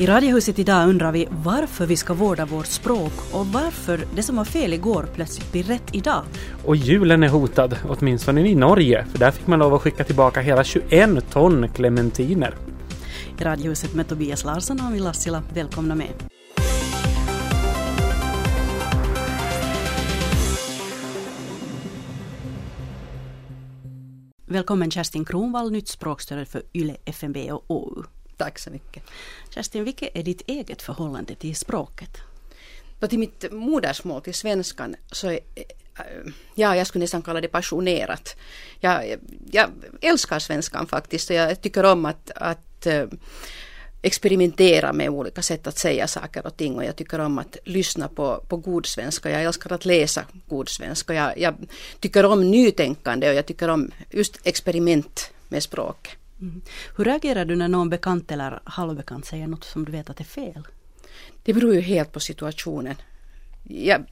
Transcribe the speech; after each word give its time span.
I 0.00 0.06
Radiohuset 0.06 0.58
idag 0.58 0.88
undrar 0.88 1.12
vi 1.12 1.28
varför 1.30 1.86
vi 1.86 1.96
ska 1.96 2.14
vårda 2.14 2.46
vårt 2.46 2.66
språk 2.66 3.12
och 3.32 3.46
varför 3.46 4.00
det 4.14 4.22
som 4.22 4.36
var 4.36 4.44
fel 4.44 4.72
igår 4.74 5.08
plötsligt 5.14 5.52
blir 5.52 5.62
rätt 5.62 5.94
idag. 5.94 6.24
Och 6.64 6.76
julen 6.76 7.22
är 7.22 7.28
hotad, 7.28 7.76
åtminstone 7.88 8.48
i 8.48 8.54
Norge, 8.54 9.04
för 9.04 9.18
där 9.18 9.30
fick 9.30 9.46
man 9.46 9.58
lov 9.58 9.74
att 9.74 9.82
skicka 9.82 10.04
tillbaka 10.04 10.40
hela 10.40 10.64
21 10.64 11.30
ton 11.30 11.68
clementiner. 11.68 12.54
I 13.40 13.44
Radiohuset 13.44 13.94
med 13.94 14.08
Tobias 14.08 14.44
Larsson 14.44 14.80
och 14.80 14.86
Ami 14.86 14.98
Lassila, 14.98 15.42
välkomna 15.54 15.94
med. 15.94 16.12
Välkommen 24.46 24.90
Kerstin 24.90 25.24
Kronvall, 25.24 25.72
nytt 25.72 25.88
språkstöd 25.88 26.48
för 26.48 26.62
YLE, 26.74 26.96
FNB 27.04 27.52
och 27.52 27.64
OU. 27.68 28.17
Tack 28.38 28.58
så 28.58 28.70
mycket. 28.70 29.02
Kerstin, 29.50 29.84
vilket 29.84 30.16
är 30.16 30.22
ditt 30.22 30.42
eget 30.46 30.82
förhållande 30.82 31.34
till 31.34 31.56
språket? 31.56 32.10
Då 33.00 33.06
till 33.06 33.18
mitt 33.18 33.52
modersmål, 33.52 34.22
till 34.22 34.34
svenskan, 34.34 34.96
så 35.12 35.30
är, 35.30 35.40
äh, 35.54 36.32
ja, 36.54 36.76
jag 36.76 36.86
skulle 36.86 37.02
nästan 37.02 37.22
kalla 37.22 37.40
det 37.40 37.48
passionerat. 37.48 38.36
Jag, 38.80 39.16
jag 39.50 39.70
älskar 40.00 40.38
svenskan 40.38 40.86
faktiskt 40.86 41.30
och 41.30 41.36
jag 41.36 41.60
tycker 41.60 41.84
om 41.84 42.04
att, 42.04 42.30
att 42.34 42.86
äh, 42.86 43.06
experimentera 44.02 44.92
med 44.92 45.08
olika 45.08 45.42
sätt 45.42 45.66
att 45.66 45.78
säga 45.78 46.06
saker 46.06 46.46
och 46.46 46.56
ting 46.56 46.76
och 46.76 46.84
jag 46.84 46.96
tycker 46.96 47.18
om 47.18 47.38
att 47.38 47.56
lyssna 47.64 48.08
på, 48.08 48.44
på 48.48 48.56
god 48.56 48.86
svenska. 48.86 49.30
Jag 49.30 49.42
älskar 49.42 49.72
att 49.72 49.84
läsa 49.84 50.24
god 50.48 50.68
svenska. 50.68 51.14
Jag, 51.14 51.38
jag 51.38 51.54
tycker 52.00 52.24
om 52.24 52.50
nytänkande 52.50 53.28
och 53.28 53.34
jag 53.34 53.46
tycker 53.46 53.68
om 53.68 53.90
just 54.10 54.38
experiment 54.44 55.30
med 55.48 55.62
språk. 55.62 56.16
Mm. 56.40 56.60
Hur 56.96 57.04
reagerar 57.04 57.44
du 57.44 57.56
när 57.56 57.68
någon 57.68 57.90
bekant 57.90 58.32
eller 58.32 58.60
halvbekant 58.64 59.24
säger 59.24 59.46
något 59.46 59.64
som 59.64 59.84
du 59.84 59.92
vet 59.92 60.10
att 60.10 60.20
är 60.20 60.24
fel? 60.24 60.66
Det 61.42 61.54
beror 61.54 61.74
ju 61.74 61.80
helt 61.80 62.12
på 62.12 62.20
situationen. 62.20 62.94
Jag, 63.70 64.04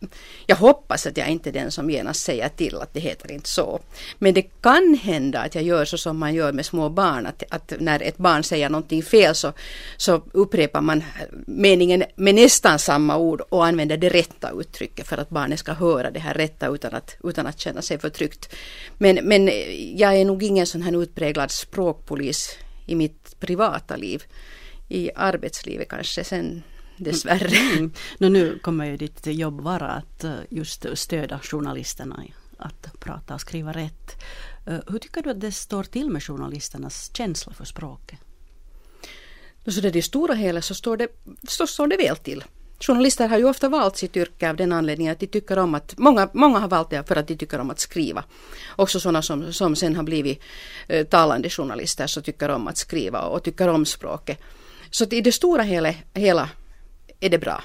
jag, 0.47 0.57
hoppas 0.57 1.07
att 1.07 1.17
jag 1.17 1.29
inte 1.29 1.51
är 1.51 1.53
den 1.53 1.71
som 1.71 1.91
genast 1.91 2.23
säger 2.23 2.49
till 2.49 2.77
att 2.77 2.95
det 2.95 3.01
heter 3.01 3.33
inte 3.33 3.49
så. 3.49 3.81
Men 4.19 4.35
det 4.35 4.43
kan 4.43 4.99
hända 5.03 5.41
att 5.41 5.55
jag 5.55 5.65
gör 5.65 5.85
så 5.85 5.99
som 5.99 6.19
man 6.19 6.35
gör 6.35 6.53
med 6.53 6.67
små 6.67 6.89
barn, 6.89 7.27
att, 7.27 7.43
att 7.51 7.73
när 7.81 8.03
ett 8.03 8.19
barn 8.19 8.43
säger 8.43 8.71
någonting 8.71 9.03
fel 9.03 9.35
så, 9.35 9.53
så 9.97 10.23
upprepar 10.33 10.81
man 10.81 11.05
meningen 11.47 12.05
med 12.17 12.35
nästan 12.35 12.79
samma 12.79 13.17
ord 13.17 13.41
och 13.49 13.67
använder 13.67 13.97
det 13.97 14.09
rätta 14.09 14.51
uttrycket 14.61 15.09
för 15.09 15.19
att 15.19 15.31
barnet 15.31 15.59
ska 15.59 15.73
höra 15.73 16.11
det 16.11 16.21
här 16.21 16.35
rätta 16.35 16.69
utan 16.69 16.95
att, 16.95 17.17
utan 17.25 17.47
att 17.47 17.61
känna 17.61 17.83
sig 17.83 17.99
förtryckt. 17.99 18.55
Men, 18.99 19.15
men 19.23 19.51
jag 19.95 20.17
är 20.17 20.25
nog 20.25 20.43
ingen 20.43 20.67
sån 20.67 20.83
här 20.83 21.03
utpräglad 21.03 21.51
språkpolis 21.51 22.59
i 22.87 22.95
mitt 22.95 23.41
privata 23.41 23.97
liv. 23.97 24.23
I 24.89 25.11
arbetslivet 25.15 25.89
kanske 25.89 26.25
sen 26.25 26.63
dessvärre. 26.97 27.57
Mm. 27.57 27.93
No, 28.19 28.29
nu 28.29 28.59
kommer 28.59 28.85
ju 28.85 28.97
ditt 28.97 29.27
jobb 29.27 29.61
vara 29.61 29.89
att 29.89 30.25
eh, 30.25 30.35
just 30.51 30.87
stödja 30.95 31.41
journalisterna 31.43 32.23
att 32.59 33.01
prata 33.01 33.35
och 33.35 33.41
skriva 33.41 33.73
rätt. 33.73 34.23
Eh, 34.67 34.79
hur 34.89 34.99
tycker 34.99 35.23
du 35.23 35.31
att 35.31 35.41
det 35.41 35.53
står 35.53 35.83
till 35.83 36.11
med 36.11 36.23
journalisternas 36.23 37.11
känsla 37.15 37.53
för 37.53 37.65
språket? 37.65 38.19
Så 39.67 39.81
det 39.81 39.89
är 39.89 39.93
det 39.93 40.03
stora 40.03 40.35
hela 40.35 40.63
så 40.63 40.75
står 40.75 40.97
det, 40.97 41.09
så 41.49 41.67
står 41.67 41.87
det 41.87 41.97
väl 41.97 42.17
till. 42.17 42.45
Journalister 42.81 43.29
har 43.29 43.39
ju 43.39 43.45
ofta 43.45 43.69
valt 43.69 43.97
sitt 43.97 44.17
yrke 44.17 44.51
av 44.51 44.57
den 44.57 44.73
anledningen 44.73 45.13
att 45.13 45.21
de 45.21 45.27
tycker 45.27 45.59
om 45.59 45.75
att, 45.75 45.99
många, 45.99 46.29
många 46.33 46.59
har 46.59 46.69
valt 46.69 46.91
det 46.91 47.09
för 47.09 47.17
att 47.17 47.29
de 47.29 47.37
tycker 47.37 47.61
om 47.61 47.71
att 47.71 47.81
skriva. 47.81 48.25
Också 48.77 49.01
sådana 49.01 49.23
som, 49.23 49.53
som 49.53 49.77
sen 49.77 49.97
har 49.97 50.03
blivit 50.03 50.41
eh, 50.89 51.07
talande 51.07 51.51
journalister 51.51 52.07
så 52.07 52.23
tycker 52.23 52.49
om 52.49 52.69
att 52.69 52.77
skriva 52.77 53.21
och 53.23 53.43
tycker 53.43 53.69
om 53.69 53.85
språket. 53.85 54.41
Så 54.91 55.05
i 55.05 55.21
det 55.21 55.33
stora 55.33 55.63
hela, 55.63 55.95
hela 56.15 56.51
är 57.21 57.31
det 57.31 57.39
bra. 57.39 57.63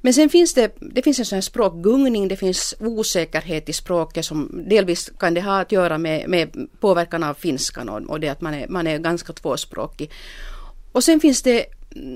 Men 0.00 0.14
sen 0.14 0.28
finns 0.28 0.54
det, 0.54 0.76
det 0.80 1.02
finns 1.02 1.18
en 1.18 1.24
sån 1.24 1.36
här 1.36 1.40
språkgungning, 1.40 2.28
det 2.28 2.36
finns 2.36 2.74
osäkerhet 2.80 3.68
i 3.68 3.72
språket 3.72 4.24
som 4.24 4.64
delvis 4.68 5.10
kan 5.18 5.34
det 5.34 5.40
ha 5.40 5.60
att 5.60 5.72
göra 5.72 5.98
med, 5.98 6.28
med 6.28 6.68
påverkan 6.80 7.22
av 7.22 7.34
finskan 7.34 7.88
och, 7.88 8.10
och 8.10 8.20
det 8.20 8.28
att 8.28 8.40
man 8.40 8.54
är, 8.54 8.68
man 8.68 8.86
är 8.86 8.98
ganska 8.98 9.32
tvåspråkig. 9.32 10.10
Och 10.92 11.04
sen 11.04 11.20
finns 11.20 11.42
det 11.42 11.66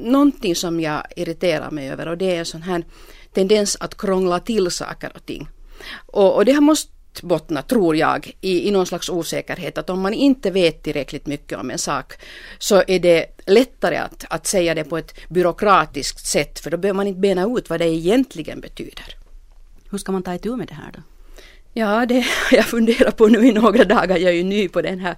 någonting 0.05 0.55
som 0.55 0.81
jag 0.81 1.03
irriterar 1.17 1.71
mig 1.71 1.91
över 1.91 2.09
och 2.09 2.19
det 2.19 2.35
är 2.35 2.39
en 2.39 2.47
sån 2.47 2.63
här 2.63 2.85
tendens 3.33 3.77
att 3.81 3.97
krångla 3.97 4.41
till 4.41 4.71
saker 4.71 5.13
och 5.15 5.27
ting. 5.27 5.49
Och, 6.07 6.37
och 6.37 6.45
det 6.45 6.53
har 6.53 6.61
måste 6.61 6.93
bottna, 7.23 7.63
tror 7.63 7.97
jag, 7.97 8.37
i, 8.41 8.69
i 8.69 8.71
någon 8.71 8.87
slags 8.87 9.09
osäkerhet 9.09 9.79
att 9.79 9.91
om 9.91 10.01
man 10.01 10.15
inte 10.15 10.51
vet 10.51 10.83
tillräckligt 10.83 11.27
mycket 11.27 11.59
om 11.59 11.71
en 11.71 11.79
sak 11.79 12.13
så 12.59 12.83
är 12.87 12.99
det 12.99 13.27
lättare 13.47 13.97
att, 13.97 14.25
att 14.31 14.47
säga 14.47 14.75
det 14.75 14.85
på 14.85 14.99
ett 14.99 15.15
byråkratiskt 15.29 16.27
sätt 16.27 16.61
för 16.61 16.71
då 16.71 16.77
behöver 16.77 16.97
man 16.97 17.07
inte 17.07 17.21
bena 17.21 17.47
ut 17.59 17.71
vad 17.71 17.81
det 17.81 17.89
egentligen 17.89 18.61
betyder. 18.61 19.15
Hur 19.91 19.99
ska 19.99 20.13
man 20.13 20.23
ta 20.23 20.35
itu 20.35 20.57
med 20.57 20.69
det 20.69 20.75
här 20.75 20.93
då? 20.93 21.03
Ja, 21.75 22.07
det 22.07 22.21
har 22.21 22.57
jag 22.57 22.65
funderat 22.65 23.17
på 23.17 23.27
nu 23.27 23.47
i 23.47 23.53
några 23.53 23.85
dagar. 23.85 24.17
Jag 24.17 24.31
är 24.31 24.37
ju 24.37 24.45
ny 24.45 24.69
på 24.69 24.83
den 24.83 24.99
här, 24.99 25.17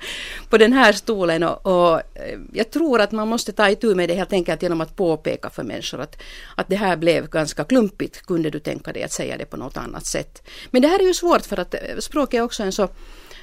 på 0.49 0.59
den 0.59 0.73
här 0.73 0.93
stolen 0.93 1.43
och, 1.43 1.67
och 1.67 2.01
eh, 2.15 2.39
jag 2.53 2.71
tror 2.71 3.01
att 3.01 3.13
man 3.13 3.29
måste 3.29 3.53
ta 3.53 3.71
itu 3.71 3.95
med 3.95 4.09
det 4.09 4.15
helt 4.15 4.33
enkelt 4.33 4.63
genom 4.63 4.81
att 4.81 4.97
påpeka 4.97 5.51
för 5.51 5.63
människor 5.63 6.01
att, 6.01 6.23
att 6.57 6.69
det 6.69 6.77
här 6.77 6.97
blev 6.97 7.29
ganska 7.29 7.65
klumpigt. 7.65 8.27
Kunde 8.27 8.51
du 8.51 8.61
tänka 8.61 8.93
dig 8.93 9.03
att 9.03 9.13
säga 9.13 9.37
det 9.37 9.45
på 9.45 9.57
något 9.57 9.77
annat 9.77 10.07
sätt? 10.07 10.43
Men 10.71 10.83
det 10.83 10.89
här 10.89 10.99
är 10.99 11.05
ju 11.05 11.15
svårt 11.15 11.47
för 11.47 11.61
att 11.61 11.75
språket 11.75 12.05
språk 12.05 12.35
är 12.35 12.43
också 12.43 12.63
en 12.63 12.73
så, 12.73 12.89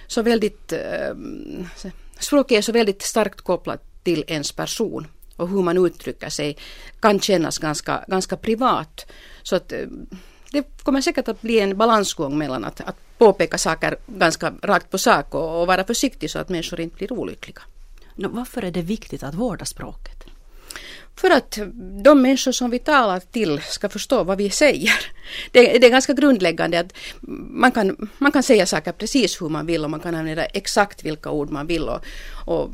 så 0.08 0.22
väldigt, 0.22 0.72
eh, 0.72 1.16
språket 2.19 2.58
är 2.58 2.62
så 2.62 2.72
väldigt 2.72 3.02
starkt 3.02 3.42
kopplat 3.42 4.03
till 4.03 4.24
ens 4.28 4.52
person 4.52 5.08
och 5.36 5.50
hur 5.50 5.62
man 5.62 5.86
uttrycker 5.86 6.30
sig 6.30 6.58
kan 7.00 7.19
kännas 7.19 7.58
ganska, 7.58 8.06
ganska 8.08 8.38
privat. 8.38 9.12
Så 9.44 9.56
att 9.56 9.74
det 10.52 10.84
kommer 10.84 11.02
säkert 11.02 11.28
att 11.28 11.42
bli 11.42 11.60
en 11.60 11.78
balansgång 11.78 12.38
mellan 12.38 12.66
att, 12.66 12.82
att 12.82 12.96
påpeka 13.18 13.58
saker 13.58 13.98
ganska 14.08 14.54
rakt 14.64 14.90
på 14.92 14.98
sak 14.98 15.36
och, 15.36 15.62
och 15.62 15.68
vara 15.68 15.84
försiktig 15.84 16.32
så 16.32 16.40
att 16.40 16.50
människor 16.50 16.80
inte 16.80 16.96
blir 16.96 17.14
olyckliga. 17.14 17.62
Varför 18.16 18.64
är 18.64 18.72
det 18.72 18.82
viktigt 18.82 19.24
att 19.24 19.36
vårda 19.36 19.66
språket? 19.66 20.24
För 21.16 21.32
att 21.32 21.60
de 22.04 22.22
människor 22.22 22.52
som 22.52 22.70
vi 22.70 22.80
talar 22.80 23.20
till 23.20 23.62
ska 23.62 23.90
förstå 23.90 24.24
vad 24.24 24.38
vi 24.38 24.50
säger. 24.50 24.94
Det, 25.52 25.80
det, 25.80 25.88
är 25.88 25.92
ganska 25.92 26.14
grundläggande 26.14 26.80
att 26.80 26.94
man 27.52 27.72
kan, 27.72 28.10
man 28.18 28.31
kan 28.31 28.44
säga 28.44 28.66
saker 28.66 28.92
precis 28.92 29.42
hur 29.42 29.50
man 29.50 29.66
vill 29.66 29.84
och 29.84 29.90
man 29.90 30.00
kan 30.00 30.16
använda 30.16 30.46
exakt 30.46 31.06
vilka 31.06 31.31
ord 31.31 31.50
man 31.52 31.68
vill. 31.68 31.84
Och, 31.84 32.06
och 32.46 32.70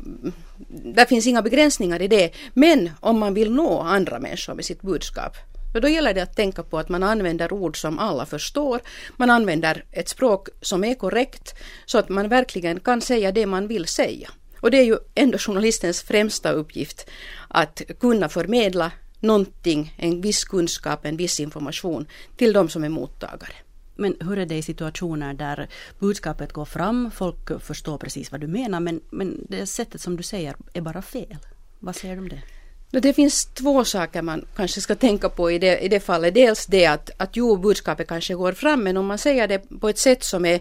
där 0.68 1.04
finns 1.04 1.26
inga 1.26 1.42
begränsningar 1.42 2.02
i 2.02 2.08
det. 2.08 2.30
Men 2.54 2.90
om 3.00 3.18
man 3.18 3.34
vill 3.34 3.50
nå 3.50 3.80
andra 3.80 4.18
människor 4.18 4.54
med 4.54 4.64
sitt 4.64 4.82
budskap 4.82 5.36
för 5.76 5.80
då 5.80 5.88
gäller 5.88 6.14
det 6.14 6.22
att 6.22 6.36
tänka 6.36 6.62
på 6.62 6.78
att 6.78 6.88
man 6.88 7.02
använder 7.02 7.52
ord 7.52 7.80
som 7.80 7.98
alla 7.98 8.26
förstår. 8.26 8.80
Man 9.16 9.30
använder 9.30 9.84
ett 9.92 10.08
språk 10.08 10.48
som 10.60 10.84
är 10.84 10.94
korrekt 10.94 11.54
så 11.86 11.98
att 11.98 12.08
man 12.08 12.28
verkligen 12.28 12.80
kan 12.80 13.00
säga 13.00 13.32
det 13.32 13.46
man 13.46 13.68
vill 13.68 13.86
säga. 13.86 14.30
Och 14.60 14.70
det 14.70 14.76
är 14.76 14.84
ju 14.84 14.96
ändå 15.14 15.38
journalistens 15.38 16.02
främsta 16.02 16.52
uppgift 16.52 17.10
att 17.48 17.82
kunna 18.00 18.28
förmedla 18.28 18.92
någonting, 19.20 19.94
en 19.98 20.20
viss 20.20 20.44
kunskap, 20.44 21.04
en 21.04 21.16
viss 21.16 21.40
information 21.40 22.06
till 22.36 22.52
de 22.52 22.68
som 22.68 22.84
är 22.84 22.88
mottagare. 22.88 23.54
Men 23.96 24.16
hur 24.20 24.38
är 24.38 24.46
det 24.46 24.56
i 24.56 24.62
situationer 24.62 25.34
där 25.34 25.68
budskapet 25.98 26.52
går 26.52 26.64
fram, 26.64 27.10
folk 27.10 27.62
förstår 27.62 27.98
precis 27.98 28.32
vad 28.32 28.40
du 28.40 28.46
menar 28.46 28.80
men, 28.80 29.00
men 29.10 29.46
det 29.48 29.66
sättet 29.66 30.00
som 30.00 30.16
du 30.16 30.22
säger 30.22 30.56
är 30.72 30.80
bara 30.80 31.02
fel? 31.02 31.36
Vad 31.78 31.96
säger 31.96 32.14
du 32.14 32.20
om 32.20 32.28
det? 32.28 32.42
Det 32.90 33.12
finns 33.12 33.46
två 33.46 33.84
saker 33.84 34.22
man 34.22 34.46
kanske 34.56 34.80
ska 34.80 34.94
tänka 34.94 35.28
på 35.28 35.50
i 35.50 35.58
det, 35.58 35.78
i 35.78 35.88
det 35.88 36.00
fallet. 36.00 36.34
Dels 36.34 36.66
det 36.66 36.86
att, 36.86 37.10
att 37.16 37.36
jo, 37.36 37.56
budskapet 37.56 38.08
kanske 38.08 38.34
går 38.34 38.52
fram, 38.52 38.82
men 38.82 38.96
om 38.96 39.06
man 39.06 39.18
säger 39.18 39.48
det 39.48 39.58
på 39.80 39.88
ett 39.88 39.98
sätt 39.98 40.24
som 40.24 40.44
är 40.44 40.60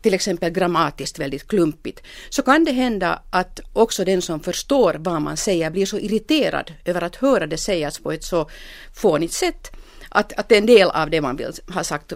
till 0.00 0.14
exempel 0.14 0.50
grammatiskt 0.50 1.18
väldigt 1.18 1.48
klumpigt, 1.48 2.02
så 2.30 2.42
kan 2.42 2.64
det 2.64 2.72
hända 2.72 3.22
att 3.30 3.60
också 3.72 4.04
den 4.04 4.22
som 4.22 4.40
förstår 4.40 4.96
vad 4.98 5.22
man 5.22 5.36
säger 5.36 5.70
blir 5.70 5.86
så 5.86 5.98
irriterad 5.98 6.72
över 6.84 7.02
att 7.02 7.16
höra 7.16 7.46
det 7.46 7.58
sägas 7.58 7.98
på 7.98 8.12
ett 8.12 8.24
så 8.24 8.50
fånigt 8.94 9.32
sätt 9.32 9.70
att, 10.08 10.32
att 10.32 10.52
en 10.52 10.66
del 10.66 10.90
av 10.90 11.10
det 11.10 11.20
man 11.20 11.36
vill 11.36 11.52
ha 11.74 11.84
sagt 11.84 12.12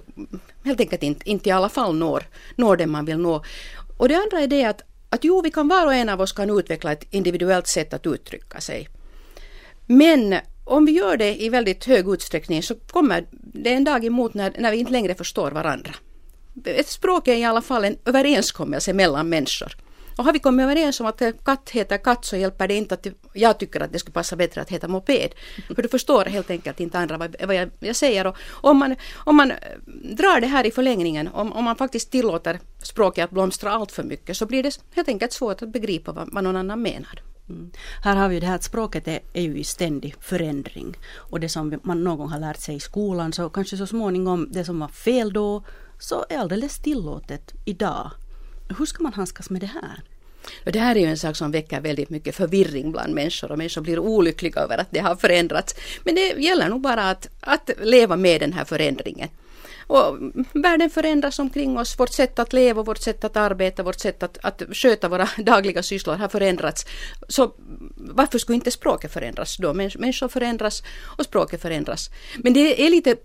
helt 0.65 0.81
enkelt 0.81 1.03
inte, 1.03 1.31
inte 1.31 1.49
i 1.49 1.53
alla 1.53 1.69
fall 1.69 1.95
når, 1.95 2.25
når 2.57 2.77
det 2.77 2.87
man 2.87 3.05
vill 3.05 3.19
nå. 3.19 3.45
Och 3.97 4.09
det 4.09 4.15
andra 4.15 4.41
är 4.41 4.47
det 4.47 4.65
att, 4.65 4.83
att 5.09 5.25
jo, 5.25 5.41
vi 5.41 5.51
kan 5.51 5.69
var 5.69 5.87
och 5.87 5.95
en 5.95 6.09
av 6.09 6.21
oss 6.21 6.33
kan 6.33 6.59
utveckla 6.59 6.93
ett 6.93 7.05
individuellt 7.11 7.67
sätt 7.67 7.95
att 7.95 8.07
uttrycka 8.07 8.61
sig. 8.61 8.89
Men 9.87 10.35
om 10.65 10.85
vi 10.85 10.93
gör 10.93 11.17
det 11.17 11.43
i 11.43 11.49
väldigt 11.49 11.85
hög 11.85 12.09
utsträckning 12.09 12.63
så 12.63 12.75
kommer 12.75 13.27
det 13.33 13.73
en 13.73 13.85
dag 13.85 14.05
emot 14.05 14.35
när, 14.35 14.53
när 14.59 14.71
vi 14.71 14.77
inte 14.77 14.93
längre 14.93 15.15
förstår 15.15 15.51
varandra. 15.51 15.91
ett 16.65 16.89
språk 16.89 17.29
är 17.29 17.37
i 17.37 17.45
alla 17.45 17.63
fall 17.63 17.85
en 17.85 17.97
överenskommelse 18.05 18.93
mellan 18.93 19.29
människor. 19.29 19.77
Och 20.19 20.25
har 20.25 20.33
vi 20.33 20.39
kommit 20.39 20.65
överens 20.65 21.01
om 21.01 21.07
att 21.07 21.23
katt 21.45 21.71
heter 21.71 21.99
katt 21.99 22.25
så 22.25 22.37
hjälper 22.37 22.69
det 22.69 22.75
inte 22.75 22.95
att 22.95 23.07
jag 23.33 23.59
tycker 23.59 23.81
att 23.81 23.93
det 23.93 23.99
skulle 23.99 24.13
passa 24.13 24.37
bättre 24.37 24.61
att 24.61 24.71
heta 24.71 24.89
moped. 24.89 25.35
För 25.75 25.83
du 25.83 25.89
förstår 25.89 26.25
helt 26.25 26.51
enkelt 26.51 26.81
inte 26.81 26.99
andra 26.99 27.17
vad, 27.17 27.37
vad 27.45 27.55
jag, 27.57 27.71
jag, 27.81 27.97
säger. 27.97 28.27
Och 28.27 28.37
om, 28.51 28.77
man, 28.79 28.97
om 29.15 29.37
man 29.37 29.53
drar 30.03 30.41
det 30.41 30.47
här 30.47 30.67
i 30.67 30.71
förlängningen, 30.71 31.29
om, 31.29 31.53
om 31.53 31.65
man 31.65 31.77
faktiskt 31.77 32.11
tillåter 32.11 32.61
språket 32.83 33.25
att 33.25 33.31
blomstra 33.31 33.71
allt 33.71 33.93
för 33.93 34.03
mycket 34.03 34.37
så 34.37 34.47
blir 34.47 34.63
det 34.63 34.79
helt 34.95 35.09
enkelt 35.09 35.33
svårt 35.33 35.63
att 35.63 35.69
begripa 35.69 36.13
vad, 36.13 36.29
vad 36.33 36.45
någon 36.45 36.57
annan 36.57 36.83
menar. 36.83 37.23
Mm. 37.53 37.71
Här 38.03 38.17
har 38.17 38.29
vi 38.29 38.41
det 38.41 38.47
här 38.47 38.55
att 38.55 38.65
språket 38.65 39.09
är, 39.09 39.21
är 39.33 39.43
ju 39.43 39.59
i 39.59 39.65
ständig 39.65 40.15
förändring. 40.21 40.97
Och 41.15 41.41
det 41.41 41.49
som 41.49 41.81
man 41.83 42.05
någon 42.05 42.19
gång 42.19 42.29
har 42.29 42.41
lärt 42.41 42.61
sig 42.61 42.75
i 42.75 42.81
skolan 42.81 43.33
så 43.33 43.49
kanske 43.49 43.77
så 43.77 43.87
småningom 43.87 44.49
det 44.51 44.65
som 44.65 44.81
var 44.81 44.89
fel 44.89 45.33
då 45.33 45.63
så 45.99 46.25
är 46.29 46.39
alldeles 46.39 46.79
tillåtet 46.79 47.53
idag. 47.65 48.11
Hur 48.79 48.87
ska 48.87 49.03
man 49.03 49.13
handskas 49.13 49.51
med 49.51 49.61
det 49.61 49.67
här? 49.67 50.03
Det 50.65 50.79
här 50.79 50.97
är 50.97 51.01
ju 51.01 51.07
en 51.07 51.19
sak 51.19 51.37
som 51.37 51.51
väcker 51.51 51.81
väldigt 51.81 52.11
mycket 52.11 52.35
förvirring 52.35 52.93
bland 52.93 53.15
människor 53.15 53.53
och 53.53 53.59
människor 53.59 53.83
blir 53.83 53.99
olyckliga 53.99 54.61
över 54.61 54.79
att 54.79 54.89
det 54.91 54.99
har 54.99 55.17
förändrats. 55.17 55.75
Men 56.05 56.15
det 56.15 56.35
gäller 56.39 56.69
nog 56.69 56.81
bara 56.81 57.11
att, 57.11 57.29
att 57.41 57.71
leva 57.83 58.17
med 58.17 58.41
den 58.41 58.53
här 58.53 58.65
förändringen. 58.65 59.29
Och 59.93 60.19
världen 60.53 60.91
förändras 60.91 61.39
omkring 61.39 61.79
oss, 61.79 61.99
vårt 61.99 62.13
sätt 62.13 62.39
att 62.39 62.53
leva, 62.53 62.83
vårt 62.83 62.99
sätt 62.99 63.25
att 63.25 63.37
arbeta, 63.37 63.83
vårt 63.83 64.01
sätt 64.01 64.23
att, 64.23 64.39
att 64.43 64.63
sköta 64.73 65.09
våra 65.09 65.29
dagliga 65.39 65.83
sysslor 65.83 66.15
har 66.15 66.29
förändrats. 66.29 66.87
Så 67.29 67.55
varför 67.97 68.39
skulle 68.39 68.57
inte 68.57 68.71
språket 68.71 69.13
förändras 69.13 69.57
då? 69.57 69.75
Människor 69.75 70.29
förändras 70.29 70.83
och 71.19 71.25
språket 71.25 71.63
förändras. 71.63 72.11
Men 72.37 72.53
det 72.53 72.87
är 72.87 72.91
lite 72.91 73.17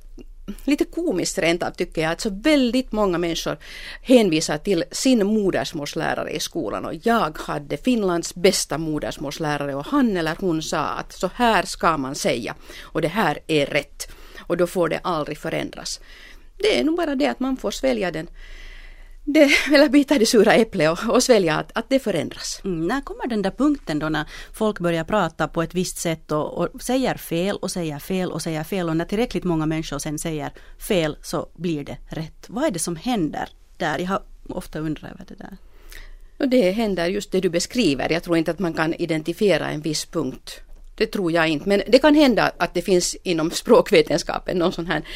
lite 0.64 0.86
komiskt 0.86 1.38
rent 1.38 1.64
av 1.64 1.72
tycker 1.72 2.02
jag 2.02 2.12
att 2.12 2.22
så 2.22 2.30
väldigt 2.30 2.92
många 2.92 3.18
människor 3.18 3.58
hänvisar 4.02 4.58
till 4.58 4.84
sin 4.92 5.28
modersmålslärare 5.28 6.31
i 6.31 6.40
skolan 6.40 6.86
och 6.86 6.94
jag 7.04 7.38
hade 7.38 7.78
Finlands 7.78 8.36
bästa 8.36 8.78
modersmålslärare 8.78 9.75
och 9.75 9.86
han 9.86 10.18
eller 10.18 10.36
hon 10.40 10.62
sa 10.62 10.80
att 10.80 11.14
så 11.14 11.30
här 11.36 11.64
ska 11.64 11.98
man 11.98 12.16
säga 12.16 12.56
och 12.81 13.02
det 13.02 13.08
här 13.08 13.40
är 13.48 13.66
rätt 13.66 14.08
och 14.40 14.58
då 14.58 14.68
får 14.68 14.90
det 14.90 15.00
aldrig 15.04 15.38
förändras. 15.38 16.00
Det 16.57 16.80
är 16.80 16.83
nog 16.83 16.98
bara 16.98 17.15
det 17.15 17.27
att 17.27 17.39
man 17.39 17.57
får 17.57 17.71
svälja 17.71 18.12
den 18.12 18.27
det, 19.27 19.50
eller 19.74 19.89
bita 19.89 20.19
det 20.19 20.25
sura 20.25 20.54
äpplet 20.54 20.92
och, 20.92 21.15
och 21.15 21.24
svälja 21.24 21.56
att, 21.56 21.71
att 21.77 21.89
det 21.89 22.00
förändras. 22.00 22.62
Mm, 22.63 22.88
när 22.88 23.01
kommer 23.01 23.27
den 23.27 23.42
där 23.42 23.51
punkten 23.51 24.00
då 24.00 24.09
när 24.09 24.25
folk 24.54 24.80
börjar 24.80 25.04
prata 25.04 25.48
på 25.48 25.62
ett 25.62 25.74
visst 25.74 25.98
sätt 25.98 26.31
och, 26.31 26.57
och 26.57 26.81
säger 26.81 27.15
fel 27.15 27.57
och 27.57 27.71
säger 27.71 28.00
fel 28.00 28.31
och 28.31 28.42
säger 28.42 28.63
fel 28.63 28.89
och 28.89 28.98
när 28.98 29.06
tillräckligt 29.06 29.44
många 29.44 29.65
människor 29.65 30.00
sen 30.00 30.19
säger 30.19 30.51
fel 30.77 31.18
så 31.21 31.50
blir 31.56 31.83
det 31.83 31.98
rätt. 32.07 32.45
Vad 32.48 32.63
är 32.63 32.71
det 32.71 32.80
som 32.80 32.95
händer 32.95 33.50
där? 33.77 34.00
Jag 34.00 34.07
har 34.07 34.24
ofta 34.50 34.80
undrat 34.80 35.12
över 35.12 35.25
det 35.27 35.36
där. 35.36 35.57
Och 36.39 36.50
det 36.50 36.71
händer 36.71 37.07
just 37.07 37.31
det 37.31 37.42
du 37.42 37.50
beskriver. 37.50 38.12
Jag 38.12 38.24
tror 38.24 38.38
inte 38.38 38.51
att 38.51 38.59
man 38.59 38.74
kan 38.74 38.94
identifiera 38.94 39.69
en 39.69 39.81
viss 39.81 40.06
punkt 40.06 40.62
det 40.98 41.06
tror 41.06 41.32
jag 41.32 41.48
inte. 41.48 41.70
Men 41.70 41.82
det 41.88 42.00
kan 42.00 42.16
hända 42.16 42.52
att 42.58 42.74
det 42.74 42.82
finns 42.82 43.16
inom 43.16 43.52
språkvetenskapen 43.52 44.58
någon 44.58 44.72
sån 44.72 44.88
här 44.88 45.08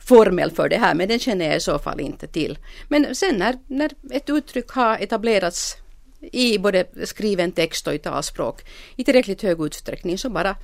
formel 0.00 0.50
för 0.50 0.68
det 0.68 0.76
här, 0.76 0.94
men 0.94 1.08
den 1.08 1.18
känner 1.18 1.46
jag 1.46 1.56
i 1.56 1.60
så 1.60 1.78
fall 1.78 2.00
inte 2.00 2.26
till. 2.26 2.58
Men 2.88 3.14
sen 3.14 3.36
när, 3.36 3.58
när 3.66 3.90
ett 4.10 4.30
uttryck 4.30 4.70
har 4.70 4.98
etablerats 4.98 5.76
i 6.20 6.58
både 6.58 6.84
skriven 7.04 7.52
text 7.52 7.86
och 7.86 7.94
i 7.94 7.98
talspråk 7.98 8.64
i 8.96 9.04
tillräckligt 9.04 9.42
hög 9.42 9.60
utsträckning 9.60 10.18
så 10.18 10.30
bara 10.30 10.56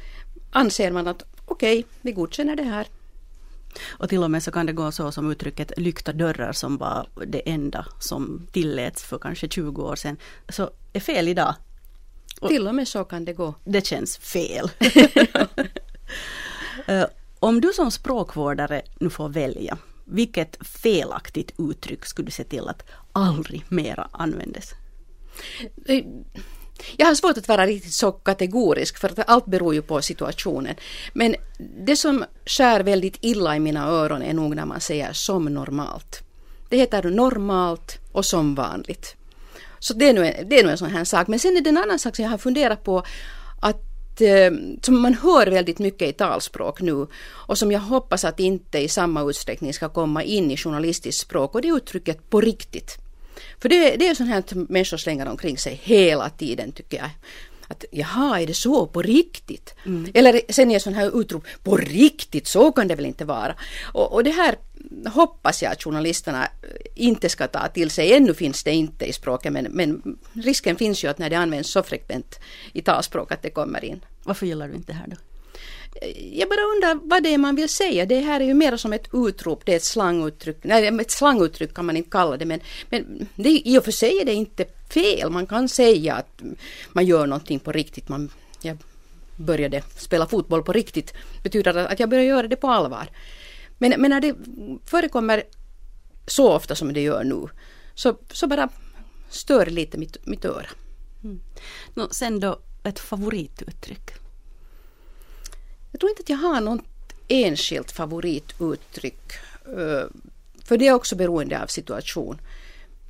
anser 0.50 0.90
man 0.90 1.08
att 1.08 1.22
okej, 1.44 1.78
okay, 1.78 1.90
vi 2.00 2.12
godkänner 2.12 2.56
det 2.56 2.62
här. 2.62 2.86
Och 3.88 4.08
till 4.08 4.22
och 4.22 4.30
med 4.30 4.42
så 4.42 4.50
kan 4.50 4.66
det 4.66 4.72
gå 4.72 4.92
så 4.92 5.12
som 5.12 5.30
uttrycket 5.30 5.72
lyckta 5.76 6.12
dörrar 6.12 6.52
som 6.52 6.76
var 6.76 7.08
det 7.26 7.48
enda 7.48 7.86
som 8.00 8.46
tilläts 8.52 9.04
för 9.04 9.18
kanske 9.18 9.48
20 9.48 9.82
år 9.82 9.96
sedan. 9.96 10.16
Så 10.48 10.70
är 10.92 11.00
fel 11.00 11.28
idag 11.28 11.54
och 12.40 12.48
Till 12.48 12.68
och 12.68 12.74
med 12.74 12.88
så 12.88 13.04
kan 13.04 13.24
det 13.24 13.32
gå. 13.32 13.54
Det 13.64 13.86
känns 13.86 14.16
fel. 14.16 14.70
uh, 16.88 17.04
om 17.38 17.60
du 17.60 17.72
som 17.72 17.90
språkvårdare 17.90 18.82
nu 19.00 19.10
får 19.10 19.28
välja, 19.28 19.78
vilket 20.04 20.66
felaktigt 20.66 21.52
uttryck 21.58 22.04
skulle 22.04 22.26
du 22.26 22.32
se 22.32 22.44
till 22.44 22.68
att 22.68 22.82
aldrig 23.12 23.64
mera 23.68 24.08
användes? 24.12 24.72
Eh, 25.86 26.04
jag 26.96 27.06
har 27.06 27.14
svårt 27.14 27.38
att 27.38 27.48
vara 27.48 27.66
riktigt 27.66 27.92
så 27.92 28.12
kategorisk 28.12 28.98
för 28.98 29.08
att 29.08 29.28
allt 29.28 29.46
beror 29.46 29.74
ju 29.74 29.82
på 29.82 30.02
situationen. 30.02 30.74
Men 31.12 31.34
det 31.86 31.96
som 31.96 32.24
skär 32.46 32.82
väldigt 32.82 33.18
illa 33.20 33.56
i 33.56 33.60
mina 33.60 33.86
öron 33.88 34.22
är 34.22 34.34
nog 34.34 34.56
när 34.56 34.66
man 34.66 34.80
säger 34.80 35.12
som 35.12 35.44
normalt. 35.44 36.22
Det 36.68 36.76
heter 36.76 37.02
normalt 37.02 37.98
och 38.12 38.24
som 38.24 38.54
vanligt. 38.54 39.16
Så 39.86 39.94
det 39.94 40.08
är, 40.08 40.12
nu 40.12 40.26
en, 40.26 40.48
det 40.48 40.58
är 40.58 40.64
nu 40.64 40.70
en 40.70 40.78
sån 40.78 40.90
här 40.90 41.04
sak. 41.04 41.28
Men 41.28 41.38
sen 41.38 41.56
är 41.56 41.60
det 41.60 41.70
en 41.70 41.76
annan 41.76 41.98
sak 41.98 42.16
som 42.16 42.22
jag 42.22 42.30
har 42.30 42.38
funderat 42.38 42.84
på 42.84 43.02
att 43.60 44.20
eh, 44.20 44.50
som 44.82 45.00
man 45.02 45.14
hör 45.14 45.46
väldigt 45.46 45.78
mycket 45.78 46.08
i 46.08 46.12
talspråk 46.12 46.80
nu 46.80 47.06
och 47.26 47.58
som 47.58 47.72
jag 47.72 47.80
hoppas 47.80 48.24
att 48.24 48.40
inte 48.40 48.78
i 48.78 48.88
samma 48.88 49.22
utsträckning 49.30 49.74
ska 49.74 49.88
komma 49.88 50.22
in 50.22 50.50
i 50.50 50.56
journalistiskt 50.56 51.20
språk 51.20 51.54
och 51.54 51.62
det 51.62 51.68
är 51.68 51.76
uttrycket 51.76 52.30
på 52.30 52.40
riktigt. 52.40 52.98
För 53.60 53.68
det, 53.68 53.96
det 53.96 54.08
är 54.08 54.14
sånt 54.14 54.30
här 54.30 54.38
att 54.38 54.52
människor 54.54 54.96
slänger 54.96 55.28
omkring 55.28 55.58
sig 55.58 55.80
hela 55.82 56.30
tiden 56.30 56.72
tycker 56.72 56.96
jag 56.96 57.10
att 57.68 57.84
jaha, 57.90 58.40
är 58.40 58.46
det 58.46 58.54
så 58.54 58.86
på 58.86 59.02
riktigt? 59.02 59.74
Mm. 59.86 60.10
Eller 60.14 60.40
sen 60.48 60.70
är 60.70 60.78
sån 60.78 60.94
här 60.94 61.20
utrop, 61.20 61.44
på 61.62 61.76
riktigt, 61.76 62.46
så 62.46 62.72
kan 62.72 62.88
det 62.88 62.94
väl 62.94 63.06
inte 63.06 63.24
vara? 63.24 63.54
Och, 63.82 64.12
och 64.12 64.24
det 64.24 64.30
här 64.30 64.56
hoppas 65.06 65.62
jag 65.62 65.72
att 65.72 65.82
journalisterna 65.82 66.48
inte 66.94 67.28
ska 67.28 67.46
ta 67.46 67.68
till 67.68 67.90
sig. 67.90 68.12
Ännu 68.12 68.34
finns 68.34 68.64
det 68.64 68.72
inte 68.72 69.04
i 69.04 69.12
språket 69.12 69.52
men, 69.52 69.64
men 69.64 70.18
risken 70.32 70.76
finns 70.76 71.04
ju 71.04 71.08
att 71.08 71.18
när 71.18 71.30
det 71.30 71.36
används 71.36 71.70
så 71.70 71.82
frekvent 71.82 72.40
i 72.72 72.82
talspråk 72.82 73.32
att 73.32 73.42
det 73.42 73.50
kommer 73.50 73.84
in. 73.84 74.04
Varför 74.22 74.46
gillar 74.46 74.68
du 74.68 74.74
inte 74.74 74.92
det 74.92 74.98
här 74.98 75.06
då? 75.06 75.16
Jag 76.32 76.48
bara 76.48 76.60
undrar 76.60 77.08
vad 77.08 77.22
det 77.22 77.34
är 77.34 77.38
man 77.38 77.56
vill 77.56 77.68
säga. 77.68 78.06
Det 78.06 78.20
här 78.20 78.40
är 78.40 78.44
ju 78.44 78.54
mer 78.54 78.76
som 78.76 78.92
ett 78.92 79.08
utrop, 79.12 79.66
det 79.66 79.72
är 79.72 79.76
ett 79.76 79.84
slanguttryck. 79.84 80.56
Nej, 80.62 80.86
ett 80.86 81.10
slanguttryck 81.10 81.74
kan 81.74 81.86
man 81.86 81.96
inte 81.96 82.10
kalla 82.10 82.36
det 82.36 82.44
men, 82.44 82.60
men 82.90 83.28
det, 83.34 83.68
i 83.68 83.78
och 83.78 83.84
för 83.84 83.92
sig 83.92 84.20
är 84.20 84.24
det 84.24 84.32
inte 84.32 84.64
fel. 84.90 85.30
Man 85.30 85.46
kan 85.46 85.68
säga 85.68 86.14
att 86.14 86.42
man 86.92 87.06
gör 87.06 87.26
någonting 87.26 87.58
på 87.58 87.72
riktigt. 87.72 88.08
Man, 88.08 88.30
jag 88.62 88.78
började 89.36 89.82
spela 89.96 90.26
fotboll 90.26 90.62
på 90.62 90.72
riktigt 90.72 91.14
betyder 91.42 91.76
att 91.76 92.00
jag 92.00 92.08
började 92.08 92.28
göra 92.28 92.48
det 92.48 92.56
på 92.56 92.68
allvar. 92.68 93.08
Men, 93.78 94.00
men 94.00 94.10
när 94.10 94.20
det 94.20 94.34
förekommer 94.84 95.44
så 96.26 96.52
ofta 96.52 96.74
som 96.74 96.92
det 96.92 97.00
gör 97.00 97.24
nu 97.24 97.48
så, 97.94 98.16
så 98.32 98.46
bara 98.46 98.68
stör 99.30 99.66
lite 99.66 99.98
mitt, 99.98 100.26
mitt 100.26 100.44
öra. 100.44 100.66
Mm. 101.24 101.40
No, 101.94 102.08
sen 102.10 102.40
då 102.40 102.58
ett 102.84 102.98
favorituttryck? 102.98 104.25
Jag 105.96 106.00
tror 106.00 106.10
inte 106.10 106.22
att 106.22 106.28
jag 106.28 106.36
har 106.36 106.60
något 106.60 106.84
enskilt 107.28 107.92
favorituttryck. 107.92 109.32
Eh, 109.66 110.04
för 110.64 110.76
det 110.76 110.86
är 110.88 110.92
också 110.92 111.16
beroende 111.16 111.62
av 111.62 111.66
situation. 111.66 112.40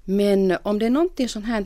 Men 0.04 0.56
om 0.62 0.78
det 0.78 0.86
är 0.86 0.90
någonting 0.90 1.28
sånt 1.28 1.46
här 1.46 1.64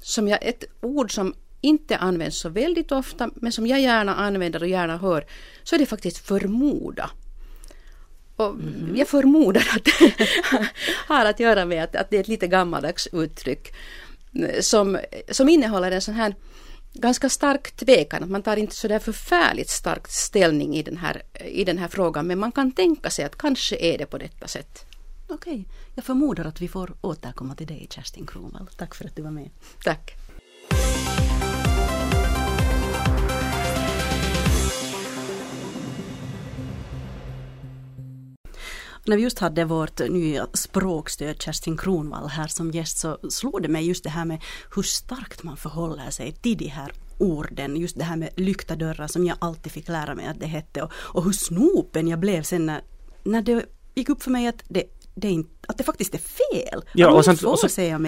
som 0.00 0.28
jag, 0.28 0.38
ett 0.42 0.64
ord 0.80 1.14
som 1.14 1.34
inte 1.60 1.96
används 1.96 2.38
så 2.40 2.48
väldigt 2.48 2.92
ofta 2.92 3.30
men 3.34 3.52
som 3.52 3.66
jag 3.66 3.80
gärna 3.80 4.14
använder 4.14 4.62
och 4.62 4.68
gärna 4.68 4.96
hör 4.96 5.26
så 5.62 5.74
är 5.74 5.78
det 5.78 5.86
faktiskt 5.86 6.18
förmoda. 6.18 7.10
Och 8.36 8.50
mm. 8.50 8.96
Jag 8.96 9.08
förmodar 9.08 9.68
att 9.76 9.84
det 9.84 10.28
har 11.06 11.26
att 11.26 11.40
göra 11.40 11.64
med 11.64 11.84
att, 11.84 11.96
att 11.96 12.10
det 12.10 12.16
är 12.16 12.20
ett 12.20 12.28
lite 12.28 12.46
gammaldags 12.46 13.08
uttryck 13.12 13.74
som, 14.60 14.98
som 15.30 15.48
innehåller 15.48 15.90
en 15.90 16.00
sån 16.00 16.14
här 16.14 16.34
ganska 16.92 17.28
stark 17.28 17.76
tvekan. 17.76 18.30
Man 18.30 18.42
tar 18.42 18.56
inte 18.56 18.74
så 18.74 18.88
där 18.88 18.98
förfärligt 18.98 19.70
starkt 19.70 20.10
ställning 20.10 20.76
i 20.76 20.82
den, 20.82 20.96
här, 20.96 21.22
i 21.44 21.64
den 21.64 21.78
här 21.78 21.88
frågan 21.88 22.26
men 22.26 22.38
man 22.38 22.52
kan 22.52 22.72
tänka 22.72 23.10
sig 23.10 23.24
att 23.24 23.38
kanske 23.38 23.76
är 23.76 23.98
det 23.98 24.06
på 24.06 24.18
detta 24.18 24.48
sätt. 24.48 24.86
Okej, 25.28 25.68
jag 25.94 26.04
förmodar 26.04 26.44
att 26.44 26.60
vi 26.60 26.68
får 26.68 26.94
återkomma 27.00 27.54
till 27.54 27.66
dig 27.66 27.86
Kerstin 27.90 28.26
Kronvall. 28.26 28.68
Tack 28.76 28.94
för 28.94 29.04
att 29.04 29.16
du 29.16 29.22
var 29.22 29.30
med. 29.30 29.50
Tack. 29.84 30.16
När 39.04 39.16
vi 39.16 39.22
just 39.22 39.38
hade 39.38 39.64
vårt 39.64 40.00
nya 40.08 40.46
språkstöd 40.54 41.42
Kerstin 41.42 41.76
Kronvall 41.76 42.28
här 42.28 42.46
som 42.46 42.70
gäst 42.70 42.98
så 42.98 43.18
slog 43.30 43.62
det 43.62 43.68
mig 43.68 43.88
just 43.88 44.04
det 44.04 44.10
här 44.10 44.24
med 44.24 44.42
hur 44.74 44.82
starkt 44.82 45.42
man 45.42 45.56
förhåller 45.56 46.10
sig 46.10 46.32
till 46.32 46.56
de 46.56 46.66
här 46.66 46.92
orden, 47.18 47.76
just 47.76 47.98
det 47.98 48.04
här 48.04 48.16
med 48.16 48.28
lyckta 48.36 48.76
dörrar 48.76 49.06
som 49.06 49.26
jag 49.26 49.36
alltid 49.40 49.72
fick 49.72 49.88
lära 49.88 50.14
mig 50.14 50.26
att 50.26 50.40
det 50.40 50.46
hette 50.46 50.82
och, 50.82 50.92
och 50.94 51.24
hur 51.24 51.32
snopen 51.32 52.08
jag 52.08 52.18
blev 52.18 52.42
sen 52.42 52.66
när, 52.66 52.80
när 53.22 53.42
det 53.42 53.64
gick 53.94 54.08
upp 54.08 54.22
för 54.22 54.30
mig 54.30 54.46
att 54.46 54.62
det 54.68 54.84
det, 55.14 55.28
inte, 55.28 55.50
att 55.68 55.78
det 55.78 55.84
faktiskt 55.84 56.14
är 56.14 56.18
fel. 56.18 56.82
Ja, 56.94 57.10
och, 57.10 57.24
sen, 57.24 57.32
och, 57.32 57.38
så, 57.58 57.66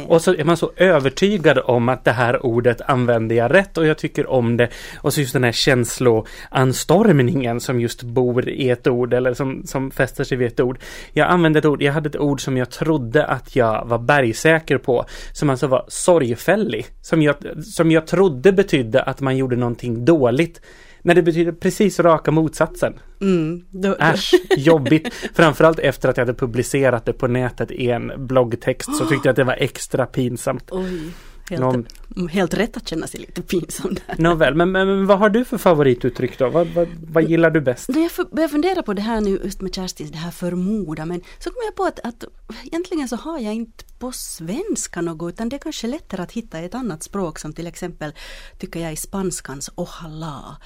och 0.08 0.23
så 0.23 0.34
är 0.34 0.44
man 0.44 0.56
så 0.56 0.73
övertygad 0.76 1.58
om 1.58 1.88
att 1.88 2.04
det 2.04 2.12
här 2.12 2.46
ordet 2.46 2.80
använder 2.80 3.37
jag 3.37 3.54
rätt 3.54 3.78
och 3.78 3.87
jag 3.87 3.99
tycker 3.99 4.30
om 4.30 4.56
det. 4.56 4.68
Och 5.00 5.14
så 5.14 5.20
just 5.20 5.32
den 5.32 5.44
här 5.44 5.52
känsloanstormningen 5.52 7.61
som 7.61 7.80
just 7.80 8.02
bor 8.02 8.49
i 8.49 8.70
ett 8.70 8.87
ord 8.87 9.14
eller 9.14 9.34
som, 9.34 9.62
som 9.66 9.90
fäster 9.90 10.25
sig 10.25 10.38
vid 10.38 10.49
ett 10.49 10.61
ord. 10.61 10.78
Jag 11.12 11.28
använde 11.28 11.58
ett 11.58 11.64
ord, 11.64 11.82
jag 11.82 11.92
hade 11.92 12.08
ett 12.08 12.16
ord 12.16 12.40
som 12.40 12.56
jag 12.56 12.70
trodde 12.70 13.26
att 13.26 13.56
jag 13.56 13.84
var 13.87 13.99
bergsäker 13.99 14.78
på. 14.78 15.04
Som 15.32 15.50
alltså 15.50 15.66
var 15.66 15.84
sorgfällig. 15.88 16.87
Som 17.02 17.23
jag, 17.23 17.37
som 17.64 17.90
jag 17.90 18.06
trodde 18.06 18.52
betydde 18.52 19.02
att 19.02 19.20
man 19.20 19.37
gjorde 19.37 19.56
någonting 19.56 20.04
dåligt. 20.04 20.61
När 21.04 21.14
det 21.14 21.23
betyder 21.23 21.52
precis 21.52 22.00
raka 22.00 22.30
motsatsen. 22.30 22.94
Mm, 23.20 23.64
då, 23.70 23.96
Äsch, 24.00 24.34
jobbigt. 24.56 25.14
Framförallt 25.34 25.78
efter 25.78 26.08
att 26.08 26.16
jag 26.16 26.26
hade 26.26 26.38
publicerat 26.38 27.04
det 27.04 27.12
på 27.12 27.26
nätet 27.26 27.70
i 27.70 27.90
en 27.90 28.12
bloggtext 28.16 28.96
så 28.96 29.06
tyckte 29.06 29.28
jag 29.28 29.32
att 29.32 29.37
det 29.37 29.44
var 29.44 29.56
extra 29.58 30.06
pinsamt. 30.06 30.68
Oj, 30.70 31.12
helt, 31.50 31.61
Någon- 31.61 31.87
mm, 32.16 32.28
helt 32.28 32.54
rätt 32.54 32.76
att 32.76 32.88
känna 32.88 33.06
sig 33.06 33.20
lite 33.20 33.42
pinsam 33.42 33.94
där. 34.06 34.14
Nåväl, 34.18 34.54
men, 34.54 34.73
men, 34.73 35.06
vad 35.06 35.18
har 35.18 35.30
du 35.30 35.44
för 35.44 35.58
favorituttryck 35.58 36.38
då? 36.38 36.49
Vad, 36.49 36.66
vad, 36.66 36.88
vad 37.12 37.25
gillar 37.25 37.50
du 37.50 37.61
bäst? 37.61 37.88
När 37.88 38.00
jag 38.00 38.30
började 38.30 38.52
fundera 38.52 38.82
på 38.82 38.92
det 38.92 39.02
här 39.02 39.20
nu 39.20 39.40
just 39.44 39.61
med 39.61 39.75
Kerstin, 39.75 40.11
det 40.11 40.18
här 40.18 40.30
förmoda, 40.30 41.06
men 41.06 41.20
så 41.38 41.50
kom 41.50 41.62
jag 41.64 41.75
på 41.75 41.84
att, 41.84 42.00
att 42.04 42.25
egentligen 42.64 43.08
så 43.08 43.16
har 43.16 43.38
jag 43.38 43.54
inte 43.54 43.84
på 43.99 44.12
svenska 44.12 45.00
något, 45.00 45.32
utan 45.32 45.49
det 45.49 45.56
är 45.56 45.58
kanske 45.58 45.87
lättare 45.87 46.23
att 46.23 46.32
hitta 46.32 46.58
ett 46.58 46.75
annat 46.75 47.02
språk 47.02 47.38
som 47.38 47.52
till 47.52 47.66
exempel 47.66 48.12
tycker 48.58 48.80
jag 48.80 48.92
i 48.92 48.96
spanskans 48.96 49.70
ojalá 49.75 50.56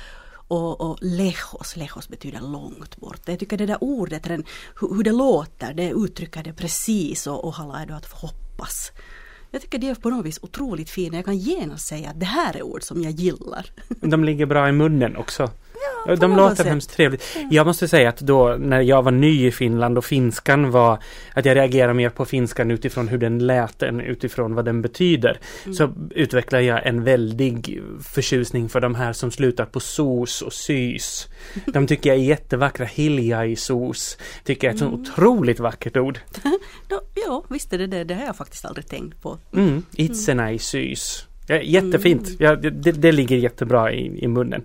och, 0.49 0.81
och 0.81 0.99
lejos, 1.01 1.77
lejos 1.77 2.09
betyder 2.09 2.41
långt 2.41 2.97
bort. 2.97 3.21
Jag 3.25 3.39
tycker 3.39 3.57
det 3.57 3.67
där 3.67 3.79
ordet, 3.81 4.23
den, 4.23 4.45
hur, 4.81 4.95
hur 4.95 5.03
det 5.05 5.13
låter, 5.13 5.75
det 5.75 5.91
uttrycker 5.91 6.43
det 6.43 6.53
precis 6.53 7.27
och 7.27 7.55
hala 7.55 7.83
är 7.83 7.87
då 7.87 7.95
att 7.95 8.13
hoppas. 8.13 8.93
Jag 9.51 9.63
tycker 9.63 9.79
det 9.79 9.89
är 9.89 9.95
på 9.95 10.11
något 10.11 10.27
vis 10.27 10.39
otroligt 10.43 10.91
fint. 10.91 11.15
Jag 11.15 11.25
kan 11.25 11.39
genast 11.39 11.87
säga 11.87 12.11
att 12.11 12.21
det 12.21 12.27
här 12.27 12.57
är 12.57 12.63
ord 12.63 12.83
som 12.83 13.03
jag 13.03 13.13
gillar. 13.13 13.67
De 13.89 14.25
ligger 14.25 14.47
bra 14.47 14.69
i 14.69 14.73
munnen 14.73 15.17
också 15.17 15.51
på 16.07 16.15
De 16.15 16.37
låter 16.37 16.55
sätt. 16.57 16.67
hemskt 16.67 16.91
trevligt. 16.91 17.37
Jag 17.51 17.67
måste 17.67 17.89
säga 17.89 18.09
att 18.09 18.19
då 18.21 18.57
när 18.59 18.81
jag 18.81 19.03
var 19.03 19.13
ny 19.13 19.47
i 19.47 19.51
Finland 19.53 19.99
och 19.99 20.05
finskan 20.05 20.71
var 20.71 20.99
att 21.35 21.45
jag 21.45 21.57
reagerade 21.57 21.95
mer 21.95 22.11
på 22.11 22.25
finskan 22.25 22.71
utifrån 22.71 23.09
hur 23.09 23.19
den 23.19 23.39
lät 23.47 23.83
än 23.83 24.01
utifrån 24.01 24.55
vad 24.55 24.65
den 24.65 24.83
betyder. 24.83 25.39
Mm. 25.65 25.75
Så 25.75 25.93
utvecklade 26.11 26.65
jag 26.65 26.87
en 26.87 27.05
väldig 27.05 27.83
förtjusning 28.03 28.69
för 28.69 28.81
de 28.81 28.95
här 28.95 29.13
som 29.13 29.31
slutar 29.31 29.65
på 29.65 29.81
sos 29.81 30.43
och 30.43 30.53
sys. 30.53 31.29
De 31.67 31.87
tycker 31.87 32.11
jag 32.11 32.19
är 32.19 32.23
jättevackra. 32.23 32.87
Hiljaisos 32.87 34.19
tycker 34.45 34.67
jag 34.67 34.73
är 34.73 34.77
ett 34.77 34.83
Mm. 34.83 35.05
så 35.07 35.13
otroligt 35.13 35.61
vackert 35.61 35.97
ord. 35.97 36.19
Ja, 37.27 37.45
visst 37.49 37.73
är 37.73 37.79
det 37.79 37.87
det. 37.87 38.05
Det 38.05 38.15
har 38.15 38.25
jag 38.25 38.37
faktiskt 38.37 38.65
aldrig 38.65 38.89
tänkt 38.89 39.23
på. 39.23 39.39
Mm, 39.55 39.83
Itsenai 39.97 40.59
sys. 40.59 41.27
Jättefint. 41.49 42.31
Ja, 42.39 42.57
det, 42.57 42.93
det 42.93 43.13
ligger 43.13 43.37
jättebra 43.37 43.93
i, 43.93 44.25
i 44.25 44.29
munnen. 44.29 44.65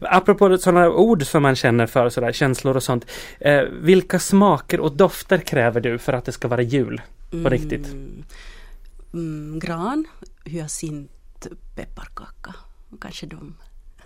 Apropå 0.00 0.58
sådana 0.58 0.90
ord 0.90 1.22
som 1.26 1.42
man 1.42 1.56
känner 1.56 1.86
för, 1.86 2.08
sådär, 2.08 2.32
känslor 2.32 2.76
och 2.76 2.82
sånt. 2.82 3.06
Eh, 3.40 3.62
vilka 3.80 4.18
smaker 4.18 4.80
och 4.80 4.96
dofter 4.96 5.38
kräver 5.38 5.80
du 5.80 5.98
för 5.98 6.12
att 6.12 6.24
det 6.24 6.32
ska 6.32 6.48
vara 6.48 6.62
jul? 6.62 7.00
På 7.30 7.48
riktigt. 7.48 7.92
Mm, 7.92 8.24
mm, 9.12 9.58
gran, 9.58 10.04
hyacint, 10.44 11.46
pepparkaka. 11.76 12.54
Kanske 13.00 13.26
de. 13.26 13.54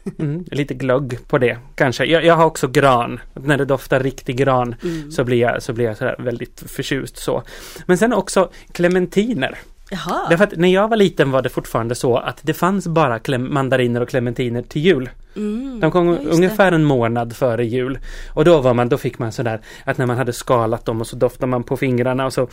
Mm, 0.18 0.44
lite 0.50 0.75
glögg 0.75 1.18
på 1.28 1.38
det 1.38 1.58
kanske. 1.75 2.04
Jag, 2.04 2.25
jag 2.25 2.35
har 2.35 2.44
också 2.44 2.68
gran. 2.68 3.20
När 3.35 3.58
det 3.58 3.64
doftar 3.64 4.00
riktig 4.00 4.37
gran 4.37 4.75
Mm. 4.82 5.11
så 5.11 5.25
blir 5.25 5.38
jag, 5.40 5.62
så 5.62 5.73
blir 5.73 5.85
jag 5.85 5.97
sådär 5.97 6.16
väldigt 6.18 6.64
förtjust 6.66 7.16
så. 7.16 7.42
Men 7.87 7.99
sen 7.99 8.12
också 8.12 8.50
clementiner. 8.73 9.58
Jaha, 9.90 10.26
Därför 10.30 10.45
att 10.45 10.57
när 10.57 10.68
jag 10.68 10.88
var 10.88 10.97
liten 10.97 11.30
var 11.30 11.42
det 11.42 11.49
fortfarande 11.49 11.95
så 11.95 12.16
att 12.16 12.38
det 12.42 12.54
fanns 12.54 12.88
bara 12.88 13.38
mandariner 13.38 14.00
och 14.00 14.09
clementiner 14.09 14.62
till 14.62 14.83
jul. 14.83 15.11
mm, 15.37 15.80
De 15.80 15.90
kom 15.90 16.09
ja, 16.09 16.18
ungefär 16.30 16.73
en 16.73 16.85
månad 16.85 17.37
före 17.37 17.66
jul. 17.66 17.99
Och 18.33 18.45
då 18.45 18.61
var 18.61 18.75
man, 18.75 18.88
då 18.88 18.99
fick 18.99 19.18
man 19.18 19.33
sådär 19.33 19.61
att 19.85 19.99
när 19.99 20.07
man 20.07 20.16
hade 20.16 20.33
skalat 20.33 20.85
dem 20.85 21.00
och 21.00 21.07
så 21.07 21.16
doftade 21.16 21.47
man 21.47 21.64
på 21.64 21.76
fingrarna 21.76 22.26
och 22.26 22.33
så, 22.33 22.49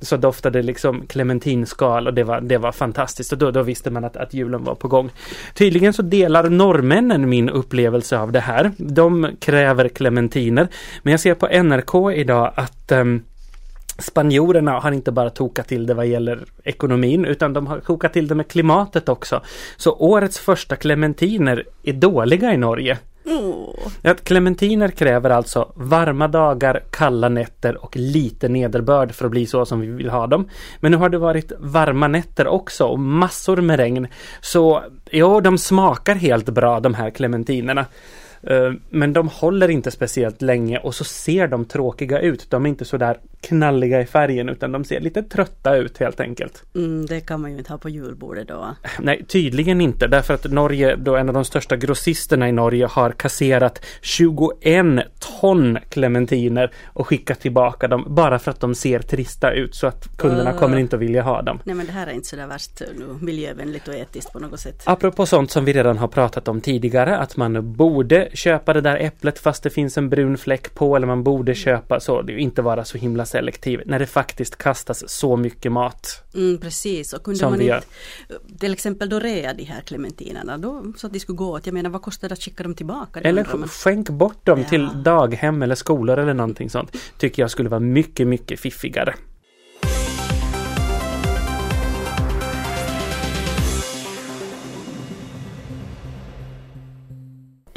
så 0.00 0.16
doftade 0.16 0.58
det 0.58 0.62
liksom 0.62 1.06
clementinskal 1.06 2.06
och 2.06 2.14
det 2.14 2.24
var, 2.24 2.40
det 2.40 2.58
var 2.58 2.72
fantastiskt. 2.72 3.32
Och 3.32 3.38
då, 3.38 3.50
då 3.50 3.62
visste 3.62 3.90
man 3.90 4.04
att, 4.04 4.16
att 4.16 4.34
julen 4.34 4.64
var 4.64 4.74
på 4.74 4.88
gång. 4.88 5.10
Tydligen 5.54 5.92
så 5.92 6.02
delar 6.02 6.48
norrmännen 6.50 7.28
min 7.28 7.48
upplevelse 7.48 8.18
av 8.18 8.32
det 8.32 8.40
här. 8.40 8.72
De 8.76 9.28
kräver 9.40 9.88
clementiner. 9.88 10.68
Men 11.02 11.10
jag 11.10 11.20
ser 11.20 11.34
på 11.34 11.46
NRK 11.62 12.12
idag 12.12 12.52
att 12.56 12.92
ehm, 12.92 13.22
Spanjorerna 13.98 14.80
har 14.80 14.92
inte 14.92 15.12
bara 15.12 15.30
tokat 15.30 15.68
till 15.68 15.86
det 15.86 15.94
vad 15.94 16.06
gäller 16.06 16.44
ekonomin 16.64 17.24
utan 17.24 17.52
de 17.52 17.66
har 17.66 17.80
kokat 17.80 18.12
till 18.12 18.28
det 18.28 18.34
med 18.34 18.48
klimatet 18.48 19.08
också. 19.08 19.42
Så 19.76 19.92
årets 19.92 20.38
första 20.38 20.76
clementiner 20.76 21.64
är 21.82 21.92
dåliga 21.92 22.54
i 22.54 22.56
Norge. 22.56 22.98
Att 24.02 24.24
clementiner 24.24 24.88
kräver 24.88 25.30
alltså 25.30 25.72
varma 25.74 26.28
dagar, 26.28 26.82
kalla 26.90 27.28
nätter 27.28 27.84
och 27.84 27.96
lite 27.96 28.48
nederbörd 28.48 29.12
för 29.12 29.24
att 29.24 29.30
bli 29.30 29.46
så 29.46 29.66
som 29.66 29.80
vi 29.80 29.86
vill 29.86 30.10
ha 30.10 30.26
dem. 30.26 30.48
Men 30.80 30.92
nu 30.92 30.98
har 30.98 31.08
det 31.08 31.18
varit 31.18 31.52
varma 31.58 32.08
nätter 32.08 32.46
också 32.46 32.84
och 32.84 32.98
massor 32.98 33.56
med 33.56 33.76
regn. 33.76 34.06
Så 34.40 34.82
jo, 35.10 35.40
de 35.40 35.58
smakar 35.58 36.14
helt 36.14 36.48
bra 36.48 36.80
de 36.80 36.94
här 36.94 37.10
clementinerna. 37.10 37.86
Eh, 38.42 38.72
Men 38.90 39.12
de 39.12 39.28
håller 39.28 39.68
inte 39.70 39.90
speciellt 39.90 40.42
länge 40.42 40.78
och 40.78 40.94
så 40.94 41.04
ser 41.04 41.48
de 41.48 41.64
tråkiga 41.64 42.18
ut. 42.20 42.50
De 42.50 42.64
är 42.66 42.68
inte 42.70 42.84
så 42.84 42.96
där 42.96 43.18
knalliga 43.40 44.00
i 44.00 44.06
färgen 44.06 44.48
utan 44.48 44.72
de 44.72 44.84
ser 44.84 45.00
lite 45.00 45.22
trötta 45.22 45.76
ut 45.76 45.98
helt 45.98 46.20
enkelt. 46.20 46.62
mm, 46.74 47.06
det 47.06 47.20
kan 47.20 47.40
man 47.40 47.52
ju 47.52 47.58
inte 47.58 47.72
ha 47.72 47.78
på 47.78 47.88
julbordet 47.88 48.48
då. 48.48 48.76
Nej, 49.00 49.24
tydligen 49.28 49.80
inte 49.80 50.06
därför 50.06 50.34
att 50.34 50.44
Norge, 50.44 50.96
då 50.96 51.16
en 51.16 51.28
av 51.28 51.34
de 51.34 51.44
största 51.44 51.76
grossisterna 51.76 52.48
i 52.48 52.52
Norge 52.52 52.86
har 52.86 53.10
kasserat 53.10 53.84
21 54.02 55.02
ton 55.40 55.78
clementiner 55.88 56.70
och 56.86 57.06
skickat 57.06 57.40
tillbaka 57.40 57.88
dem 57.88 58.04
bara 58.08 58.38
för 58.38 58.50
att 58.50 58.60
de 58.60 58.74
ser 58.74 58.98
trista 58.98 59.52
ut 59.52 59.74
så 59.74 59.86
att 59.86 60.16
kunderna 60.18 60.50
Ah. 60.50 60.58
kommer 60.58 60.76
inte 60.76 60.96
att 60.96 61.02
vilja 61.02 61.22
ha 61.22 61.42
dem. 61.42 61.58
Nej 61.64 61.74
men 61.74 61.86
det 61.86 61.92
här 61.92 62.06
är 62.06 62.10
inte 62.12 62.28
så 62.28 62.36
där 62.36 62.46
värst 62.46 62.80
eh, 62.80 62.86
miljövänligt 63.20 63.88
och 63.88 63.94
etiskt 63.94 64.32
på 64.32 64.38
något 64.38 64.60
sätt. 64.60 64.82
Apropå 64.86 65.26
sånt 65.26 65.50
som 65.50 65.64
vi 65.64 65.72
redan 65.72 65.98
har 65.98 66.08
pratat 66.08 66.48
om 66.48 66.60
tidigare, 66.60 67.16
att 67.18 67.36
man 67.36 67.72
borde 67.72 68.25
köpa 68.34 68.72
det 68.72 68.80
där 68.80 68.96
äpplet 68.96 69.38
fast 69.38 69.62
det 69.62 69.70
finns 69.70 69.98
en 69.98 70.08
brun 70.08 70.38
fläck 70.38 70.74
på 70.74 70.96
eller 70.96 71.06
man 71.06 71.22
borde 71.22 71.54
köpa 71.54 72.00
så, 72.00 72.22
det 72.22 72.32
är 72.32 72.36
inte 72.38 72.62
vara 72.62 72.84
så 72.84 72.98
himla 72.98 73.26
selektiv 73.26 73.82
när 73.86 73.98
det 73.98 74.06
faktiskt 74.06 74.56
kastas 74.58 75.08
så 75.08 75.36
mycket 75.36 75.72
mat. 75.72 76.22
Mm, 76.34 76.58
precis, 76.58 77.12
och 77.12 77.22
kunde 77.22 77.44
man 77.50 77.60
inte 77.60 77.80
till 78.58 78.72
exempel 78.72 79.08
då 79.08 79.18
rea 79.18 79.54
de 79.54 79.64
här 79.64 79.80
clementinerna 79.80 80.58
då, 80.58 80.92
så 80.96 81.06
att 81.06 81.12
de 81.12 81.20
skulle 81.20 81.36
gå 81.36 81.50
åt. 81.50 81.66
Jag 81.66 81.72
menar 81.72 81.90
vad 81.90 82.02
kostar 82.02 82.28
det 82.28 82.32
att 82.32 82.42
skicka 82.42 82.62
dem 82.62 82.74
tillbaka? 82.74 83.20
Eller 83.20 83.46
man. 83.52 83.68
skänk 83.68 84.08
bort 84.10 84.46
dem 84.46 84.60
Ja. 84.60 84.68
till 84.68 84.88
daghem 85.02 85.62
eller 85.62 85.74
skolor 85.74 86.18
eller 86.18 86.34
någonting 86.34 86.70
sånt. 86.70 86.96
Tycker 87.18 87.42
jag 87.42 87.50
skulle 87.50 87.68
vara 87.68 87.80
mycket, 87.80 88.26
mycket 88.26 88.60
fiffigare. 88.60 89.14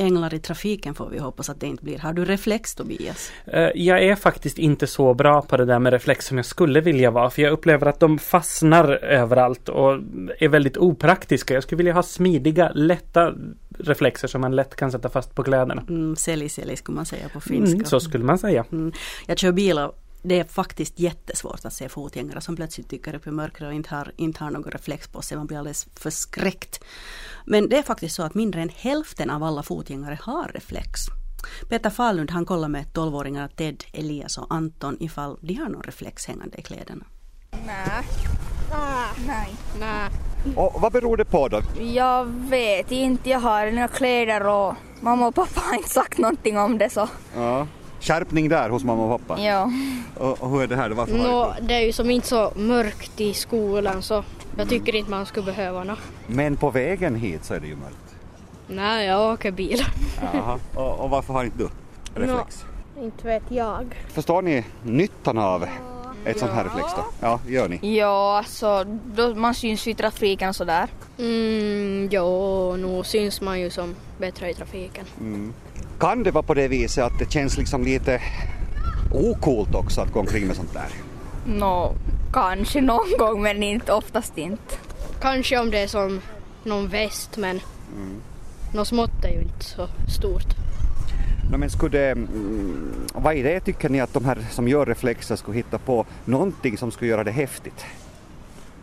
Änglar 0.09 0.33
i 0.33 0.39
trafiken 0.39 0.95
får 0.95 1.09
vi 1.09 1.19
hoppas 1.19 1.49
att 1.49 1.59
det 1.59 1.67
inte 1.67 1.83
blir. 1.83 1.97
Har 1.99 2.13
du 2.13 2.25
reflex 2.25 2.75
Tobias? 2.75 3.31
Eh, 3.45 3.69
Jag 3.75 4.03
är 4.03 4.15
faktiskt 4.15 4.57
inte 4.57 4.87
så 4.87 5.13
bra 5.13 5.41
på 5.41 5.57
det 5.57 5.65
där 5.65 5.79
med 5.79 5.93
reflex 5.93 6.25
som 6.25 6.37
jag 6.37 6.45
skulle 6.45 6.81
vilja 6.81 7.11
vara. 7.11 7.29
För 7.29 7.41
jag 7.41 7.51
upplever 7.51 7.87
att 7.87 7.99
de 7.99 8.19
fastnar 8.19 8.91
överallt 9.03 9.69
och 9.69 9.91
är 10.39 10.47
väldigt 10.47 10.77
opraktiska. 10.77 11.53
Jag 11.53 11.63
skulle 11.63 11.77
vilja 11.77 11.93
ha 11.93 12.03
smidiga, 12.03 12.71
lätta 12.75 13.33
reflexer 13.79 14.27
som 14.27 14.41
man 14.41 14.55
lätt 14.55 14.75
kan 14.75 14.91
sätta 14.91 15.09
fast 15.09 15.35
på 15.35 15.43
kläderna. 15.43 15.83
Mm, 15.89 16.15
sälj, 16.15 16.49
sälj 16.49 16.75
skulle 16.75 16.95
man 16.95 17.05
säga 17.05 17.29
på 17.33 17.39
finska. 17.41 17.73
Mm, 17.75 17.85
så 17.85 17.99
skulle 17.99 18.23
man 18.23 18.37
säga. 18.37 18.65
Mm. 18.71 18.91
Jag 19.27 19.37
kör 19.37 19.51
bil 19.51 19.79
det 20.21 20.39
är 20.39 20.43
faktiskt 20.43 20.99
jättesvårt 20.99 21.65
att 21.65 21.73
se 21.73 21.89
fotgängare 21.89 22.41
som 22.41 22.55
plötsligt 22.55 22.89
dyker 22.89 23.15
upp 23.15 23.27
i 23.27 23.31
mörkret 23.31 23.67
och 23.67 23.73
inte 23.73 23.95
har, 23.95 24.11
inte 24.15 24.43
har 24.43 24.51
någon 24.51 24.71
reflex 24.71 25.07
på 25.07 25.21
sig. 25.21 25.37
Man 25.37 25.47
blir 25.47 25.57
alldeles 25.57 25.87
förskräckt. 25.95 26.83
Men 27.45 27.69
det 27.69 27.77
är 27.77 27.83
faktiskt 27.83 28.15
så 28.15 28.23
att 28.23 28.33
mindre 28.33 28.61
än 28.61 28.69
hälften 28.69 29.29
av 29.29 29.43
alla 29.43 29.63
fotgängare 29.63 30.17
har 30.21 30.51
reflex. 30.53 31.01
Peter 31.69 31.89
Fahlund 31.89 32.31
han 32.31 32.45
kollar 32.45 32.67
med 32.67 32.85
12-åringarna 32.93 33.47
Ted, 33.47 33.83
Elias 33.93 34.37
och 34.37 34.47
Anton 34.49 34.97
ifall 34.99 35.37
de 35.41 35.53
har 35.53 35.69
någon 35.69 35.83
reflex 35.83 36.25
hängande 36.25 36.57
i 36.57 36.61
kläderna. 36.61 37.05
Nej. 37.51 38.05
Nej. 39.27 39.55
Nej. 39.79 40.09
Och 40.55 40.81
vad 40.81 40.91
beror 40.91 41.17
det 41.17 41.25
på 41.25 41.47
då? 41.47 41.61
Jag 41.79 42.25
vet 42.25 42.91
inte, 42.91 43.29
jag 43.29 43.39
har 43.39 43.71
några 43.71 43.87
kläder 43.87 44.47
och 44.47 44.75
mamma 45.01 45.27
och 45.27 45.35
pappa 45.35 45.61
har 45.61 45.75
inte 45.75 45.89
sagt 45.89 46.17
någonting 46.17 46.57
om 46.57 46.77
det 46.77 46.89
så. 46.89 47.07
Ja. 47.35 47.67
Skärpning 47.99 48.49
där 48.49 48.69
hos 48.69 48.83
mamma 48.83 49.13
och 49.13 49.27
pappa. 49.27 49.41
Ja. 49.41 49.71
Och, 50.17 50.41
och 50.43 50.49
hur 50.49 50.61
är 50.61 50.67
det 50.67 50.75
här? 50.75 50.89
Varför 50.89 51.17
Nå, 51.17 51.53
det 51.61 51.67
det 51.67 51.73
är 51.73 51.85
ju 51.85 51.91
som 51.93 52.09
inte 52.11 52.27
så 52.27 52.51
mörkt 52.55 53.21
i 53.21 53.33
skolan 53.33 54.01
så 54.01 54.23
jag 54.57 54.69
tycker 54.69 54.95
inte 54.95 55.11
man 55.11 55.25
skulle 55.25 55.45
behöva 55.45 55.83
nå. 55.83 55.95
Men 56.27 56.57
på 56.57 56.69
vägen 56.69 57.15
hit 57.15 57.45
så 57.45 57.53
är 57.53 57.59
det 57.59 57.67
ju 57.67 57.75
mörkt. 57.75 58.15
Nej, 58.67 59.07
jag 59.07 59.33
åker 59.33 59.51
bil. 59.51 59.81
Jaha. 60.33 60.59
Och, 60.75 60.99
och 60.99 61.09
varför 61.09 61.33
har 61.33 61.43
inte 61.43 61.57
du 61.57 61.69
reflex? 62.15 62.65
Inte 63.01 63.27
vet 63.27 63.43
jag. 63.49 64.05
Förstår 64.07 64.41
ni 64.41 64.65
nyttan 64.83 65.37
av 65.37 65.65
ett 66.25 66.39
sånt 66.39 66.51
här 66.51 66.63
reflex 66.63 66.87
då? 66.95 67.03
Ja, 67.19 67.39
gör 67.47 67.67
ni? 67.69 67.97
Ja, 67.97 68.37
alltså 68.37 68.83
då 69.05 69.35
man 69.35 69.55
syns 69.55 69.87
ju 69.87 69.91
i 69.91 69.95
trafiken 69.95 70.49
och 70.49 70.55
sådär. 70.55 70.87
Mm, 71.17 72.09
jo, 72.11 72.75
nu 72.75 73.03
syns 73.03 73.41
man 73.41 73.59
ju 73.59 73.69
som 73.69 73.95
bättre 74.17 74.49
i 74.49 74.53
trafiken. 74.53 75.05
Kan 75.99 76.23
det 76.23 76.31
vara 76.31 76.43
på 76.43 76.53
det 76.53 76.67
viset 76.67 77.03
att 77.03 77.19
det 77.19 77.31
känns 77.31 77.57
liksom 77.57 77.83
lite 77.83 78.21
okult 79.11 79.75
också 79.75 80.01
att 80.01 80.11
gå 80.13 80.19
omkring 80.19 80.47
med 80.47 80.55
sånt 80.55 80.73
där? 80.73 80.87
Nå, 81.45 81.95
kanske 82.33 82.81
någon 82.81 83.17
gång 83.19 83.41
men 83.41 83.63
inte 83.63 83.93
oftast 83.93 84.37
inte. 84.37 84.75
Kanske 85.21 85.59
om 85.59 85.71
det 85.71 85.79
är 85.79 85.87
som 85.87 86.21
någon 86.63 86.87
väst 86.87 87.37
men 87.37 87.59
något 88.73 88.87
smått 88.87 89.25
är 89.25 89.29
ju 89.29 89.41
inte 89.41 89.65
så 89.65 89.87
stort. 90.17 90.55
No, 91.51 91.57
men 91.57 91.69
skulle 91.69 91.97
det, 91.97 92.11
mm, 92.11 92.93
vad 93.13 93.35
är 93.35 93.43
det 93.43 93.59
tycker 93.59 93.89
ni 93.89 94.01
att 94.01 94.13
de 94.13 94.25
här 94.25 94.37
som 94.51 94.67
gör 94.67 94.85
reflexer 94.85 95.35
skulle 95.35 95.57
hitta 95.57 95.77
på 95.77 96.05
någonting 96.25 96.77
som 96.77 96.91
skulle 96.91 97.09
göra 97.09 97.23
det 97.23 97.31
häftigt? 97.31 97.85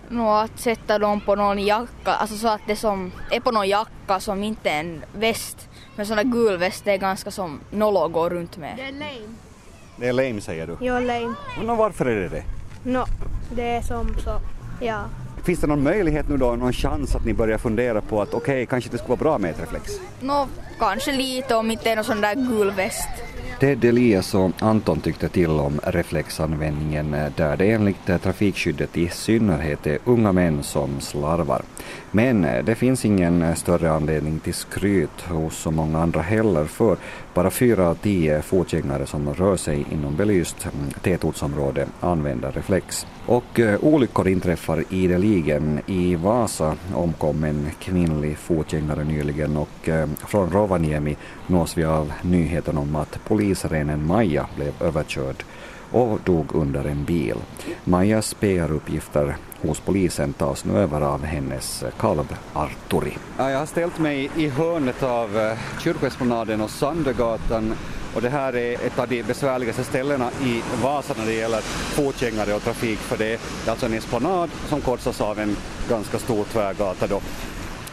Nå, 0.09 0.33
att 0.33 0.61
sätta 0.61 0.99
dem 0.99 1.21
på 1.21 1.35
någon 1.35 1.59
jacka, 1.59 2.13
alltså 2.13 2.37
så 2.37 2.49
att 2.49 2.61
det 2.67 2.77
som 2.77 3.13
är 3.31 3.41
på 3.41 3.51
någon 3.51 3.69
jacka 3.69 4.21
som 4.21 4.45
inte 4.45 4.71
är 4.71 4.81
en 4.81 5.05
väst. 5.19 5.69
Men 5.97 6.07
sån 6.07 6.17
där 6.17 6.25
gul 6.25 6.57
väst 6.59 6.85
det 6.85 6.93
är 6.93 6.99
ganska 6.99 7.31
som 7.31 7.61
Nolo 7.71 8.09
går 8.09 8.31
runt 8.31 8.57
med. 8.57 8.79
är 8.79 8.93
lame. 8.93 9.37
Det 9.97 10.09
är 10.09 10.13
lame 10.13 10.41
säger 10.41 10.67
du. 10.67 10.77
Jo, 10.81 10.95
lame. 10.95 11.35
Men 11.67 11.77
varför 11.77 12.07
är 12.07 12.21
det 12.21 12.29
det? 12.29 12.45
Nå, 12.85 13.05
det 13.51 13.63
är 13.77 13.83
som 13.83 14.15
så, 14.25 14.41
ja. 14.81 15.01
Finns 15.45 15.61
det 15.61 15.67
någon 15.67 15.83
möjlighet 15.83 16.29
nu 16.29 16.37
då, 16.37 16.57
någon 16.57 16.73
chans 16.73 17.15
att 17.15 17.25
ni 17.25 17.35
börjar 17.35 17.59
fundera 17.59 18.01
på 18.01 18.23
att 18.23 18.35
okej, 18.35 18.67
kanske 18.67 18.91
det 18.91 18.99
skulle 18.99 19.09
vara 19.09 19.19
bra 19.19 19.39
med 19.39 19.51
ett 19.51 19.61
reflex? 19.61 19.93
Nå, 20.21 20.49
kanske 20.79 21.13
lite 21.13 21.55
om 21.55 21.71
inte 21.71 21.85
det 21.85 21.91
är 21.91 21.97
någon 21.97 22.05
sån 22.05 22.21
där 22.21 22.35
gul 22.35 22.71
väst. 22.71 23.09
Ted 23.61 23.85
Elias 23.85 24.35
och 24.35 24.51
Anton 24.59 25.01
tyckte 25.01 25.29
till 25.29 25.51
om 25.51 25.81
reflexanvändningen 25.85 27.17
där 27.37 27.57
det 27.57 27.73
enligt 27.73 28.09
eh, 28.09 28.19
trafikskyddet 28.19 28.97
i 28.97 29.09
synnerhet 29.09 29.87
är 29.87 29.99
unga 30.05 30.33
män 30.33 30.63
som 30.63 31.01
slarvar. 31.01 31.63
Men 32.11 32.45
eh, 32.45 32.65
det 32.65 32.75
finns 32.75 33.05
ingen 33.05 33.57
större 33.57 33.91
anledning 33.93 34.39
till 34.39 34.55
skryt 34.55 35.21
hos 35.21 35.57
så 35.57 35.71
många 35.71 35.99
andra 35.99 36.21
heller 36.21 36.65
för 36.65 36.97
bara 37.35 37.51
fyra 37.51 37.89
av 37.89 37.95
tio 37.95 38.43
fotgängare 38.43 39.07
som 39.07 39.35
rör 39.35 39.57
sig 39.57 39.87
inom 39.93 40.17
belyst 40.17 40.65
mm, 40.65 40.91
tätortsområde 40.91 41.87
använder 42.01 42.53
reflex. 42.53 43.07
Och 43.27 43.61
olyckor 43.81 44.29
inträffar 44.29 44.85
ideligen. 44.91 45.81
I 45.87 46.15
Vasa 46.15 46.77
omkom 46.95 47.45
en 47.45 47.71
kvinnlig 47.81 48.39
fotgängare 48.39 49.05
nyligen 49.05 49.57
och 49.57 49.89
från 50.27 50.51
Rovaniemi 50.51 51.17
nås 51.47 51.79
vi 51.79 51.85
av 51.85 52.13
nyheten 52.23 52.79
om 52.79 52.97
att 52.97 53.19
polisrenen 53.25 54.07
Maja 54.07 54.47
blev 54.57 54.83
överkörd 54.83 55.45
och 55.91 56.19
dog 56.25 56.55
under 56.55 56.85
en 56.85 57.05
bil. 57.05 57.37
Majas 57.85 58.35
PR-uppgifter 58.35 59.37
hos 59.61 59.81
polisen 59.81 60.33
tas 60.33 60.65
nu 60.65 60.79
över 60.79 61.01
av 61.01 61.25
hennes 61.25 61.85
kalv 61.99 62.37
Arturi. 62.53 63.17
Jag 63.39 63.59
har 63.59 63.67
ställt 63.67 63.99
mig 63.99 64.31
i 64.37 64.49
hörnet 64.49 65.03
av 65.03 65.39
eh, 65.39 65.59
Kyrkoesplanaden 65.81 66.61
och 66.61 66.71
Sandögatan 66.71 67.75
och 68.15 68.23
det 68.23 68.29
här 68.29 68.57
är 68.57 68.87
ett 68.87 68.99
av 68.99 69.09
de 69.09 69.23
besvärligaste 69.23 69.85
ställena 69.85 70.31
i 70.45 70.63
Vasa 70.83 71.15
när 71.19 71.27
det 71.27 71.33
gäller 71.33 71.61
fotgängare 71.61 72.55
och 72.55 72.63
trafik 72.63 72.99
för 72.99 73.17
det 73.17 73.27
är 73.33 73.39
alltså 73.71 73.87
en 73.87 73.95
esplanad 73.95 74.51
som 74.69 74.81
korsas 74.81 75.21
av 75.21 75.39
en 75.39 75.57
ganska 75.89 76.19
stor 76.19 76.45
tvärgata 76.45 77.07
då. 77.07 77.21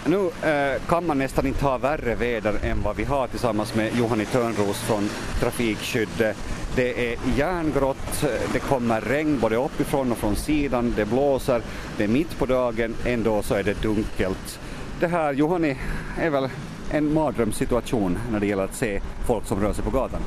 Nu 0.06 0.50
eh, 0.50 0.82
kan 0.88 1.06
man 1.06 1.18
nästan 1.18 1.48
inte 1.48 1.66
ha 1.66 1.78
värre 1.78 2.16
väder 2.16 2.60
än 2.64 2.82
vad 2.82 2.96
vi 2.96 3.04
har 3.04 3.28
tillsammans 3.28 3.76
med 3.76 3.98
Johanny 3.98 4.26
Törnros 4.26 4.80
från 4.80 5.10
Trafikskydd. 5.40 6.36
Det 6.76 7.12
är 7.12 7.20
järngrått, 7.38 8.26
det 8.54 8.60
kommer 8.60 9.02
regn 9.02 9.40
både 9.40 9.56
uppifrån 9.56 10.12
och 10.12 10.18
från 10.18 10.36
sidan, 10.36 10.94
det 10.96 11.06
blåser, 11.06 11.62
det 11.98 12.04
är 12.04 12.08
mitt 12.08 12.38
på 12.38 12.46
dagen, 12.46 12.96
ändå 13.06 13.42
så 13.42 13.54
är 13.54 13.64
det 13.64 13.82
dunkelt. 13.82 14.60
Det 15.00 15.08
här, 15.08 15.34
Johanny, 15.34 15.76
är 16.20 16.30
väl 16.30 16.50
en 16.92 17.14
mardrömssituation 17.14 18.20
när 18.32 18.40
det 18.40 18.48
gäller 18.48 18.64
att 18.64 18.76
se 18.76 19.02
folk 19.28 19.46
som 19.46 19.62
rör 19.62 19.74
sig 19.74 19.84
på 19.84 19.90
gatan. 19.90 20.22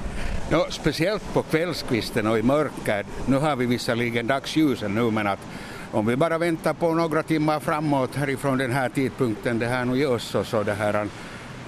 Ja, 0.50 0.66
speciellt 0.70 1.34
på 1.34 1.42
kvällskvisten 1.42 2.26
och 2.26 2.38
i 2.38 2.42
mörker. 2.42 3.06
Nu 3.26 3.36
har 3.36 3.56
vi 3.56 3.66
visserligen 3.66 4.26
dagsljusen 4.26 4.94
nu 4.94 5.10
men 5.10 5.26
att 5.26 5.40
om 5.92 6.06
vi 6.06 6.16
bara 6.16 6.38
väntar 6.38 6.74
på 6.74 6.94
några 6.94 7.22
timmar 7.22 7.60
framåt 7.60 8.14
härifrån 8.14 8.58
den 8.58 8.72
här 8.72 8.88
tidpunkten 8.88 9.58
det 9.58 9.66
här 9.66 9.84
nu 9.84 9.98
görs 9.98 10.22
så, 10.22 10.44
så 10.44 10.62
det 10.62 10.74
här, 10.74 11.08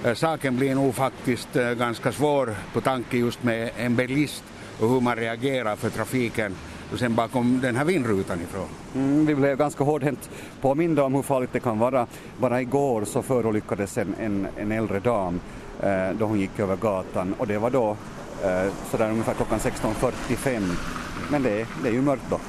eh, 0.03 0.13
saken 0.13 0.57
blir 0.57 0.75
nog 0.75 0.95
faktiskt 0.95 1.55
eh, 1.55 1.71
ganska 1.71 2.11
svår 2.11 2.55
på 2.73 2.81
tanke 2.81 3.17
just 3.17 3.43
med 3.43 3.69
en 3.77 3.95
bilist 3.95 4.43
och 4.79 4.89
hur 4.89 5.01
man 5.01 5.15
reagerar 5.15 5.75
för 5.75 5.89
trafiken 5.89 6.55
och 6.93 6.99
sen 6.99 7.15
bakom 7.15 7.59
den 7.61 7.75
här 7.75 7.85
vindrutan 7.85 8.41
ifrån. 8.41 8.67
Mm, 8.95 9.25
vi 9.25 9.35
blev 9.35 9.57
ganska 9.57 9.83
hårdhänt 9.83 10.29
påminda 10.61 11.03
om 11.03 11.15
hur 11.15 11.21
farligt 11.21 11.53
det 11.53 11.59
kan 11.59 11.79
vara. 11.79 12.07
Bara 12.37 12.61
igår 12.61 13.05
så 13.05 13.21
förolyckades 13.21 13.97
en, 13.97 14.15
en, 14.19 14.47
en 14.57 14.71
äldre 14.71 14.99
dam 14.99 15.39
eh, 15.83 16.09
då 16.19 16.25
hon 16.25 16.39
gick 16.39 16.59
över 16.59 16.75
gatan 16.75 17.35
och 17.37 17.47
det 17.47 17.57
var 17.57 17.69
då 17.69 17.97
eh, 18.43 18.73
sådär 18.91 19.09
ungefär 19.11 19.33
klockan 19.33 19.59
16.45. 19.59 20.75
Men 21.31 21.43
det, 21.43 21.67
det 21.83 21.89
är 21.89 21.93
ju 21.93 22.01
mörkt 22.01 22.23
då. 22.29 22.39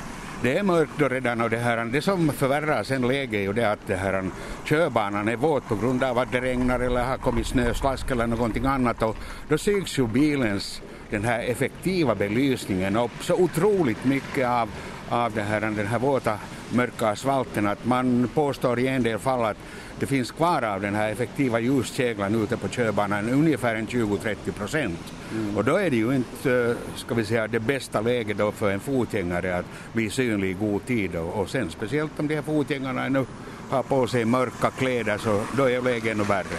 Det 0.43 0.59
är 0.59 0.63
mörkt 0.63 0.93
då 0.99 1.09
redan 1.09 1.41
och 1.41 1.51
det, 1.51 1.57
här, 1.57 1.85
det 1.85 2.03
som 2.03 2.29
förvärrar 2.33 2.83
sen 2.83 3.03
läget 3.03 3.35
är 3.35 3.43
ju 3.43 3.53
det 3.53 3.73
att 3.73 3.87
det 3.87 3.97
här, 3.97 4.31
körbanan 4.65 5.29
är 5.29 5.37
våt 5.37 5.69
på 5.69 5.77
grund 5.77 6.05
av 6.05 6.19
att 6.19 6.33
det 6.33 6.41
regnar 6.41 6.81
eller 6.81 7.05
har 7.05 7.17
kommit 7.17 7.47
snöslask 7.47 8.11
eller 8.11 8.27
någonting 8.27 8.67
annat. 8.67 9.03
Och 9.03 9.17
då 9.49 9.59
syns 9.59 9.99
ju 9.99 10.07
bilens 10.07 10.83
den 11.11 11.25
här 11.25 11.41
effektiva 11.41 12.15
belysningen 12.15 12.97
upp 12.97 13.11
så 13.21 13.35
otroligt 13.35 14.05
mycket 14.05 14.49
av, 14.49 14.69
av 15.11 15.33
det 15.33 15.43
här, 15.43 15.61
den 15.61 15.87
här 15.87 15.99
våta 15.99 16.39
mörka 16.71 17.09
asfalten 17.09 17.67
att 17.67 17.85
man 17.85 18.31
påstår 18.35 18.79
i 18.79 18.87
en 18.87 19.03
del 19.03 19.19
fall 19.19 19.45
att 19.45 19.57
det 19.99 20.07
finns 20.07 20.31
kvar 20.31 20.63
av 20.63 20.81
den 20.81 20.95
här 20.95 21.13
effektiva 21.13 21.61
ljuskäglan 21.61 22.43
ute 22.43 22.57
på 22.57 22.69
körbanan 22.69 23.31
ungefär 23.31 23.75
en 23.75 23.87
20-30 23.87 24.53
procent. 24.53 25.13
Och 25.57 25.65
då 25.65 25.77
är 25.77 25.91
det 25.91 25.97
ju 25.97 26.15
inte, 26.15 26.53
eh, 26.53 26.97
ska 26.97 27.15
vi 27.15 27.25
säga, 27.25 27.47
det 27.47 27.61
bästa 27.61 28.01
läget 28.01 28.39
då 28.39 28.53
för 28.53 28.71
en 28.71 28.81
fotgängare 28.81 29.59
att 29.59 29.67
bli 29.93 30.11
synlig 30.11 30.51
i 30.51 30.53
god 30.53 30.87
tid 30.87 31.17
och, 31.17 31.41
och 31.41 31.51
sen 31.51 31.71
speciellt 31.71 32.21
om 32.21 32.29
de 32.29 32.35
här 32.35 32.43
fotgängarna 32.43 33.09
nu 33.09 33.27
har 33.71 33.83
på 33.83 34.07
sig 34.07 34.25
mörka 34.25 34.71
kläder 34.71 35.19
så 35.19 35.43
då 35.57 35.71
är 35.71 35.83
läget 35.83 36.13
ännu 36.13 36.25
värre. 36.25 36.59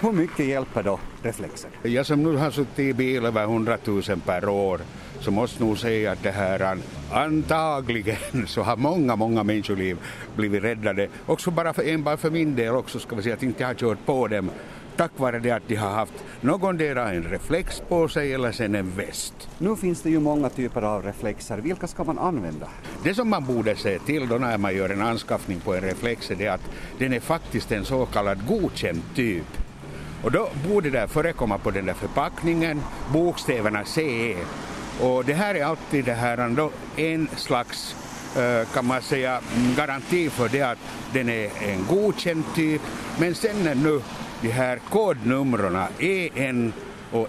Hur 0.00 0.12
mycket 0.12 0.46
hjälper 0.46 0.82
då 0.82 1.00
reflexen? 1.22 1.70
Jag 1.82 2.06
som 2.06 2.22
nu 2.22 2.36
har 2.36 2.50
suttit 2.50 2.78
i 2.78 2.92
bil 2.92 3.24
över 3.24 3.42
100 3.42 3.78
000 3.84 4.02
per 4.26 4.48
år 4.48 4.80
så 5.20 5.30
måste 5.30 5.64
nog 5.64 5.78
säga 5.78 6.12
att 6.12 6.22
det 6.22 6.30
här 6.30 6.78
antagligen 7.12 8.16
så 8.46 8.62
har 8.62 8.76
många, 8.76 9.16
många 9.16 9.42
människoliv 9.42 9.98
blivit 10.36 10.64
räddade. 10.64 11.08
Också 11.26 11.50
bara 11.50 11.72
för, 11.72 11.88
enbart 11.88 12.20
för 12.20 12.30
min 12.30 12.56
del 12.56 12.74
också 12.74 12.98
ska 12.98 13.16
vi 13.16 13.22
säga 13.22 13.34
att 13.34 13.42
inte 13.42 13.62
jag 13.62 13.68
har 13.68 13.74
kört 13.74 14.06
på 14.06 14.28
dem 14.28 14.50
tack 14.96 15.10
vare 15.16 15.38
det 15.38 15.50
att 15.50 15.68
de 15.68 15.74
har 15.74 15.90
haft 15.90 16.24
någondera 16.40 17.10
en 17.10 17.22
reflex 17.22 17.82
på 17.88 18.08
sig 18.08 18.34
eller 18.34 18.52
sen 18.52 18.74
en 18.74 18.90
väst. 18.90 19.48
Nu 19.58 19.76
finns 19.76 20.02
det 20.02 20.10
ju 20.10 20.20
många 20.20 20.48
typer 20.48 20.82
av 20.82 21.02
reflexer. 21.02 21.58
Vilka 21.58 21.86
ska 21.86 22.04
man 22.04 22.18
använda? 22.18 22.68
Det 23.04 23.14
som 23.14 23.30
man 23.30 23.44
borde 23.44 23.76
se 23.76 23.98
till 23.98 24.28
då 24.28 24.38
när 24.38 24.58
man 24.58 24.76
gör 24.76 24.88
en 24.88 25.02
anskaffning 25.02 25.60
på 25.60 25.74
en 25.74 25.80
reflex 25.80 26.30
är 26.30 26.34
det 26.34 26.48
att 26.48 26.70
den 26.98 27.12
är 27.12 27.20
faktiskt 27.20 27.72
en 27.72 27.84
så 27.84 28.06
kallad 28.06 28.46
godkänd 28.48 29.02
typ. 29.14 29.58
Och 30.22 30.32
då 30.32 30.48
borde 30.68 30.90
det 30.90 31.08
förekomma 31.08 31.58
på 31.58 31.70
den 31.70 31.86
där 31.86 31.94
förpackningen 31.94 32.80
bokstäverna 33.12 33.84
CE. 33.84 34.36
Och 35.00 35.24
det 35.24 35.34
här 35.34 35.54
är 35.54 35.64
alltid 35.64 36.04
det 36.04 36.14
här 36.14 36.38
ändå 36.38 36.70
en 36.96 37.28
slags 37.36 37.96
eh, 38.36 38.68
kan 38.74 38.86
man 38.86 39.02
säga 39.02 39.40
garanti 39.76 40.30
för 40.30 40.48
det 40.48 40.62
att 40.62 40.78
den 41.12 41.28
är 41.28 41.50
en 41.62 41.86
godkänd 41.88 42.44
typ. 42.54 42.82
Men 43.20 43.34
sen 43.34 43.66
är 43.66 43.74
nu 43.74 44.00
de 44.42 44.48
här 44.48 44.78
kodnumren 44.90 45.86
EN 45.98 46.72
och 47.12 47.28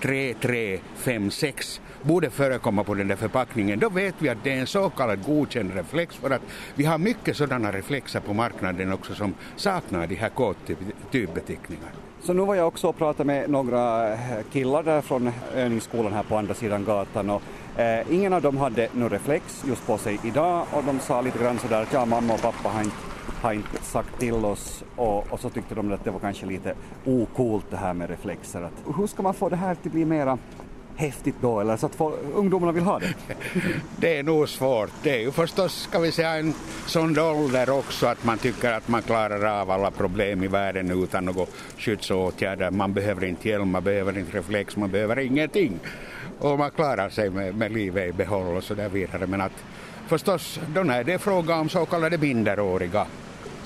13356 0.00 1.80
borde 2.02 2.30
förekomma 2.30 2.84
på 2.84 2.94
den 2.94 3.08
där 3.08 3.16
förpackningen. 3.16 3.78
Då 3.78 3.88
vet 3.88 4.14
vi 4.18 4.28
att 4.28 4.44
det 4.44 4.52
är 4.52 4.60
en 4.60 4.66
så 4.66 4.90
kallad 4.90 5.24
godkänd 5.24 5.74
reflex 5.74 6.16
för 6.16 6.30
att 6.30 6.42
vi 6.74 6.84
har 6.84 6.98
mycket 6.98 7.36
sådana 7.36 7.72
reflexer 7.72 8.20
på 8.20 8.34
marknaden 8.34 8.92
också 8.92 9.14
som 9.14 9.34
saknar 9.56 10.06
de 10.06 10.14
här 10.14 10.28
kodtypbeteckningarna. 10.28 12.05
Så 12.26 12.32
nu 12.32 12.44
var 12.44 12.54
jag 12.54 12.68
också 12.68 12.88
och 12.88 12.96
pratade 12.96 13.26
med 13.26 13.50
några 13.50 14.12
eh, 14.12 14.18
killar 14.52 14.82
där 14.82 15.00
från 15.00 15.26
eh, 15.26 15.32
övningsskolan 15.54 16.12
här 16.12 16.22
på 16.22 16.36
andra 16.36 16.54
sidan 16.54 16.84
gatan 16.84 17.30
och 17.30 17.42
eh, 17.80 18.12
ingen 18.12 18.32
av 18.32 18.42
dem 18.42 18.56
hade 18.56 18.88
någon 18.92 19.10
reflex 19.10 19.64
just 19.68 19.86
på 19.86 19.98
sig 19.98 20.18
idag 20.24 20.66
och 20.72 20.84
de 20.84 21.00
sa 21.00 21.20
lite 21.20 21.38
grann 21.38 21.58
sådär 21.58 21.82
att 21.82 21.92
ja, 21.92 22.04
mamma 22.04 22.34
och 22.34 22.42
pappa 22.42 22.68
har 22.68 22.80
inte, 22.80 22.96
har 23.42 23.52
inte 23.52 23.82
sagt 23.82 24.18
till 24.18 24.34
oss 24.34 24.84
och, 24.96 25.32
och 25.32 25.40
så 25.40 25.50
tyckte 25.50 25.74
de 25.74 25.92
att 25.92 26.04
det 26.04 26.10
var 26.10 26.18
kanske 26.18 26.46
lite 26.46 26.74
okult 27.04 27.66
det 27.70 27.76
här 27.76 27.94
med 27.94 28.10
reflexer. 28.10 28.62
Att, 28.62 28.96
hur 28.96 29.06
ska 29.06 29.22
man 29.22 29.34
få 29.34 29.48
det 29.48 29.56
här 29.56 29.74
till 29.74 29.88
att 29.88 29.92
bli 29.92 30.04
mera 30.04 30.38
häftigt 30.96 31.34
då 31.40 31.60
eller 31.60 31.76
så 31.76 31.86
att 31.86 31.94
folk, 31.94 32.14
ungdomarna 32.34 32.72
vill 32.72 32.84
ha 32.84 32.98
det? 32.98 33.14
Det 33.96 34.18
är 34.18 34.22
nog 34.22 34.48
svårt. 34.48 34.90
Det 35.02 35.10
är 35.10 35.20
ju 35.20 35.32
förstås, 35.32 35.82
ska 35.82 35.98
vi 35.98 36.12
säga, 36.12 36.36
en 36.36 36.54
sån 36.86 37.18
ålder 37.18 37.70
också 37.70 38.06
att 38.06 38.24
man 38.24 38.38
tycker 38.38 38.72
att 38.72 38.88
man 38.88 39.02
klarar 39.02 39.60
av 39.60 39.70
alla 39.70 39.90
problem 39.90 40.44
i 40.44 40.48
världen 40.48 41.02
utan 41.02 41.24
några 41.24 41.46
skyddsåtgärder. 41.78 42.70
Man 42.70 42.92
behöver 42.92 43.24
inte 43.24 43.48
hjälm, 43.48 43.70
man 43.70 43.84
behöver 43.84 44.18
inte 44.18 44.38
reflex, 44.38 44.76
man 44.76 44.90
behöver 44.90 45.18
ingenting. 45.18 45.78
Och 46.38 46.58
man 46.58 46.70
klarar 46.70 47.08
sig 47.08 47.30
med, 47.30 47.54
med 47.54 47.72
livet 47.72 48.08
i 48.08 48.12
behåll 48.12 48.56
och 48.56 48.64
så 48.64 48.74
där 48.74 48.88
vidare. 48.88 49.26
Men 49.26 49.40
att 49.40 49.64
förstås 50.06 50.60
då 50.74 50.82
när 50.82 51.04
det 51.04 51.12
är 51.12 51.18
fråga 51.18 51.56
om 51.56 51.68
så 51.68 51.86
kallade 51.86 52.18
minderåriga 52.18 53.06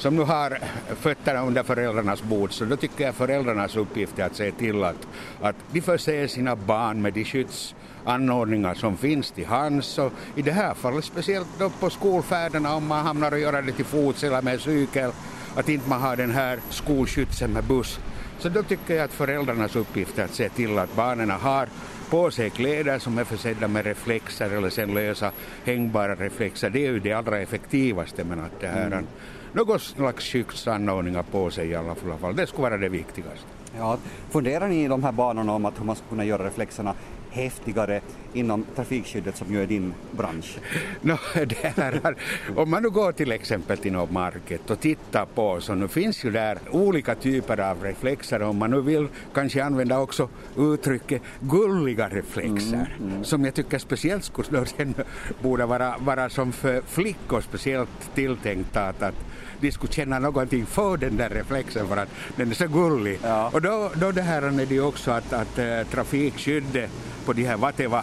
som 0.01 0.17
nu 0.17 0.23
har 0.23 0.59
fötterna 0.97 1.41
under 1.41 1.63
föräldrarnas 1.63 2.23
bord 2.23 2.53
så 2.53 2.65
då 2.65 2.77
tycker 2.77 3.05
jag 3.05 3.15
föräldrarnas 3.15 3.77
uppgift 3.77 4.19
är 4.19 4.25
att 4.25 4.37
se 4.37 4.53
till 4.53 4.85
att, 4.85 5.09
att 5.41 5.57
de 5.73 5.81
förser 5.81 6.27
sina 6.27 6.57
barn 6.57 7.03
med 7.03 7.13
de 7.13 7.25
skyddsanordningar 7.25 8.75
som 8.75 8.97
finns 8.97 9.31
till 9.31 9.47
hands 9.47 9.99
och 9.99 10.13
i 10.37 10.43
det 10.43 10.53
här 10.53 10.75
fallet 10.75 11.05
speciellt 11.05 11.49
då 11.59 11.71
på 11.71 11.91
skolfärderna 11.91 12.75
om 12.75 12.87
man 12.87 13.07
hamnar 13.07 13.33
och 13.33 13.39
göra 13.39 13.63
det 13.63 13.73
till 13.73 13.85
fots 13.85 14.25
eller 14.25 14.43
med 14.43 14.61
cykel 14.61 15.11
att 15.57 15.69
inte 15.69 15.89
man 15.89 16.01
har 16.01 16.17
den 16.17 16.31
här 16.31 16.59
skolskjutsen 16.71 17.51
med 17.51 17.65
buss 17.65 17.99
så 18.39 18.49
då 18.49 18.63
tycker 18.63 18.95
jag 18.95 19.05
att 19.05 19.13
föräldrarnas 19.13 19.77
uppgift 19.77 20.19
är 20.19 20.25
att 20.25 20.35
se 20.35 20.49
till 20.49 20.79
att 20.79 20.97
barnen 20.97 21.31
har 21.31 21.69
på 22.11 22.31
sig 22.31 22.51
kläder 22.51 22.99
som 22.99 23.19
är 23.19 23.25
försedda 23.25 23.69
med 23.69 23.85
reflexer 23.87 24.51
eller 24.51 24.71
sen 24.71 24.95
lösa 24.95 25.31
hängbara 25.65 26.15
reflexer. 26.15 26.71
Det 26.71 26.87
är 26.87 26.91
ju 26.91 27.01
det 27.01 27.13
allra 27.13 27.41
effektivaste 27.41 28.25
men 28.25 28.41
att 28.41 28.61
det 28.61 28.67
här 28.67 28.87
mm 28.87 29.07
något 29.53 29.83
slags 29.83 30.25
skyddsanordningar 30.25 31.23
på 31.23 31.51
sig 31.51 31.69
i 31.69 31.75
alla 31.75 31.95
fall. 31.95 32.37
Det 32.37 32.47
skulle 32.47 32.63
vara 32.63 32.77
det 32.77 32.89
viktigaste. 32.89 33.47
Ja, 33.79 33.99
funderar 34.31 34.69
ni 34.69 34.85
i 34.85 34.89
de 34.89 35.05
här 35.05 35.13
banorna 35.13 35.53
om 35.53 35.65
att 35.65 35.81
hur 35.81 35.85
man 35.85 35.97
ska 35.97 36.05
kunna 36.09 36.25
göra 36.25 36.47
reflexerna 36.47 36.95
häftigare 37.31 38.01
inom 38.33 38.65
trafikskyddet 38.77 39.37
som 39.37 39.53
ju 39.53 39.63
är 39.63 39.67
din 39.67 39.95
bransch? 40.11 40.59
No, 41.03 41.17
det 41.35 41.55
här, 41.77 42.17
om 42.57 42.71
man 42.71 42.83
nu 42.83 42.91
går 42.91 43.13
till 43.13 43.33
exempel 43.33 43.79
till 43.79 43.93
något 43.93 44.11
market 44.11 44.71
och 44.71 44.81
tittar 44.81 45.27
på 45.27 45.61
så 45.61 45.75
nu 45.75 45.89
finns 45.89 46.25
ju 46.25 46.31
där 46.31 46.59
olika 46.71 47.15
typer 47.15 47.61
av 47.61 47.83
reflexer 47.83 48.43
om 48.43 48.57
man 48.57 48.71
nu 48.71 48.81
vill 48.81 49.09
kanske 49.35 49.65
använda 49.65 49.99
också 49.99 50.29
uttrycket 50.59 51.23
gulliga 51.41 52.09
reflexer 52.09 52.95
mm, 52.99 53.13
mm. 53.13 53.25
som 53.25 53.45
jag 53.45 53.55
tycker 53.55 53.79
speciellt 53.79 54.25
skulle 54.25 54.65
borde 55.43 55.67
vara, 55.67 55.95
vara 55.99 56.31
som 56.31 56.53
för 56.53 56.83
flickor 56.87 57.41
speciellt 57.41 58.15
tilltänkta 58.15 58.83
att, 58.89 59.03
att 59.03 59.15
de 59.61 59.73
skulle 59.73 59.93
känna 59.93 60.19
någonting 60.19 60.67
för 60.67 60.97
den 60.97 61.17
där 61.17 61.29
reflexen 61.29 61.89
för 61.89 61.97
att 61.97 62.09
den 62.37 62.51
är 62.51 62.55
så 62.55 62.67
gullig. 62.67 63.19
Ja. 63.23 63.51
Och 63.53 63.63
då, 63.63 63.91
då 63.95 64.13
det 64.13 64.23
här 64.23 64.43
är 64.43 64.51
det 64.51 64.75
ju 64.75 64.83
också 64.83 65.11
att, 65.11 65.33
att 65.33 65.59
äh, 65.59 65.83
trafikskyddet 65.91 66.91
på 67.25 67.33
de 67.33 67.45
här 67.45 67.57
Vateva 67.57 68.03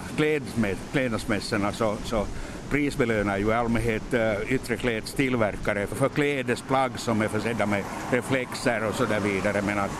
klädnadsmässorna 0.91 1.72
så, 1.72 1.96
så 2.04 2.26
prisbelönar 2.70 3.38
ju 3.38 3.48
i 3.48 3.54
allmänhet 3.54 4.13
äh, 4.13 4.54
yttre 4.54 4.78
klädstillverkare 4.78 5.88
för 5.88 6.10
klädesplagg 6.10 7.00
som 7.00 7.22
är 7.22 7.28
försedda 7.28 7.65
med 7.65 7.84
reflexer 8.12 8.88
och 8.88 8.96
så 8.96 9.06
där 9.06 9.20
vidare. 9.20 9.62
Men 9.62 9.80
att, 9.80 9.91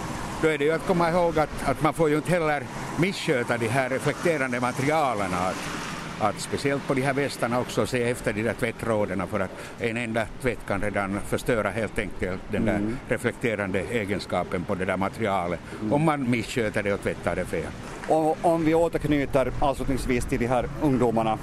då 0.42 0.48
är 0.48 0.58
det 0.58 0.66
ju 0.66 0.72
att 0.72 0.88
komma 0.88 1.10
ihåg 1.10 1.40
att, 1.40 1.50
att 1.66 1.82
man 1.82 1.94
får 1.94 2.10
ju 2.10 2.16
inte 2.16 2.32
heller 2.32 2.64
missköta 3.00 3.58
de 3.58 3.68
här 3.68 3.90
reflekterande 3.90 4.60
materialen. 4.60 5.34
Att, 5.34 5.87
att 6.20 6.40
speciellt 6.40 6.88
på 6.88 6.94
de 6.94 7.02
här 7.02 7.14
västarna 7.14 7.60
också 7.60 7.88
se 7.88 8.04
efter 8.04 8.34
de 8.34 8.44
där 8.44 8.54
tvättråden 8.54 9.28
för 9.28 9.40
att 9.40 9.52
en 9.80 9.98
enda 9.98 10.26
tvätt 10.42 10.60
kan 10.68 10.82
redan 10.82 11.20
förstöra 11.28 11.70
helt 11.70 12.00
enkelt 12.00 12.42
den 12.52 12.66
där 12.66 12.76
mm. 12.76 12.98
reflekterande 13.08 13.80
egenskapen 13.80 14.64
på 14.64 14.76
det 14.76 14.86
där 14.86 14.98
materialet 14.98 15.60
mm. 15.82 15.94
om 15.94 16.02
man 16.02 16.30
missköter 16.30 16.84
det 16.84 16.94
och 16.94 17.02
tvättar 17.02 17.36
det 17.36 17.46
fel. 17.46 17.72
Och 18.08 18.38
om 18.42 18.66
vi 18.66 18.76
återknyter 18.76 19.52
avslutningsvis 19.60 20.26
till 20.26 20.40
de 20.40 20.48
här 20.48 20.70
ungdomarna 20.82 21.38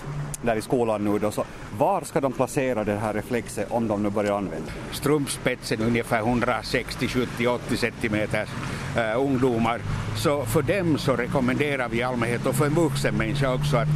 där 0.44 0.56
i 0.56 0.62
skolan 0.62 1.04
nu 1.04 1.18
då, 1.18 1.30
så 1.30 1.44
var 1.78 2.02
ska 2.02 2.20
de 2.20 2.32
placera 2.32 2.84
det 2.84 2.96
här 2.96 3.14
reflexet 3.14 3.70
om 3.70 3.88
de 3.88 4.02
nu 4.02 4.10
börjar 4.10 4.36
använda? 4.36 4.72
Strumpspetsen 4.92 5.80
ungefär 5.80 6.18
160, 6.18 7.08
70, 7.08 7.46
80 7.46 7.76
centimeter 7.76 8.48
äh, 8.96 9.20
ungdomar. 9.20 9.80
Så 10.16 10.44
för 10.44 10.62
dem 10.62 10.98
så 10.98 11.16
rekommenderar 11.16 11.88
vi 11.88 11.98
i 11.98 12.02
allmänhet 12.02 12.46
och 12.46 12.54
för 12.54 12.66
en 12.66 12.74
vuxen 12.74 13.14
människa 13.14 13.54
också 13.54 13.76
att 13.76 13.88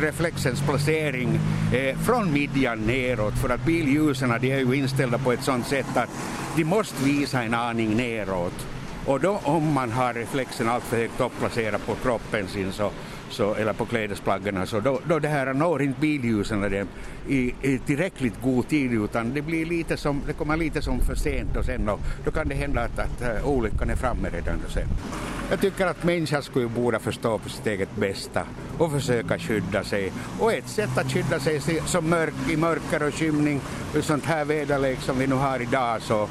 reflexens 0.00 0.62
placering 0.62 1.40
är 1.72 1.94
från 1.94 2.32
midjan 2.32 2.78
neråt 2.78 3.34
för 3.34 3.48
att 3.48 3.64
billjusen 3.64 4.34
de 4.40 4.52
är 4.52 4.58
ju 4.58 4.74
inställda 4.74 5.18
på 5.18 5.32
ett 5.32 5.42
sådant 5.42 5.66
sätt 5.66 5.96
att 5.96 6.10
de 6.56 6.64
måste 6.64 7.04
visa 7.04 7.42
en 7.42 7.54
aning 7.54 7.96
neråt. 7.96 8.66
Och 9.08 9.20
då 9.20 9.40
om 9.44 9.72
man 9.72 9.92
har 9.92 10.14
reflexen 10.14 10.68
alltför 10.68 10.96
högt 10.96 11.20
uppplacerad 11.20 11.86
på 11.86 11.94
kroppen 11.94 12.48
sin 12.48 12.72
så 12.72 12.90
så, 13.30 13.54
eller 13.54 13.72
på 13.72 13.84
klädesplaggen, 13.84 14.66
så 14.66 14.80
då, 14.80 15.00
då 15.08 15.18
det 15.18 15.28
här 15.28 15.54
når 15.54 15.82
inte 15.82 16.00
billjusen 16.00 16.60
dem 16.60 16.88
i, 17.28 17.54
i 17.62 17.78
tillräckligt 17.78 18.42
god 18.42 18.68
tid 18.68 18.92
utan 18.92 19.34
det 19.34 19.42
blir 19.42 19.66
lite 19.66 19.96
som, 19.96 20.22
det 20.26 20.32
kommer 20.32 20.56
lite 20.56 20.82
som 20.82 21.00
för 21.00 21.14
sent 21.14 21.56
och 21.56 21.64
sen 21.64 21.88
och 21.88 22.00
då 22.24 22.30
kan 22.30 22.48
det 22.48 22.54
hända 22.54 22.80
att, 22.80 22.98
att 22.98 23.22
eh, 23.22 23.48
olyckan 23.48 23.90
är 23.90 23.96
framme 23.96 24.28
redan 24.30 24.60
och 24.66 24.72
sen. 24.72 24.88
Jag 25.50 25.60
tycker 25.60 25.86
att 25.86 26.04
människan 26.04 26.42
skulle 26.42 26.68
borde 26.68 26.98
förstå 26.98 27.38
på 27.38 27.48
sitt 27.48 27.66
eget 27.66 27.96
bästa 27.96 28.42
och 28.78 28.92
försöka 28.92 29.38
skydda 29.38 29.84
sig. 29.84 30.12
Och 30.40 30.52
ett 30.52 30.68
sätt 30.68 30.98
att 30.98 31.12
skydda 31.12 31.40
sig 31.40 31.60
som 31.86 32.10
mörk, 32.10 32.34
i 32.50 32.56
mörker 32.56 33.02
och 33.06 33.14
skymning 33.14 33.60
sånt 34.00 34.24
här 34.24 34.44
väderlek 34.44 35.00
som 35.00 35.18
vi 35.18 35.26
nu 35.26 35.34
har 35.34 35.62
idag 35.62 36.02
så 36.02 36.28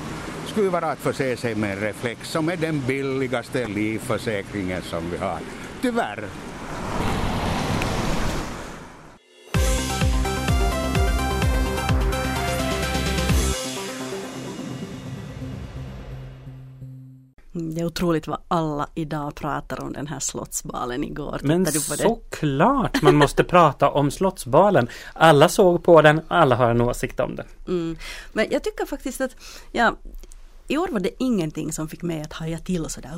skulle 0.58 0.70
vara 0.70 0.91
att 0.91 1.00
förse 1.00 1.38
sig 1.38 1.56
med 1.56 1.72
en 1.72 1.80
reflex 1.80 2.30
som 2.30 2.50
är 2.50 2.58
den 2.58 2.82
billigaste 2.88 3.67
livförsäkringen 3.67 4.82
som 4.82 5.10
vi 5.12 5.17
har. 5.17 5.39
Tyvärr 5.82 6.24
Det 17.52 17.82
är 17.82 17.86
otroligt 17.86 18.28
vad 18.28 18.39
alla 18.48 18.89
idag 18.96 19.36
pratar 19.36 19.82
om 19.82 19.93
den 19.93 20.08
här 20.08 20.20
slottsbalen 20.20 21.04
igår. 21.04 21.39
Men 21.43 21.65
såklart 21.65 23.02
man 23.02 23.15
måste 23.15 23.43
prata 23.54 23.89
om 23.89 24.12
slottsbalen. 24.12 24.88
Alla 25.13 25.50
såg 25.50 25.84
på 25.84 26.02
den, 26.02 26.22
alla 26.28 26.56
har 26.56 26.70
en 26.70 26.82
åsikt 26.82 27.20
om 27.20 27.36
den. 27.36 27.46
Mm. 27.67 27.98
Men 28.34 28.46
jag 28.52 28.63
tycker 28.63 28.86
faktiskt 28.86 29.22
att, 29.22 29.36
ja, 29.72 29.96
i 30.67 30.77
år 30.77 30.88
var 30.88 30.99
det 30.99 31.23
ingenting 31.23 31.71
som 31.71 31.89
fick 31.89 32.01
mig 32.01 32.21
att 32.21 32.34
haja 32.34 32.58
till 32.58 32.86
sådär. 32.89 33.12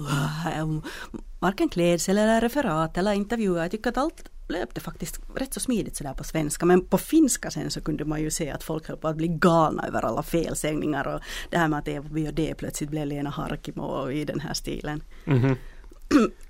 Varken 1.40 1.70
klädsel 1.70 2.18
eller 2.18 2.42
referat 2.42 2.98
eller 2.98 3.14
intervjuer. 3.14 3.62
Jag 3.62 3.72
tycker 3.72 3.90
att 3.90 3.98
allt 3.98 4.30
löpte 4.48 4.82
faktiskt 4.82 5.20
rätt 5.36 5.54
så 5.54 5.60
smidigt 5.60 5.96
sådär 5.96 6.14
på 6.14 6.24
svenska. 6.24 6.66
Men 6.66 6.86
på 6.86 6.98
finska 6.98 7.52
sen 7.52 7.72
så 7.72 7.82
kunde 7.82 8.06
man 8.06 8.22
ju 8.22 8.32
se 8.32 8.50
att 8.50 8.64
folk 8.64 8.88
höll 8.88 8.98
på 8.98 9.08
att 9.08 9.16
bli 9.16 9.28
galna 9.28 9.88
över 9.88 10.06
alla 10.06 10.24
felsägningar 10.24 11.08
och 11.08 11.22
det 11.50 11.58
här 11.58 11.68
med 11.68 11.80
att 11.80 11.88
Eva 11.88 12.28
och 12.28 12.34
det 12.34 12.54
plötsligt 12.54 12.90
blev 12.90 13.08
Lena 13.08 13.30
Harkimo 13.30 14.12
i 14.12 14.26
den 14.26 14.40
här 14.40 14.54
stilen. 14.54 15.04
Mm 15.26 15.42
-hmm. 15.42 15.56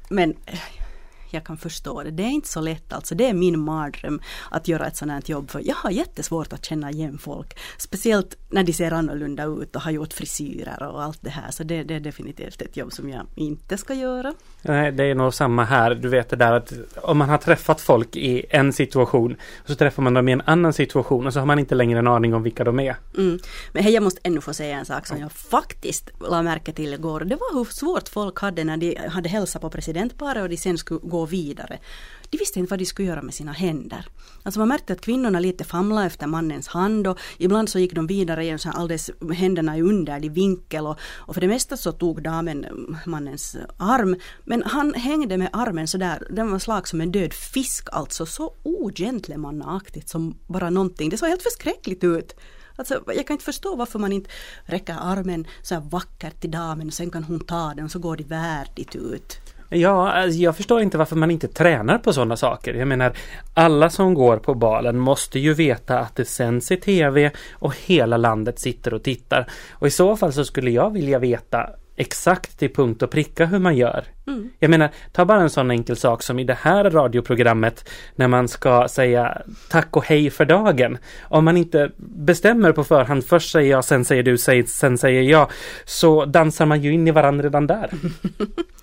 Men 0.09 0.35
jag 1.33 1.43
kan 1.43 1.57
förstå 1.57 2.03
det. 2.03 2.11
Det 2.11 2.23
är 2.23 2.29
inte 2.29 2.47
så 2.47 2.61
lätt 2.61 2.93
alltså. 2.93 3.15
Det 3.15 3.29
är 3.29 3.33
min 3.33 3.59
mardröm 3.59 4.21
att 4.51 4.67
göra 4.67 4.87
ett 4.87 4.97
sådant 4.97 5.27
här 5.27 5.31
jobb 5.33 5.51
för 5.51 5.61
jag 5.65 5.75
har 5.75 5.91
jättesvårt 5.91 6.53
att 6.53 6.65
känna 6.65 6.91
igen 6.91 7.17
folk. 7.17 7.57
Speciellt 7.77 8.37
när 8.49 8.63
de 8.63 8.73
ser 8.73 8.91
annorlunda 8.91 9.43
ut 9.43 9.75
och 9.75 9.81
har 9.81 9.91
gjort 9.91 10.13
frisyrer 10.13 10.83
och 10.83 11.03
allt 11.03 11.19
det 11.21 11.29
här. 11.29 11.51
Så 11.51 11.63
det, 11.63 11.83
det 11.83 11.95
är 11.95 11.99
definitivt 11.99 12.61
ett 12.61 12.77
jobb 12.77 12.93
som 12.93 13.09
jag 13.09 13.25
inte 13.35 13.77
ska 13.77 13.93
göra. 13.93 14.33
Nej, 14.61 14.91
det 14.91 15.03
är 15.03 15.15
nog 15.15 15.33
samma 15.33 15.63
här. 15.63 15.95
Du 15.95 16.09
vet 16.09 16.29
det 16.29 16.35
där 16.35 16.51
att 16.51 16.73
om 16.95 17.17
man 17.17 17.29
har 17.29 17.37
träffat 17.37 17.81
folk 17.81 18.15
i 18.15 18.45
en 18.49 18.73
situation 18.73 19.35
så 19.65 19.75
träffar 19.75 20.03
man 20.03 20.13
dem 20.13 20.29
i 20.29 20.31
en 20.31 20.41
annan 20.41 20.73
situation 20.73 21.27
och 21.27 21.33
så 21.33 21.39
har 21.39 21.45
man 21.45 21.59
inte 21.59 21.75
längre 21.75 21.99
en 21.99 22.07
aning 22.07 22.33
om 22.33 22.43
vilka 22.43 22.63
de 22.63 22.79
är. 22.79 22.95
Mm. 23.17 23.39
Men 23.73 23.83
hej, 23.83 23.93
jag 23.93 24.03
måste 24.03 24.21
ännu 24.23 24.41
få 24.41 24.53
säga 24.53 24.79
en 24.79 24.85
sak 24.85 25.07
som 25.07 25.17
jag 25.19 25.31
faktiskt 25.31 26.09
la 26.29 26.41
märke 26.41 26.71
till 26.71 26.93
igår. 26.93 27.19
Det 27.19 27.35
var 27.35 27.53
hur 27.53 27.65
svårt 27.65 28.09
folk 28.09 28.39
hade 28.39 28.63
när 28.63 28.77
de 28.77 28.97
hade 29.09 29.29
hälsat 29.29 29.61
på 29.61 29.69
presidentparet 29.69 30.43
och 30.43 30.49
de 30.49 30.57
sen 30.57 30.77
skulle 30.77 30.99
gå 31.03 31.18
vidare. 31.25 31.79
De 32.29 32.37
visste 32.37 32.59
inte 32.59 32.69
vad 32.69 32.79
de 32.79 32.85
skulle 32.85 33.07
göra 33.07 33.21
med 33.21 33.33
sina 33.33 33.51
händer. 33.51 34.05
Alltså 34.43 34.59
man 34.59 34.67
märkte 34.67 34.93
att 34.93 35.01
kvinnorna 35.01 35.39
lite 35.39 35.63
famlade 35.63 36.07
efter 36.07 36.27
mannens 36.27 36.67
hand 36.67 37.07
och 37.07 37.19
ibland 37.37 37.69
så 37.69 37.79
gick 37.79 37.93
de 37.93 38.07
vidare 38.07 38.45
i 38.45 38.49
en 38.49 38.59
sån 38.59 38.71
alldeles 38.71 39.11
händerna 39.33 39.77
i 39.77 39.81
underlig 39.81 40.31
vinkel 40.31 40.87
och, 40.87 40.99
och 41.01 41.33
för 41.33 41.41
det 41.41 41.47
mesta 41.47 41.77
så 41.77 41.91
tog 41.91 42.23
damen 42.23 42.65
mm, 42.65 42.97
mannens 43.05 43.57
arm 43.77 44.15
men 44.43 44.63
han 44.63 44.93
hängde 44.93 45.37
med 45.37 45.49
armen 45.53 45.87
sådär, 45.87 46.27
den 46.29 46.51
var 46.51 46.59
slag 46.59 46.87
som 46.87 47.01
en 47.01 47.11
död 47.11 47.33
fisk 47.33 47.87
alltså, 47.91 48.25
så 48.25 48.53
ogentlemannaaktigt 48.63 50.09
som 50.09 50.37
bara 50.47 50.69
någonting. 50.69 51.09
Det 51.09 51.17
såg 51.17 51.29
helt 51.29 51.43
förskräckligt 51.43 52.03
ut. 52.03 52.35
Alltså, 52.75 53.03
jag 53.07 53.27
kan 53.27 53.33
inte 53.33 53.45
förstå 53.45 53.75
varför 53.75 53.99
man 53.99 54.13
inte 54.13 54.29
räcker 54.63 54.95
armen 54.99 55.47
så 55.61 55.75
här 55.75 55.81
vackert 55.81 56.41
till 56.41 56.51
damen 56.51 56.87
och 56.87 56.93
sen 56.93 57.11
kan 57.11 57.23
hon 57.23 57.39
ta 57.39 57.73
den 57.75 57.85
och 57.85 57.91
så 57.91 57.99
går 57.99 58.17
det 58.17 58.23
värdigt 58.23 58.95
ut. 58.95 59.37
Ja, 59.69 60.11
alltså, 60.11 60.39
jag 60.39 60.57
förstår 60.57 60.81
inte 60.81 60.97
varför 60.97 61.15
man 61.15 61.31
inte 61.31 61.47
tränar 61.47 61.97
på 61.97 62.13
sådana 62.13 62.37
saker. 62.37 62.73
Jag 62.73 62.87
menar, 62.87 63.13
alla 63.53 63.89
som 63.89 64.13
går 64.13 64.37
på 64.37 64.53
balen 64.53 64.99
måste 64.99 65.39
ju 65.39 65.53
veta 65.53 65.99
att 65.99 66.15
det 66.15 66.25
sänds 66.25 66.71
i 66.71 66.77
tv 66.77 67.31
och 67.53 67.75
hela 67.85 68.17
landet 68.17 68.59
sitter 68.59 68.93
och 68.93 69.03
tittar. 69.03 69.47
Och 69.71 69.87
i 69.87 69.91
så 69.91 70.15
fall 70.15 70.33
så 70.33 70.45
skulle 70.45 70.71
jag 70.71 70.93
vilja 70.93 71.19
veta 71.19 71.69
exakt 71.95 72.59
till 72.59 72.73
punkt 72.73 73.01
och 73.01 73.11
pricka 73.11 73.45
hur 73.45 73.59
man 73.59 73.77
gör. 73.77 74.03
Mm. 74.27 74.49
Jag 74.59 74.69
menar, 74.69 74.89
ta 75.11 75.25
bara 75.25 75.41
en 75.41 75.49
sån 75.49 75.71
enkel 75.71 75.95
sak 75.95 76.23
som 76.23 76.39
i 76.39 76.43
det 76.43 76.57
här 76.61 76.89
radioprogrammet 76.89 77.89
när 78.15 78.27
man 78.27 78.47
ska 78.47 78.87
säga 78.87 79.41
tack 79.69 79.97
och 79.97 80.05
hej 80.05 80.29
för 80.29 80.45
dagen. 80.45 80.97
Om 81.21 81.45
man 81.45 81.57
inte 81.57 81.91
bestämmer 81.97 82.71
på 82.71 82.83
förhand, 82.83 83.25
först 83.25 83.51
säger 83.51 83.71
jag, 83.71 83.85
sen 83.85 84.05
säger 84.05 84.23
du, 84.23 84.37
sen 84.67 84.97
säger 84.97 85.21
jag, 85.21 85.51
så 85.85 86.25
dansar 86.25 86.65
man 86.65 86.81
ju 86.81 86.93
in 86.93 87.07
i 87.07 87.11
varandra 87.11 87.45
redan 87.45 87.67
där. 87.67 87.89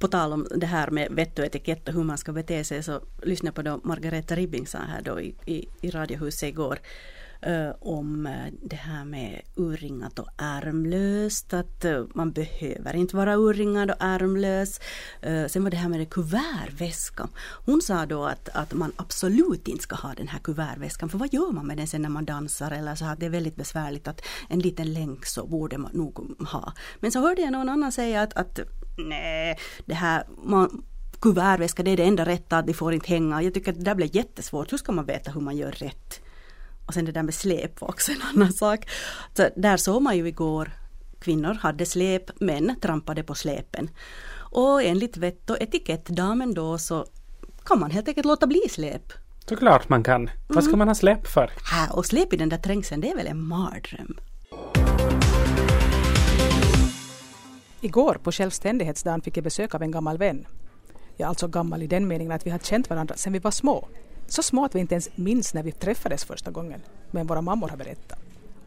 På 0.00 0.08
tal 0.08 0.32
om 0.32 0.46
det 0.50 0.66
här 0.66 0.90
med 0.90 1.08
vett 1.10 1.38
och 1.38 1.44
etikett 1.44 1.88
och 1.88 1.94
hur 1.94 2.04
man 2.04 2.18
ska 2.18 2.32
bete 2.32 2.64
sig 2.64 2.82
så 2.82 3.00
lyssna 3.22 3.52
på 3.52 3.62
då 3.62 3.80
Margareta 3.84 4.34
Ribbing 4.34 4.66
sa 4.66 4.78
här 4.78 5.02
då 5.02 5.20
i, 5.20 5.34
i, 5.46 5.68
i 5.80 5.90
Radiohuset 5.90 6.48
igår 6.48 6.78
eh, 7.42 7.70
om 7.80 8.26
eh, 8.26 8.52
det 8.62 8.76
här 8.76 9.04
med 9.04 9.40
urringat 9.56 10.18
och 10.18 10.28
ärmlöst. 10.36 11.54
Att 11.54 11.84
eh, 11.84 12.04
man 12.14 12.32
behöver 12.32 12.96
inte 12.96 13.16
vara 13.16 13.36
urringad 13.36 13.90
och 13.90 13.96
ärmlös. 14.00 14.80
Eh, 15.22 15.46
sen 15.46 15.64
var 15.64 15.70
det 15.70 15.76
här 15.76 15.88
med 15.88 16.00
det 16.00 16.06
kuvertväskan. 16.06 17.28
Hon 17.66 17.82
sa 17.82 18.06
då 18.06 18.24
att, 18.24 18.48
att 18.48 18.72
man 18.72 18.92
absolut 18.96 19.68
inte 19.68 19.82
ska 19.82 19.96
ha 19.96 20.14
den 20.14 20.28
här 20.28 20.38
kuvertväskan. 20.38 21.08
För 21.08 21.18
vad 21.18 21.34
gör 21.34 21.52
man 21.52 21.66
med 21.66 21.76
den 21.76 21.86
sen 21.86 22.02
när 22.02 22.08
man 22.08 22.24
dansar 22.24 22.70
eller 22.70 22.94
så 22.94 23.04
här, 23.04 23.16
det 23.16 23.26
är 23.26 23.30
väldigt 23.30 23.56
besvärligt 23.56 24.08
att 24.08 24.22
en 24.48 24.58
liten 24.58 24.92
länk 24.92 25.26
så 25.26 25.46
borde 25.46 25.78
man 25.78 25.90
nog 25.94 26.36
ha. 26.48 26.72
Men 27.00 27.12
så 27.12 27.20
hörde 27.20 27.42
jag 27.42 27.52
någon 27.52 27.68
annan 27.68 27.92
säga 27.92 28.22
att, 28.22 28.32
att 28.32 28.60
nej, 29.08 29.58
det 29.86 29.94
här 29.94 30.26
man, 30.44 30.82
kuvertväska 31.20 31.82
det 31.82 31.90
är 31.90 31.96
det 31.96 32.04
enda 32.04 32.24
rätta, 32.24 32.58
att 32.58 32.66
de 32.66 32.74
får 32.74 32.94
inte 32.94 33.08
hänga. 33.08 33.42
Jag 33.42 33.54
tycker 33.54 33.72
att 33.72 33.78
det 33.78 33.84
där 33.84 33.94
blir 33.94 34.16
jättesvårt. 34.16 34.72
Hur 34.72 34.78
ska 34.78 34.92
man 34.92 35.06
veta 35.06 35.30
hur 35.30 35.40
man 35.40 35.56
gör 35.56 35.72
rätt? 35.72 36.20
Och 36.90 36.94
sen 36.94 37.04
det 37.04 37.12
där 37.12 37.22
med 37.22 37.34
släp 37.34 37.80
var 37.80 37.88
också 37.88 38.12
en 38.12 38.22
annan 38.22 38.52
sak. 38.52 38.90
Så 39.36 39.48
där 39.56 39.76
såg 39.76 40.02
man 40.02 40.16
ju 40.16 40.28
igår 40.28 40.72
kvinnor 41.20 41.54
hade 41.54 41.86
släp, 41.86 42.40
män 42.40 42.76
trampade 42.80 43.22
på 43.22 43.34
släpen. 43.34 43.90
Och 44.32 44.82
enligt 44.82 45.16
vett 45.16 45.50
och 45.50 45.62
etikettdamen 45.62 46.54
då 46.54 46.78
så 46.78 47.06
kan 47.64 47.80
man 47.80 47.90
helt 47.90 48.08
enkelt 48.08 48.26
låta 48.26 48.46
bli 48.46 48.60
släp. 48.70 49.12
Såklart 49.48 49.88
man 49.88 50.02
kan. 50.02 50.20
Mm. 50.20 50.30
Vad 50.46 50.64
ska 50.64 50.70
mm. 50.70 50.78
man 50.78 50.88
ha 50.88 50.94
släp 50.94 51.26
för? 51.26 51.50
Äh, 51.72 51.94
och 51.94 52.06
släp 52.06 52.32
i 52.32 52.36
den 52.36 52.48
där 52.48 52.58
trängseln, 52.58 53.00
det 53.00 53.10
är 53.10 53.16
väl 53.16 53.26
en 53.26 53.42
mardröm. 53.42 54.16
Igår 57.80 58.14
på 58.22 58.32
självständighetsdagen 58.32 59.22
fick 59.22 59.36
jag 59.36 59.44
besök 59.44 59.74
av 59.74 59.82
en 59.82 59.90
gammal 59.90 60.18
vän. 60.18 60.46
Ja, 61.16 61.26
alltså 61.26 61.48
gammal 61.48 61.82
i 61.82 61.86
den 61.86 62.08
meningen 62.08 62.32
att 62.32 62.46
vi 62.46 62.50
har 62.50 62.58
känt 62.58 62.90
varandra 62.90 63.16
sedan 63.16 63.32
vi 63.32 63.38
var 63.38 63.50
små. 63.50 63.88
Så 64.30 64.42
små 64.42 64.64
att 64.64 64.74
vi 64.74 64.80
inte 64.80 64.94
ens 64.94 65.10
minns 65.14 65.54
när 65.54 65.62
vi 65.62 65.72
träffades 65.72 66.24
första 66.24 66.50
gången, 66.50 66.80
men 67.10 67.26
våra 67.26 67.42
mammor 67.42 67.68
har 67.68 67.76
berättat. 67.76 68.18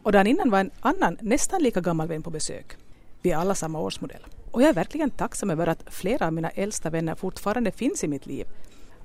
Och 0.02 0.12
dagen 0.12 0.26
innan 0.26 0.50
var 0.50 0.58
en 0.58 0.70
annan, 0.80 1.18
nästan 1.20 1.62
lika 1.62 1.80
gammal 1.80 2.08
vän 2.08 2.22
på 2.22 2.30
besök. 2.30 2.76
Vi 3.22 3.30
är 3.30 3.36
alla 3.36 3.54
samma 3.54 3.80
årsmodell. 3.80 4.26
Och 4.50 4.62
jag 4.62 4.68
är 4.68 4.74
verkligen 4.74 5.10
tacksam 5.10 5.50
över 5.50 5.66
att 5.66 5.84
flera 5.86 6.26
av 6.26 6.32
mina 6.32 6.50
äldsta 6.50 6.90
vänner 6.90 7.14
fortfarande 7.14 7.70
finns 7.70 8.04
i 8.04 8.08
mitt 8.08 8.26
liv. 8.26 8.46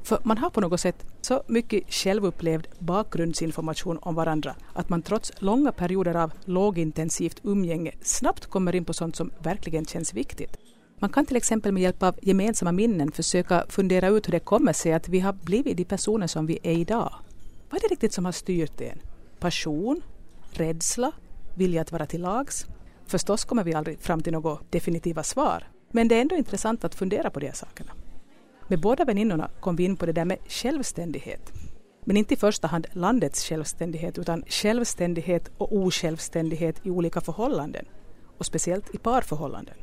För 0.03 0.19
man 0.23 0.37
har 0.37 0.49
på 0.49 0.61
något 0.61 0.79
sätt 0.79 1.05
så 1.21 1.43
mycket 1.47 1.93
självupplevd 1.93 2.67
bakgrundsinformation 2.79 3.99
om 4.01 4.15
varandra 4.15 4.55
att 4.73 4.89
man 4.89 5.01
trots 5.01 5.31
långa 5.39 5.71
perioder 5.71 6.15
av 6.15 6.31
lågintensivt 6.45 7.39
umgänge 7.43 7.91
snabbt 8.01 8.45
kommer 8.45 8.75
in 8.75 8.85
på 8.85 8.93
sånt 8.93 9.15
som 9.15 9.31
verkligen 9.39 9.85
känns 9.85 10.13
viktigt. 10.13 10.57
Man 10.99 11.09
kan 11.09 11.25
till 11.25 11.37
exempel 11.37 11.71
med 11.71 11.83
hjälp 11.83 12.03
av 12.03 12.15
gemensamma 12.21 12.71
minnen 12.71 13.11
försöka 13.11 13.65
fundera 13.69 14.07
ut 14.07 14.27
hur 14.27 14.31
det 14.31 14.39
kommer 14.39 14.73
sig 14.73 14.93
att 14.93 15.09
vi 15.09 15.19
har 15.19 15.33
blivit 15.33 15.77
de 15.77 15.85
personer 15.85 16.27
som 16.27 16.45
vi 16.45 16.59
är 16.63 16.77
idag. 16.77 17.13
Vad 17.69 17.83
är 17.83 17.89
det 17.89 17.93
riktigt 17.93 18.13
som 18.13 18.25
har 18.25 18.31
styrt 18.31 18.81
en? 18.81 18.99
Passion? 19.39 20.01
Rädsla? 20.51 21.11
Vilja 21.55 21.81
att 21.81 21.91
vara 21.91 22.05
till 22.05 22.21
lags? 22.21 22.65
Förstås 23.05 23.45
kommer 23.45 23.63
vi 23.63 23.73
aldrig 23.73 23.99
fram 23.99 24.21
till 24.21 24.33
några 24.33 24.57
definitiva 24.69 25.23
svar. 25.23 25.63
Men 25.91 26.07
det 26.07 26.15
är 26.15 26.21
ändå 26.21 26.35
intressant 26.35 26.83
att 26.83 26.95
fundera 26.95 27.29
på 27.29 27.39
de 27.39 27.45
här 27.45 27.53
sakerna. 27.53 27.91
Med 28.67 28.81
båda 28.81 29.05
väninnorna 29.05 29.49
kom 29.59 29.75
vi 29.75 29.83
in 29.83 29.97
på 29.97 30.05
det 30.05 30.11
där 30.11 30.25
med 30.25 30.37
självständighet. 30.47 31.51
Men 32.05 32.17
inte 32.17 32.33
i 32.33 32.37
första 32.37 32.67
hand 32.67 32.87
landets 32.91 33.45
självständighet 33.45 34.17
utan 34.17 34.43
självständighet 34.47 35.51
och 35.57 35.75
osjälvständighet 35.75 36.85
i 36.85 36.89
olika 36.89 37.21
förhållanden. 37.21 37.85
Och 38.37 38.45
speciellt 38.45 38.95
i 38.95 38.97
parförhållanden. 38.97 39.75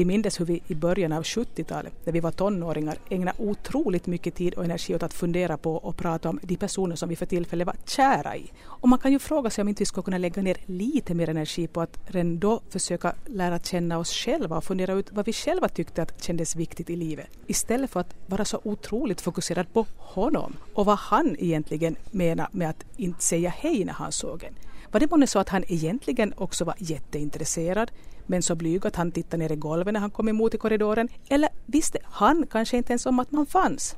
Vi 0.00 0.04
mindes 0.04 0.40
hur 0.40 0.44
vi 0.44 0.62
i 0.66 0.74
början 0.74 1.12
av 1.12 1.22
70-talet, 1.22 1.92
när 2.04 2.12
vi 2.12 2.20
var 2.20 2.30
tonåringar, 2.30 2.98
ägnade 3.08 3.38
otroligt 3.38 4.06
mycket 4.06 4.34
tid 4.34 4.54
och 4.54 4.64
energi 4.64 4.94
åt 4.94 5.02
att 5.02 5.14
fundera 5.14 5.56
på 5.56 5.76
och 5.76 5.96
prata 5.96 6.28
om 6.28 6.40
de 6.42 6.56
personer 6.56 6.96
som 6.96 7.08
vi 7.08 7.16
för 7.16 7.26
tillfället 7.26 7.66
var 7.66 7.76
kära 7.86 8.36
i. 8.36 8.50
Och 8.64 8.88
man 8.88 8.98
kan 8.98 9.12
ju 9.12 9.18
fråga 9.18 9.50
sig 9.50 9.62
om 9.62 9.68
inte 9.68 9.80
vi 9.80 9.86
skulle 9.86 10.04
kunna 10.04 10.18
lägga 10.18 10.42
ner 10.42 10.56
lite 10.66 11.14
mer 11.14 11.28
energi 11.28 11.66
på 11.66 11.80
att 11.80 11.98
redan 12.06 12.38
då 12.38 12.60
försöka 12.70 13.14
lära 13.26 13.58
känna 13.58 13.98
oss 13.98 14.12
själva 14.12 14.56
och 14.56 14.64
fundera 14.64 14.92
ut 14.92 15.12
vad 15.12 15.26
vi 15.26 15.32
själva 15.32 15.68
tyckte 15.68 16.02
att 16.02 16.24
kändes 16.24 16.56
viktigt 16.56 16.90
i 16.90 16.96
livet. 16.96 17.28
Istället 17.46 17.90
för 17.90 18.00
att 18.00 18.14
vara 18.26 18.44
så 18.44 18.60
otroligt 18.64 19.20
fokuserad 19.20 19.72
på 19.72 19.86
honom 19.96 20.56
och 20.74 20.86
vad 20.86 20.98
han 20.98 21.36
egentligen 21.38 21.96
menar 22.10 22.48
med 22.52 22.70
att 22.70 22.84
inte 22.96 23.22
säga 23.24 23.50
hej 23.50 23.84
när 23.84 23.92
han 23.92 24.12
såg 24.12 24.44
en. 24.44 24.69
Var 24.92 25.00
det 25.00 25.10
månne 25.10 25.26
så 25.26 25.38
att 25.38 25.48
han 25.48 25.64
egentligen 25.68 26.34
också 26.36 26.64
var 26.64 26.74
jätteintresserad 26.78 27.90
men 28.26 28.42
så 28.42 28.54
blyg 28.54 28.86
att 28.86 28.96
han 28.96 29.12
tittade 29.12 29.36
ner 29.36 29.52
i 29.52 29.56
golvet 29.56 29.92
när 29.92 30.00
han 30.00 30.10
kom 30.10 30.28
emot 30.28 30.54
i 30.54 30.58
korridoren? 30.58 31.08
Eller 31.28 31.48
visste 31.66 31.98
han 32.04 32.46
kanske 32.46 32.76
inte 32.76 32.92
ens 32.92 33.06
om 33.06 33.18
att 33.18 33.32
man 33.32 33.46
fanns? 33.46 33.96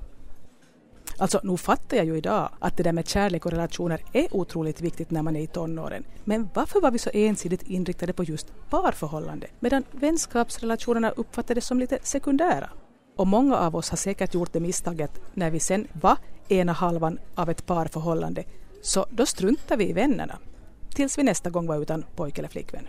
Alltså, 1.19 1.41
nu 1.43 1.57
fattar 1.57 1.97
jag 1.97 2.07
ju 2.07 2.17
idag 2.17 2.49
att 2.59 2.77
det 2.77 2.83
där 2.83 2.93
med 2.93 3.09
kärlek 3.09 3.47
och 3.47 3.53
relationer 3.53 4.05
är 4.13 4.37
otroligt 4.37 4.81
viktigt 4.81 5.11
när 5.11 5.23
man 5.23 5.37
är 5.37 5.41
i 5.41 5.47
tonåren. 5.47 6.05
Men 6.25 6.49
varför 6.55 6.81
var 6.81 6.91
vi 6.91 6.99
så 6.99 7.11
ensidigt 7.15 7.63
inriktade 7.63 8.13
på 8.13 8.25
just 8.25 8.53
parförhållande 8.71 9.47
medan 9.61 9.85
vänskapsrelationerna 9.91 11.11
uppfattades 11.11 11.67
som 11.67 11.79
lite 11.79 11.99
sekundära? 12.03 12.71
Och 13.17 13.27
många 13.27 13.57
av 13.57 13.77
oss 13.77 13.91
har 13.91 13.97
säkert 13.97 14.35
gjort 14.35 14.53
det 14.53 14.61
misstaget 14.61 15.21
när 15.35 15.51
vi 15.51 15.61
sen 15.61 15.87
var 15.93 16.19
ena 16.49 16.73
halvan 16.73 17.19
av 17.35 17.51
ett 17.51 17.67
parförhållande, 17.67 18.45
så 18.83 19.07
då 19.11 19.27
struntar 19.27 19.77
vi 19.77 19.89
i 19.89 19.93
vännerna 19.93 20.39
tills 20.95 21.19
vi 21.19 21.23
nästa 21.23 21.51
gång 21.51 21.67
var 21.67 21.83
utan 21.83 22.05
pojke 22.17 22.41
eller 22.41 22.49
flickvän. 22.49 22.87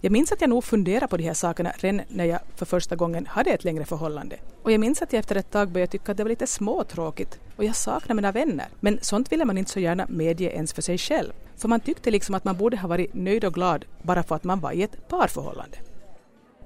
Jag 0.00 0.12
minns 0.12 0.32
att 0.32 0.40
jag 0.40 0.50
nog 0.50 0.64
funderade 0.64 1.08
på 1.08 1.16
de 1.16 1.24
här 1.24 1.34
sakerna 1.34 1.72
redan 1.76 2.00
när 2.08 2.24
jag 2.24 2.40
för 2.56 2.66
första 2.66 2.96
gången 2.96 3.26
hade 3.26 3.50
ett 3.50 3.64
längre 3.64 3.84
förhållande. 3.84 4.36
Och 4.62 4.72
jag 4.72 4.80
minns 4.80 5.02
att 5.02 5.12
jag 5.12 5.20
efter 5.20 5.36
ett 5.36 5.50
tag 5.50 5.70
började 5.70 5.92
tycka 5.92 6.12
att 6.12 6.16
det 6.16 6.24
var 6.24 6.28
lite 6.28 6.46
småtråkigt 6.46 7.40
och 7.56 7.64
jag 7.64 7.76
saknade 7.76 8.14
mina 8.14 8.32
vänner. 8.32 8.66
Men 8.80 8.98
sånt 9.02 9.32
ville 9.32 9.44
man 9.44 9.58
inte 9.58 9.70
så 9.70 9.80
gärna 9.80 10.06
medge 10.08 10.50
ens 10.50 10.72
för 10.72 10.82
sig 10.82 10.98
själv. 10.98 11.32
För 11.56 11.68
man 11.68 11.80
tyckte 11.80 12.10
liksom 12.10 12.34
att 12.34 12.44
man 12.44 12.56
borde 12.56 12.76
ha 12.76 12.88
varit 12.88 13.14
nöjd 13.14 13.44
och 13.44 13.54
glad 13.54 13.84
bara 14.02 14.22
för 14.22 14.34
att 14.34 14.44
man 14.44 14.60
var 14.60 14.72
i 14.72 14.82
ett 14.82 15.08
parförhållande. 15.08 15.78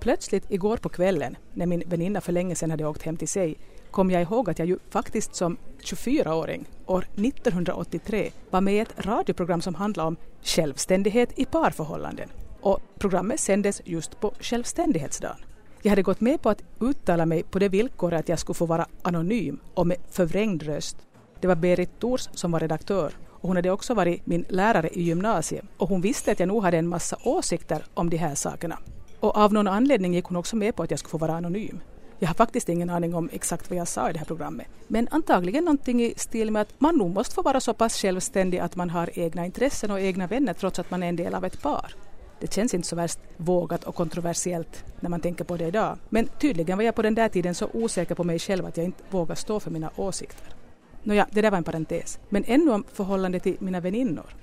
Plötsligt 0.01 0.51
igår 0.51 0.77
på 0.77 0.89
kvällen, 0.89 1.37
när 1.55 1.67
min 1.67 1.83
väninna 1.87 2.21
för 2.21 2.33
länge 2.33 2.55
sedan 2.55 2.71
hade 2.71 2.87
åkt 2.87 3.03
hem 3.03 3.17
till 3.17 3.29
sig, 3.29 3.59
kom 3.93 4.11
jag 4.11 4.23
ihåg 4.23 4.51
att 4.51 4.59
jag 4.59 4.69
ju 4.69 4.79
faktiskt 4.91 5.35
som 5.35 5.57
24-åring 5.83 6.69
år 6.87 7.07
1983 7.17 8.31
var 8.51 8.61
med 8.61 8.75
i 8.75 8.79
ett 8.79 8.95
radioprogram 9.07 9.61
som 9.61 9.75
handlade 9.75 10.09
om 10.09 10.17
självständighet 10.43 11.39
i 11.39 11.45
parförhållanden. 11.45 12.29
Och 12.61 12.81
programmet 12.99 13.41
sändes 13.41 13.83
just 13.85 14.21
på 14.21 14.35
självständighetsdagen. 14.41 15.37
Jag 15.83 15.91
hade 15.91 16.03
gått 16.03 16.21
med 16.21 16.43
på 16.43 16.51
att 16.51 16.63
uttala 16.81 17.27
mig 17.27 17.43
på 17.43 17.59
det 17.59 17.69
villkoret 17.69 18.21
att 18.21 18.29
jag 18.29 18.39
skulle 18.39 18.55
få 18.55 18.67
vara 18.67 18.87
anonym 19.03 19.61
och 19.75 19.87
med 19.87 19.97
förvrängd 20.11 20.63
röst. 20.63 20.97
Det 21.41 21.47
var 21.47 21.57
Berit 21.57 21.99
Tors 21.99 22.29
som 22.33 22.53
var 22.53 22.61
redaktör 22.61 23.13
och 23.29 23.49
hon 23.49 23.57
hade 23.57 23.71
också 23.71 23.95
varit 23.95 24.27
min 24.27 24.45
lärare 24.49 24.89
i 24.93 25.03
gymnasiet 25.03 25.65
och 25.77 25.89
hon 25.89 26.01
visste 26.01 26.33
att 26.33 26.41
jag 26.41 26.47
nog 26.47 26.63
hade 26.63 26.79
en 26.79 26.89
massa 26.89 27.17
åsikter 27.25 27.85
om 27.95 28.11
de 28.11 28.17
här 28.17 28.35
sakerna. 28.35 28.79
Och 29.21 29.37
av 29.37 29.53
någon 29.53 29.69
anledning 29.69 30.15
gick 30.15 30.25
hon 30.25 30.37
också 30.37 30.57
med 30.57 30.77
på 30.77 30.83
att 30.83 30.91
jag 30.91 30.99
skulle 30.99 31.11
få 31.11 31.19
vara 31.19 31.37
anonym. 31.37 31.81
Jag 32.23 32.29
har 32.29 32.35
faktiskt 32.35 32.69
ingen 32.69 32.91
aning 32.91 33.15
om 33.15 33.29
exakt 33.33 33.71
vad 33.71 33.79
jag 33.79 33.89
sa 33.89 34.11
i 34.11 34.13
det 34.13 34.19
här 34.19 34.27
programmet. 34.27 34.67
Men 34.89 35.09
antagligen 35.11 35.65
någonting 35.65 36.03
i 36.03 36.15
stil 36.17 36.51
med 36.51 36.63
att 36.63 36.81
man 36.81 36.97
nog 36.97 37.15
måste 37.15 37.35
få 37.35 37.43
vara 37.43 37.61
så 37.61 37.75
pass 37.75 37.97
självständig 37.97 38.59
att 38.59 38.77
man 38.77 38.91
har 38.91 39.19
egna 39.19 39.47
intressen 39.47 39.91
och 39.91 40.01
egna 40.01 40.27
vänner 40.27 40.55
trots 40.55 40.79
att 40.79 40.91
man 40.91 41.03
är 41.03 41.09
en 41.09 41.17
del 41.17 41.35
av 41.35 41.45
ett 41.45 41.63
par. 41.63 41.95
Det 42.41 42.53
känns 42.53 42.75
inte 42.75 42.89
så 42.89 42.97
värst 42.97 43.19
vågat 43.37 43.85
och 43.85 43.95
kontroversiellt 43.95 44.85
när 45.01 45.11
man 45.11 45.21
tänker 45.21 45.45
på 45.45 45.57
det 45.57 45.67
idag. 45.67 45.99
Men 46.09 46.29
tydligen 46.41 46.79
var 46.79 46.85
jag 46.85 46.95
på 46.95 47.03
den 47.03 47.15
där 47.15 47.29
tiden 47.29 47.55
så 47.55 47.69
osäker 47.73 48.15
på 48.15 48.25
mig 48.25 48.39
själv 48.39 48.67
att 48.67 48.77
jag 48.77 48.87
inte 48.87 49.03
vågade 49.11 49.41
stå 49.41 49.61
för 49.61 49.71
mina 49.71 49.91
åsikter. 49.97 50.55
Nåja, 51.03 51.27
det 51.31 51.43
där 51.43 51.51
var 51.51 51.59
en 51.59 51.65
parentes. 51.65 52.19
Men 52.29 52.45
ännu 52.47 52.71
om 52.71 52.85
förhållandet 52.93 53.43
till 53.43 53.57
mina 53.59 53.81
väninnor. 53.81 54.35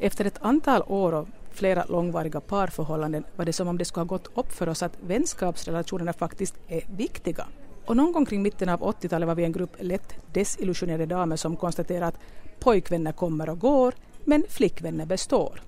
Efter 0.00 0.24
ett 0.24 0.38
antal 0.42 0.82
år 0.82 1.12
och 1.12 1.28
flera 1.54 1.84
långvariga 1.88 2.40
parförhållanden 2.40 3.24
var 3.36 3.44
det 3.44 3.52
som 3.52 3.68
om 3.68 3.78
det 3.78 3.84
skulle 3.84 4.00
ha 4.00 4.08
gått 4.08 4.30
upp 4.34 4.52
för 4.52 4.68
oss 4.68 4.82
att 4.82 4.98
vänskapsrelationerna 5.00 6.12
faktiskt 6.12 6.54
är 6.68 6.82
viktiga. 6.96 7.46
Och 7.86 7.96
någon 7.96 8.12
gång 8.12 8.26
kring 8.26 8.42
mitten 8.42 8.68
av 8.68 8.80
80-talet 8.80 9.28
var 9.28 9.34
vi 9.34 9.44
en 9.44 9.52
grupp 9.52 9.76
lätt 9.78 10.14
desillusionerade 10.32 11.06
damer 11.06 11.36
som 11.36 11.56
konstaterade 11.56 12.06
att 12.06 12.18
pojkvänner 12.60 13.12
kommer 13.12 13.48
och 13.48 13.58
går, 13.58 13.94
men 14.24 14.44
flickvänner 14.48 15.06
består. 15.06 15.60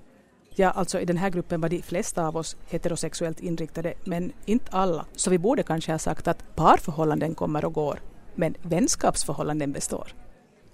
Ja, 0.55 0.71
alltså 0.71 0.99
i 0.99 1.05
den 1.05 1.17
här 1.17 1.29
gruppen 1.29 1.61
var 1.61 1.69
de 1.69 1.81
flesta 1.81 2.27
av 2.27 2.37
oss 2.37 2.57
heterosexuellt 2.67 3.39
inriktade, 3.39 3.93
men 4.03 4.31
inte 4.45 4.71
alla. 4.71 5.05
Så 5.15 5.29
vi 5.29 5.37
borde 5.37 5.63
kanske 5.63 5.91
ha 5.91 5.99
sagt 5.99 6.27
att 6.27 6.55
parförhållanden 6.55 7.35
kommer 7.35 7.65
och 7.65 7.73
går, 7.73 7.99
men 8.35 8.55
vänskapsförhållanden 8.61 9.71
består. 9.71 10.13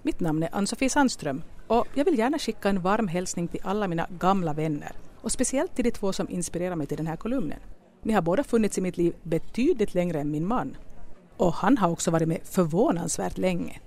Mitt 0.06 0.20
namn 0.20 0.42
är 0.42 0.48
Ann-Sofie 0.52 0.90
Sandström 0.90 1.42
och 1.66 1.86
jag 1.94 2.04
vill 2.04 2.18
gärna 2.18 2.38
skicka 2.38 2.68
en 2.68 2.80
varm 2.80 3.08
hälsning 3.08 3.48
till 3.48 3.60
alla 3.64 3.88
mina 3.88 4.06
gamla 4.18 4.52
vänner 4.52 4.92
och 5.20 5.32
speciellt 5.32 5.76
till 5.76 5.84
de 5.84 5.90
två 5.90 6.12
som 6.12 6.30
inspirerar 6.30 6.76
mig 6.76 6.86
till 6.86 6.96
den 6.96 7.06
här 7.06 7.16
kolumnen. 7.16 7.58
Ni 8.02 8.12
har 8.12 8.22
båda 8.22 8.44
funnits 8.44 8.78
i 8.78 8.80
mitt 8.80 8.96
liv 8.96 9.14
betydligt 9.22 9.94
längre 9.94 10.20
än 10.20 10.30
min 10.30 10.46
man. 10.46 10.76
Och 11.36 11.54
han 11.54 11.78
har 11.78 11.90
också 11.90 12.10
varit 12.10 12.28
med 12.28 12.40
förvånansvärt 12.44 13.38
länge. 13.38 13.80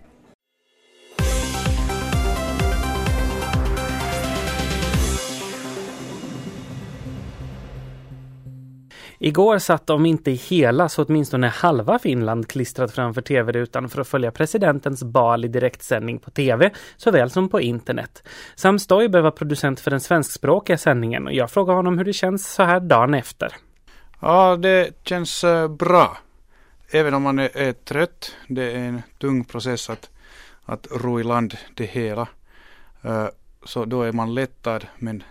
Igår 9.20 9.60
satt 9.60 9.90
om 9.90 10.06
inte 10.06 10.32
hela 10.32 10.90
så 10.90 11.04
åtminstone 11.04 11.48
halva 11.48 12.00
Finland 12.00 12.48
klistrat 12.48 12.92
framför 12.92 13.22
tv-rutan 13.22 13.90
för 13.90 14.02
att 14.02 14.08
följa 14.08 14.32
presidentens 14.32 15.04
bal 15.04 15.46
i 15.46 15.48
direktsändning 15.48 16.20
på 16.20 16.32
tv 16.32 16.72
såväl 16.98 17.30
som 17.30 17.50
på 17.50 17.62
internet. 17.62 18.24
Sam 18.56 18.80
Stoiber 18.80 19.22
var 19.22 19.32
producent 19.32 19.80
för 19.80 19.92
den 19.92 20.00
svenskspråkiga 20.00 20.78
sändningen 20.78 21.28
och 21.28 21.34
jag 21.34 21.52
frågade 21.52 21.76
honom 21.76 21.98
hur 21.98 22.06
det 22.06 22.14
känns 22.14 22.54
så 22.54 22.64
här 22.64 22.80
dagen 22.80 23.14
efter. 23.14 23.56
Ja, 24.20 24.56
det 24.56 25.04
känns 25.04 25.44
eh, 25.44 25.68
bra. 25.68 26.18
Även 26.92 27.14
om 27.14 27.24
man 27.24 27.40
är, 27.40 27.58
är, 27.58 27.74
trött. 27.74 28.36
Det 28.48 28.72
är 28.72 28.78
en 28.78 29.02
tung 29.18 29.44
process 29.44 29.90
att, 29.90 30.10
att 30.66 30.88
ro 30.92 31.20
i 31.20 31.24
land 31.24 31.58
det 31.76 31.86
hela. 31.86 32.28
Eh, 33.02 33.28
så 33.66 33.86
då 33.86 34.02
är 34.02 34.12
man 34.12 34.34
lättad 34.34 34.88
men 34.98 35.24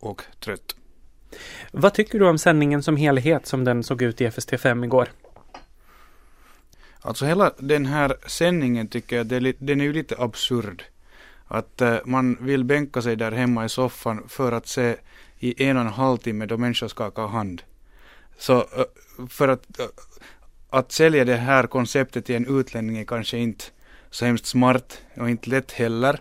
och 0.00 0.22
trött. 0.40 0.76
Vad 1.72 1.94
tycker 1.94 2.18
du 2.18 2.26
om 2.26 2.38
sändningen 2.38 2.82
som 2.82 2.96
helhet 2.96 3.46
som 3.46 3.64
den 3.64 3.82
såg 3.82 4.02
ut 4.02 4.20
i 4.20 4.28
FST5 4.28 4.84
igår? 4.84 5.08
Alltså 7.00 7.24
hela 7.24 7.52
den 7.58 7.86
här 7.86 8.16
sändningen 8.26 8.88
tycker 8.88 9.16
jag, 9.16 9.26
den 9.58 9.80
är 9.80 9.84
ju 9.84 9.92
lite 9.92 10.16
absurd. 10.18 10.84
Att 11.48 11.80
eh, 11.80 11.96
man 12.04 12.36
vill 12.40 12.64
bänka 12.64 13.02
sig 13.02 13.16
där 13.16 13.32
hemma 13.32 13.64
i 13.64 13.68
soffan 13.68 14.24
för 14.28 14.52
att 14.52 14.66
se 14.66 14.96
i 15.38 15.64
en 15.64 15.76
och 15.76 15.82
en 15.82 15.88
halv 15.88 16.16
timme 16.16 16.46
då 16.46 16.56
människor 16.56 16.88
skakar 16.88 17.26
hand. 17.26 17.62
Så 18.38 18.58
eh, 18.58 19.26
för 19.28 19.48
att, 19.48 19.80
eh, 19.80 19.86
att 20.70 20.92
sälja 20.92 21.24
det 21.24 21.36
här 21.36 21.66
konceptet 21.66 22.24
till 22.24 22.34
en 22.34 22.58
utlänning 22.60 22.98
är 22.98 23.04
kanske 23.04 23.38
inte 23.38 23.64
så 24.10 24.24
hemskt 24.24 24.46
smart 24.46 25.00
och 25.16 25.30
inte 25.30 25.50
lätt 25.50 25.72
heller. 25.72 26.20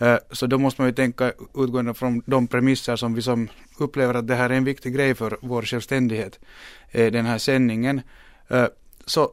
Eh, 0.00 0.18
så 0.30 0.46
då 0.46 0.58
måste 0.58 0.80
man 0.80 0.88
ju 0.88 0.94
tänka 0.94 1.32
utgående 1.54 1.94
från 1.94 2.22
de 2.26 2.46
premisser 2.46 2.96
som 2.96 3.14
vi 3.14 3.22
som 3.22 3.48
upplever 3.78 4.14
att 4.14 4.26
det 4.26 4.34
här 4.34 4.50
är 4.50 4.54
en 4.54 4.64
viktig 4.64 4.94
grej 4.94 5.14
för 5.14 5.36
vår 5.40 5.62
självständighet, 5.62 6.40
eh, 6.90 7.12
den 7.12 7.26
här 7.26 7.38
sändningen. 7.38 8.00
Eh, 8.48 8.66
så 9.06 9.32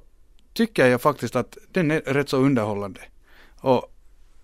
tycker 0.53 0.87
jag 0.87 1.01
faktiskt 1.01 1.35
att 1.35 1.57
den 1.71 1.91
är 1.91 2.01
rätt 2.01 2.29
så 2.29 2.37
underhållande. 2.37 2.99
Och 3.59 3.93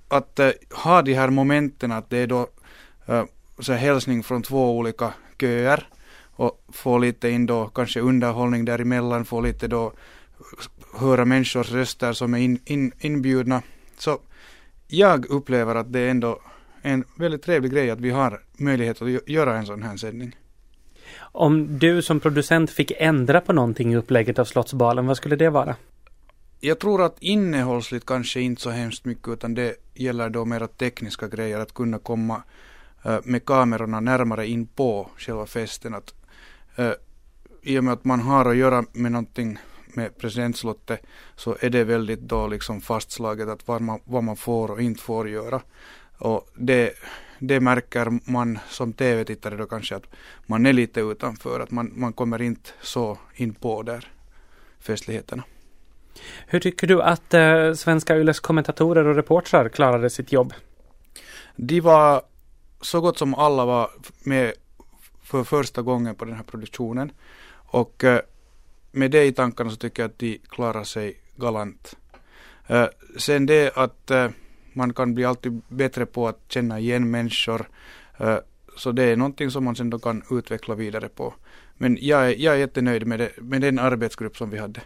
att 0.07 0.39
ha 0.71 1.01
de 1.01 1.13
här 1.13 1.29
momenten 1.29 1.91
att 1.91 2.09
det 2.09 2.17
är 2.17 2.27
då 2.27 2.47
så 3.59 3.73
hälsning 3.73 4.23
från 4.23 4.41
två 4.41 4.77
olika 4.77 5.13
köer 5.39 5.87
och 6.35 6.63
få 6.69 6.97
lite 6.97 7.29
in 7.29 7.45
då 7.45 7.67
kanske 7.67 7.99
underhållning 7.99 8.65
däremellan, 8.65 9.25
få 9.25 9.41
lite 9.41 9.67
då 9.67 9.93
höra 10.93 11.25
människors 11.25 11.71
röster 11.71 12.13
som 12.13 12.33
är 12.33 12.37
in, 12.37 12.59
in, 12.65 12.91
inbjudna. 12.99 13.61
Så 13.97 14.19
jag 14.93 15.25
upplever 15.25 15.75
att 15.75 15.93
det 15.93 15.99
är 15.99 16.09
ändå 16.09 16.39
en 16.81 17.03
väldigt 17.15 17.41
trevlig 17.41 17.71
grej 17.71 17.89
att 17.89 17.99
vi 17.99 18.09
har 18.09 18.41
möjlighet 18.57 19.01
att 19.01 19.29
göra 19.29 19.57
en 19.57 19.65
sån 19.65 19.83
här 19.83 19.97
sändning. 19.97 20.35
Om 21.19 21.79
du 21.79 22.01
som 22.01 22.19
producent 22.19 22.71
fick 22.71 22.91
ändra 22.97 23.41
på 23.41 23.53
någonting 23.53 23.93
i 23.93 23.95
upplägget 23.95 24.39
av 24.39 24.45
Slottsbalen, 24.45 25.07
vad 25.07 25.17
skulle 25.17 25.35
det 25.35 25.49
vara? 25.49 25.75
Jag 26.59 26.79
tror 26.79 27.01
att 27.01 27.15
innehållsligt 27.19 28.05
kanske 28.05 28.41
inte 28.41 28.61
så 28.61 28.69
hemskt 28.69 29.05
mycket 29.05 29.27
utan 29.27 29.53
det 29.53 29.75
gäller 29.93 30.29
då 30.29 30.45
mera 30.45 30.67
tekniska 30.67 31.27
grejer 31.27 31.59
att 31.59 31.73
kunna 31.73 31.99
komma 31.99 32.43
uh, 33.05 33.19
med 33.23 33.45
kamerorna 33.45 33.99
närmare 33.99 34.47
in 34.47 34.65
på 34.65 35.09
själva 35.17 35.45
festen. 35.45 35.93
Att, 35.93 36.13
uh, 36.79 36.91
I 37.61 37.79
och 37.79 37.83
med 37.83 37.93
att 37.93 38.05
man 38.05 38.19
har 38.19 38.45
att 38.45 38.57
göra 38.57 38.85
med 38.93 39.11
någonting 39.11 39.59
med 39.95 40.17
presidentslottet 40.17 41.01
så 41.35 41.57
är 41.59 41.69
det 41.69 41.83
väldigt 41.83 42.19
då 42.19 42.47
liksom 42.47 42.81
fastslaget 42.81 43.49
att 43.49 43.67
vad 43.67 43.81
man, 43.81 43.99
vad 44.03 44.23
man 44.23 44.35
får 44.35 44.71
och 44.71 44.81
inte 44.81 45.03
får 45.03 45.29
göra. 45.29 45.61
Och 46.17 46.49
det, 46.55 46.93
det 47.39 47.59
märker 47.59 48.31
man 48.31 48.59
som 48.69 48.93
tv-tittare 48.93 49.55
då 49.55 49.65
kanske 49.65 49.95
att 49.95 50.05
man 50.45 50.65
är 50.65 50.73
lite 50.73 51.01
utanför, 51.01 51.59
att 51.59 51.71
man, 51.71 51.91
man 51.95 52.13
kommer 52.13 52.41
inte 52.41 52.69
så 52.81 53.17
in 53.35 53.53
på 53.53 53.83
där 53.83 54.11
festligheterna. 54.79 55.43
Hur 56.47 56.59
tycker 56.59 56.87
du 56.87 57.01
att 57.01 57.33
eh, 57.33 57.73
Svenska 57.73 58.17
Yles 58.17 58.39
kommentatorer 58.39 59.07
och 59.07 59.15
reportrar 59.15 59.69
klarade 59.69 60.09
sitt 60.09 60.31
jobb? 60.31 60.53
De 61.55 61.81
var 61.81 62.21
så 62.81 63.01
gott 63.01 63.17
som 63.17 63.35
alla 63.35 63.65
var 63.65 63.89
med 64.23 64.53
för 65.23 65.43
första 65.43 65.81
gången 65.81 66.15
på 66.15 66.25
den 66.25 66.35
här 66.35 66.43
produktionen. 66.43 67.11
Och 67.53 68.03
eh, 68.03 68.19
med 68.93 69.11
det 69.11 69.25
i 69.25 69.31
tankarna 69.33 69.69
så 69.69 69.75
tycker 69.75 70.03
jag 70.03 70.09
att 70.09 70.19
de 70.19 70.39
klarar 70.49 70.83
sig 70.83 71.17
galant. 71.35 71.97
Uh, 72.71 72.85
sen 73.17 73.45
det 73.45 73.77
att 73.77 74.11
uh, 74.11 74.29
man 74.73 74.93
kan 74.93 75.13
bli 75.13 75.25
alltid 75.25 75.61
bättre 75.67 76.05
på 76.05 76.27
att 76.27 76.39
känna 76.47 76.79
igen 76.79 77.11
människor. 77.11 77.69
Uh, 78.21 78.37
så 78.77 78.91
det 78.91 79.03
är 79.03 79.15
någonting 79.15 79.51
som 79.51 79.63
man 79.63 79.75
sen 79.75 79.89
då 79.89 79.99
kan 79.99 80.23
utveckla 80.31 80.75
vidare 80.75 81.09
på. 81.09 81.33
Men 81.77 81.97
jag 82.01 82.25
är, 82.25 82.35
jag 82.35 82.53
är 82.53 82.59
jättenöjd 82.59 83.07
med, 83.07 83.19
det, 83.19 83.31
med 83.37 83.61
den 83.61 83.79
arbetsgrupp 83.79 84.37
som 84.37 84.49
vi 84.49 84.57
hade. 84.57 84.81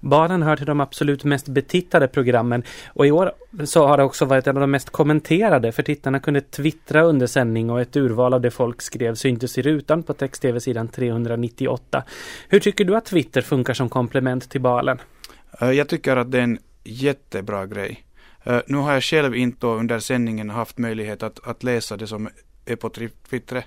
Barnen 0.00 0.42
hör 0.42 0.56
till 0.56 0.66
de 0.66 0.80
absolut 0.80 1.24
mest 1.24 1.48
betittade 1.48 2.08
programmen 2.08 2.62
och 2.88 3.06
i 3.06 3.10
år 3.10 3.32
så 3.64 3.86
har 3.86 3.96
det 3.96 4.04
också 4.04 4.24
varit 4.24 4.46
en 4.46 4.56
av 4.56 4.60
de 4.60 4.70
mest 4.70 4.90
kommenterade 4.90 5.72
för 5.72 5.82
tittarna 5.82 6.20
kunde 6.20 6.40
twittra 6.40 7.02
under 7.02 7.26
sändning 7.26 7.70
och 7.70 7.80
ett 7.80 7.96
urval 7.96 8.34
av 8.34 8.40
det 8.40 8.50
folk 8.50 8.82
skrev 8.82 9.14
syntes 9.14 9.58
i 9.58 9.62
rutan 9.62 10.02
på 10.02 10.14
text-tv-sidan 10.14 10.88
398. 10.88 12.04
Hur 12.48 12.60
tycker 12.60 12.84
du 12.84 12.96
att 12.96 13.04
Twitter 13.04 13.42
funkar 13.42 13.74
som 13.74 13.88
komplement 13.88 14.50
till 14.50 14.60
balen? 14.60 14.98
Eh, 15.60 15.70
jag 15.70 15.88
tycker 15.88 16.16
att 16.16 16.32
det 16.32 16.38
är 16.38 16.42
en 16.42 16.58
jättebra 16.84 17.66
grej. 17.66 18.04
Eh, 18.44 18.60
nu 18.66 18.76
har 18.76 18.92
jag 18.92 19.02
själv 19.02 19.36
inte 19.36 19.66
under 19.66 19.98
sändningen 19.98 20.50
haft 20.50 20.78
möjlighet 20.78 21.22
att, 21.22 21.46
att 21.48 21.62
läsa 21.62 21.96
det 21.96 22.06
som 22.06 22.28
är 22.66 22.76
på 22.76 22.90
Twitter 23.30 23.64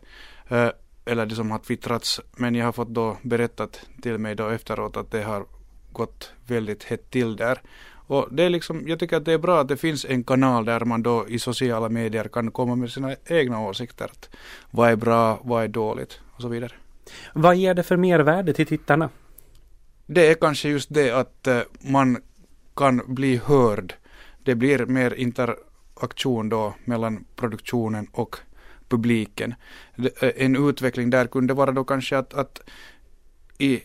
eh, 0.48 0.70
eller 1.06 1.26
det 1.26 1.36
som 1.36 1.52
har 1.52 1.60
twittrats 1.60 2.22
men 2.36 2.56
jag 2.56 2.66
har 2.66 2.72
fått 2.72 2.90
då 2.90 3.18
berättat 3.22 3.82
till 4.02 4.18
mig 4.18 4.36
då 4.36 4.48
efteråt 4.48 4.98
att 4.98 5.12
det 5.12 5.24
har 5.24 5.46
gått 5.92 6.32
väldigt 6.48 6.84
hett 6.84 7.10
till 7.10 7.36
där. 7.36 7.62
Och 8.10 8.28
det 8.32 8.44
är 8.44 8.50
liksom, 8.50 8.88
jag 8.88 9.00
tycker 9.00 9.18
att 9.18 9.26
det 9.26 9.34
är 9.34 9.38
bra 9.38 9.62
att 9.62 9.68
det 9.68 9.78
finns 9.78 10.06
en 10.06 10.24
kanal 10.24 10.66
där 10.66 10.86
man 10.86 11.04
då 11.04 11.26
i 11.28 11.40
sociala 11.40 11.90
medier 11.90 12.24
kan 12.24 12.52
komma 12.52 12.76
med 12.76 12.92
sina 12.92 13.16
egna 13.26 13.60
åsikter. 13.60 14.06
Att 14.06 14.30
vad 14.72 14.90
är 14.90 14.96
bra, 14.96 15.40
vad 15.44 15.64
är 15.64 15.68
dåligt 15.68 16.20
och 16.36 16.42
så 16.42 16.48
vidare. 16.48 16.72
Vad 17.34 17.56
ger 17.56 17.74
det 17.74 17.84
för 17.84 17.98
mervärde 17.98 18.54
till 18.54 18.68
tittarna? 18.68 19.10
Det 20.06 20.32
är 20.32 20.34
kanske 20.34 20.70
just 20.70 20.94
det 20.94 21.12
att 21.12 21.48
uh, 21.48 21.62
man 21.80 22.18
kan 22.76 23.02
bli 23.08 23.38
hörd. 23.38 23.94
Det 24.44 24.56
blir 24.56 24.86
mer 24.86 25.14
interaktion 25.14 26.50
då 26.50 26.74
mellan 26.86 27.26
produktionen 27.36 28.08
och 28.12 28.36
publiken. 28.88 29.54
Eh, 29.98 30.32
en 30.36 30.70
utveckling 30.70 31.10
där 31.10 31.28
kunde 31.28 31.54
vara 31.54 31.72
då 31.72 31.84
kanske 31.84 32.18
att, 32.18 32.34
att 32.34 32.62
i 33.58 33.82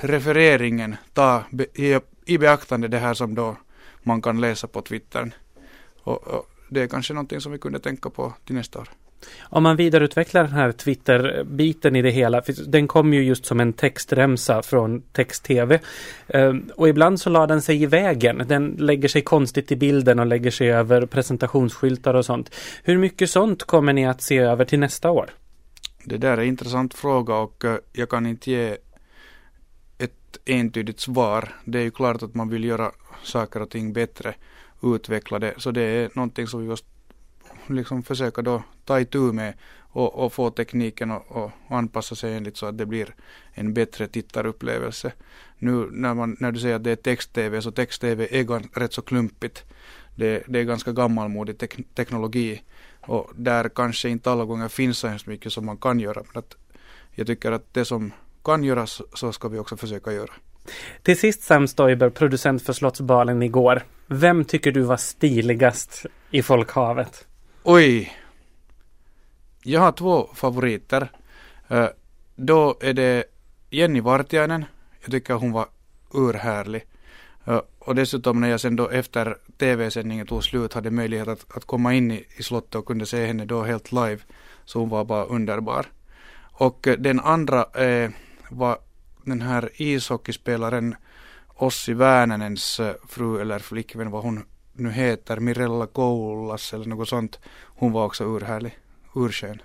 refereringen 0.00 0.96
ta 1.12 1.44
i, 1.74 1.98
i 2.26 2.38
beaktande 2.38 2.88
det 2.88 2.98
här 2.98 3.14
som 3.14 3.34
då 3.34 3.56
man 4.02 4.22
kan 4.22 4.40
läsa 4.40 4.66
på 4.66 4.82
Twitter. 4.82 5.30
Och, 6.02 6.28
och, 6.28 6.46
det 6.70 6.82
är 6.82 6.86
kanske 6.86 7.14
någonting 7.14 7.40
som 7.40 7.52
vi 7.52 7.58
kunde 7.58 7.78
tänka 7.78 8.10
på 8.10 8.32
till 8.44 8.54
nästa 8.54 8.78
år. 8.78 8.88
Om 9.42 9.62
man 9.62 9.76
vidareutvecklar 9.76 10.44
den 10.44 10.52
här 10.52 10.72
Twitter-biten 10.72 11.96
i 11.96 12.02
det 12.02 12.10
hela, 12.10 12.42
den 12.66 12.88
kom 12.88 13.14
ju 13.14 13.22
just 13.22 13.46
som 13.46 13.60
en 13.60 13.72
textremsa 13.72 14.62
från 14.62 15.02
text-tv. 15.12 15.80
Ehm, 16.28 16.70
och 16.76 16.88
ibland 16.88 17.20
så 17.20 17.30
la 17.30 17.46
den 17.46 17.62
sig 17.62 17.82
i 17.82 17.86
vägen. 17.86 18.44
Den 18.48 18.76
lägger 18.78 19.08
sig 19.08 19.22
konstigt 19.22 19.72
i 19.72 19.76
bilden 19.76 20.18
och 20.18 20.26
lägger 20.26 20.50
sig 20.50 20.72
över 20.72 21.06
presentationsskyltar 21.06 22.14
och 22.14 22.24
sånt. 22.24 22.54
Hur 22.82 22.98
mycket 22.98 23.30
sånt 23.30 23.64
kommer 23.64 23.92
ni 23.92 24.06
att 24.06 24.22
se 24.22 24.38
över 24.38 24.64
till 24.64 24.78
nästa 24.78 25.10
år? 25.10 25.30
Det 26.04 26.16
där 26.16 26.32
är 26.32 26.38
en 26.38 26.48
intressant 26.48 26.94
fråga 26.94 27.34
och 27.34 27.64
eh, 27.64 27.76
jag 27.92 28.08
kan 28.08 28.26
inte 28.26 28.50
ge 28.50 28.76
entydigt 30.44 31.00
svar. 31.00 31.48
Det 31.64 31.78
är 31.78 31.82
ju 31.82 31.90
klart 31.90 32.22
att 32.22 32.34
man 32.34 32.48
vill 32.48 32.64
göra 32.64 32.92
saker 33.22 33.62
och 33.62 33.70
ting 33.70 33.92
bättre, 33.92 34.34
utveckla 34.82 35.38
det. 35.38 35.54
Så 35.56 35.70
det 35.70 35.82
är 35.82 36.10
någonting 36.14 36.46
som 36.46 36.60
vi 36.60 36.68
måste 36.68 36.88
liksom 37.66 38.02
försöka 38.02 38.42
då 38.42 38.62
ta 38.84 39.00
itu 39.00 39.32
med 39.32 39.54
och, 39.92 40.14
och 40.14 40.32
få 40.32 40.50
tekniken 40.50 41.10
och, 41.10 41.32
och, 41.36 41.50
anpassa 41.68 42.14
sig 42.14 42.34
enligt 42.34 42.56
så 42.56 42.66
att 42.66 42.78
det 42.78 42.86
blir 42.86 43.14
en 43.52 43.74
bättre 43.74 44.08
tittarupplevelse. 44.08 45.12
Nu 45.58 45.88
när, 45.90 46.14
man, 46.14 46.36
när 46.40 46.52
du 46.52 46.60
säger 46.60 46.76
att 46.76 46.84
det 46.84 46.90
är 46.90 46.96
text-tv 46.96 47.62
så 47.62 47.70
text-tv 47.70 48.28
är 48.30 48.42
gans, 48.42 48.66
rätt 48.72 48.92
så 48.92 49.02
klumpigt. 49.02 49.64
Det, 50.16 50.42
det 50.48 50.58
är 50.58 50.64
ganska 50.64 50.92
gammalmodig 50.92 51.58
tek, 51.58 51.94
teknologi 51.94 52.62
och 53.00 53.30
där 53.34 53.68
kanske 53.68 54.08
inte 54.08 54.30
alla 54.30 54.44
gånger 54.44 54.68
finns 54.68 54.98
så 54.98 55.08
hemskt 55.08 55.26
mycket 55.26 55.52
som 55.52 55.66
man 55.66 55.76
kan 55.76 56.00
göra. 56.00 56.22
Men 56.32 56.38
att 56.38 56.56
jag 57.10 57.26
tycker 57.26 57.52
att 57.52 57.74
det 57.74 57.84
som 57.84 58.12
kan 58.44 58.64
göras 58.64 59.02
så 59.14 59.32
ska 59.32 59.48
vi 59.48 59.58
också 59.58 59.76
försöka 59.76 60.12
göra. 60.12 60.32
Till 61.02 61.18
sist 61.18 61.42
Sam 61.42 61.68
Stoiber, 61.68 62.10
producent 62.10 62.62
för 62.62 62.72
Slottsbalen 62.72 63.42
igår. 63.42 63.82
Vem 64.06 64.44
tycker 64.44 64.72
du 64.72 64.80
var 64.80 64.96
stiligast 64.96 66.06
i 66.30 66.42
folkhavet? 66.42 67.26
Oj! 67.62 68.12
Jag 69.62 69.80
har 69.80 69.92
två 69.92 70.30
favoriter. 70.34 71.08
Uh, 71.70 71.86
då 72.36 72.78
är 72.80 72.92
det 72.92 73.24
Jenny 73.70 74.00
Vartiainen. 74.00 74.64
Jag 75.00 75.10
tycker 75.10 75.34
hon 75.34 75.52
var 75.52 75.66
urhärlig. 76.14 76.84
Uh, 77.48 77.60
och 77.78 77.94
dessutom 77.94 78.40
när 78.40 78.48
jag 78.48 78.60
sen 78.60 78.76
då 78.76 78.88
efter 78.88 79.36
tv-sändningen 79.58 80.26
tog 80.26 80.44
slut 80.44 80.74
hade 80.74 80.90
möjlighet 80.90 81.28
att, 81.28 81.56
att 81.56 81.64
komma 81.64 81.94
in 81.94 82.10
i, 82.10 82.26
i 82.36 82.42
slottet 82.42 82.74
och 82.74 82.86
kunde 82.86 83.06
se 83.06 83.26
henne 83.26 83.44
då 83.44 83.62
helt 83.62 83.92
live. 83.92 84.18
Så 84.64 84.78
hon 84.78 84.88
var 84.88 85.04
bara 85.04 85.24
underbar. 85.24 85.86
Och 86.52 86.86
uh, 86.86 86.94
den 86.94 87.20
andra 87.20 87.66
är 87.74 88.12
var 88.52 88.78
den 89.24 89.42
här 89.42 89.70
ishockeyspelaren 89.74 90.94
Ossi 91.54 91.94
Väänänens 91.94 92.80
eh, 92.80 92.94
fru 93.08 93.40
eller 93.40 93.58
flickvän, 93.58 94.10
vad 94.10 94.22
hon 94.22 94.44
nu 94.72 94.90
heter, 94.90 95.36
Mirella 95.36 95.86
Koulas 95.86 96.74
eller 96.74 96.86
något 96.86 97.08
sånt. 97.08 97.40
Hon 97.64 97.92
var 97.92 98.04
också 98.04 98.24
urhärlig, 98.24 98.78
urskön. 99.14 99.62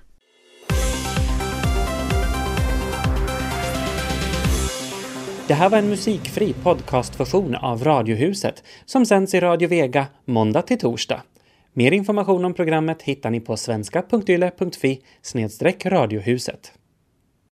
Det 5.47 5.53
här 5.53 5.69
var 5.69 5.77
en 5.77 5.89
musikfri 5.89 6.53
podcastversion 6.53 7.55
av 7.55 7.83
Radiohuset 7.83 8.63
som 8.85 9.05
sänds 9.05 9.33
i 9.33 9.39
Radio 9.39 9.69
Vega 9.69 10.07
måndag 10.25 10.61
till 10.61 10.79
torsdag. 10.79 11.21
Mer 11.73 11.91
information 11.91 12.45
om 12.45 12.53
programmet 12.53 13.01
hittar 13.01 13.29
ni 13.29 13.39
på 13.39 13.57
svenska.yle.fi 13.57 15.01
radiohuset. 15.85 16.71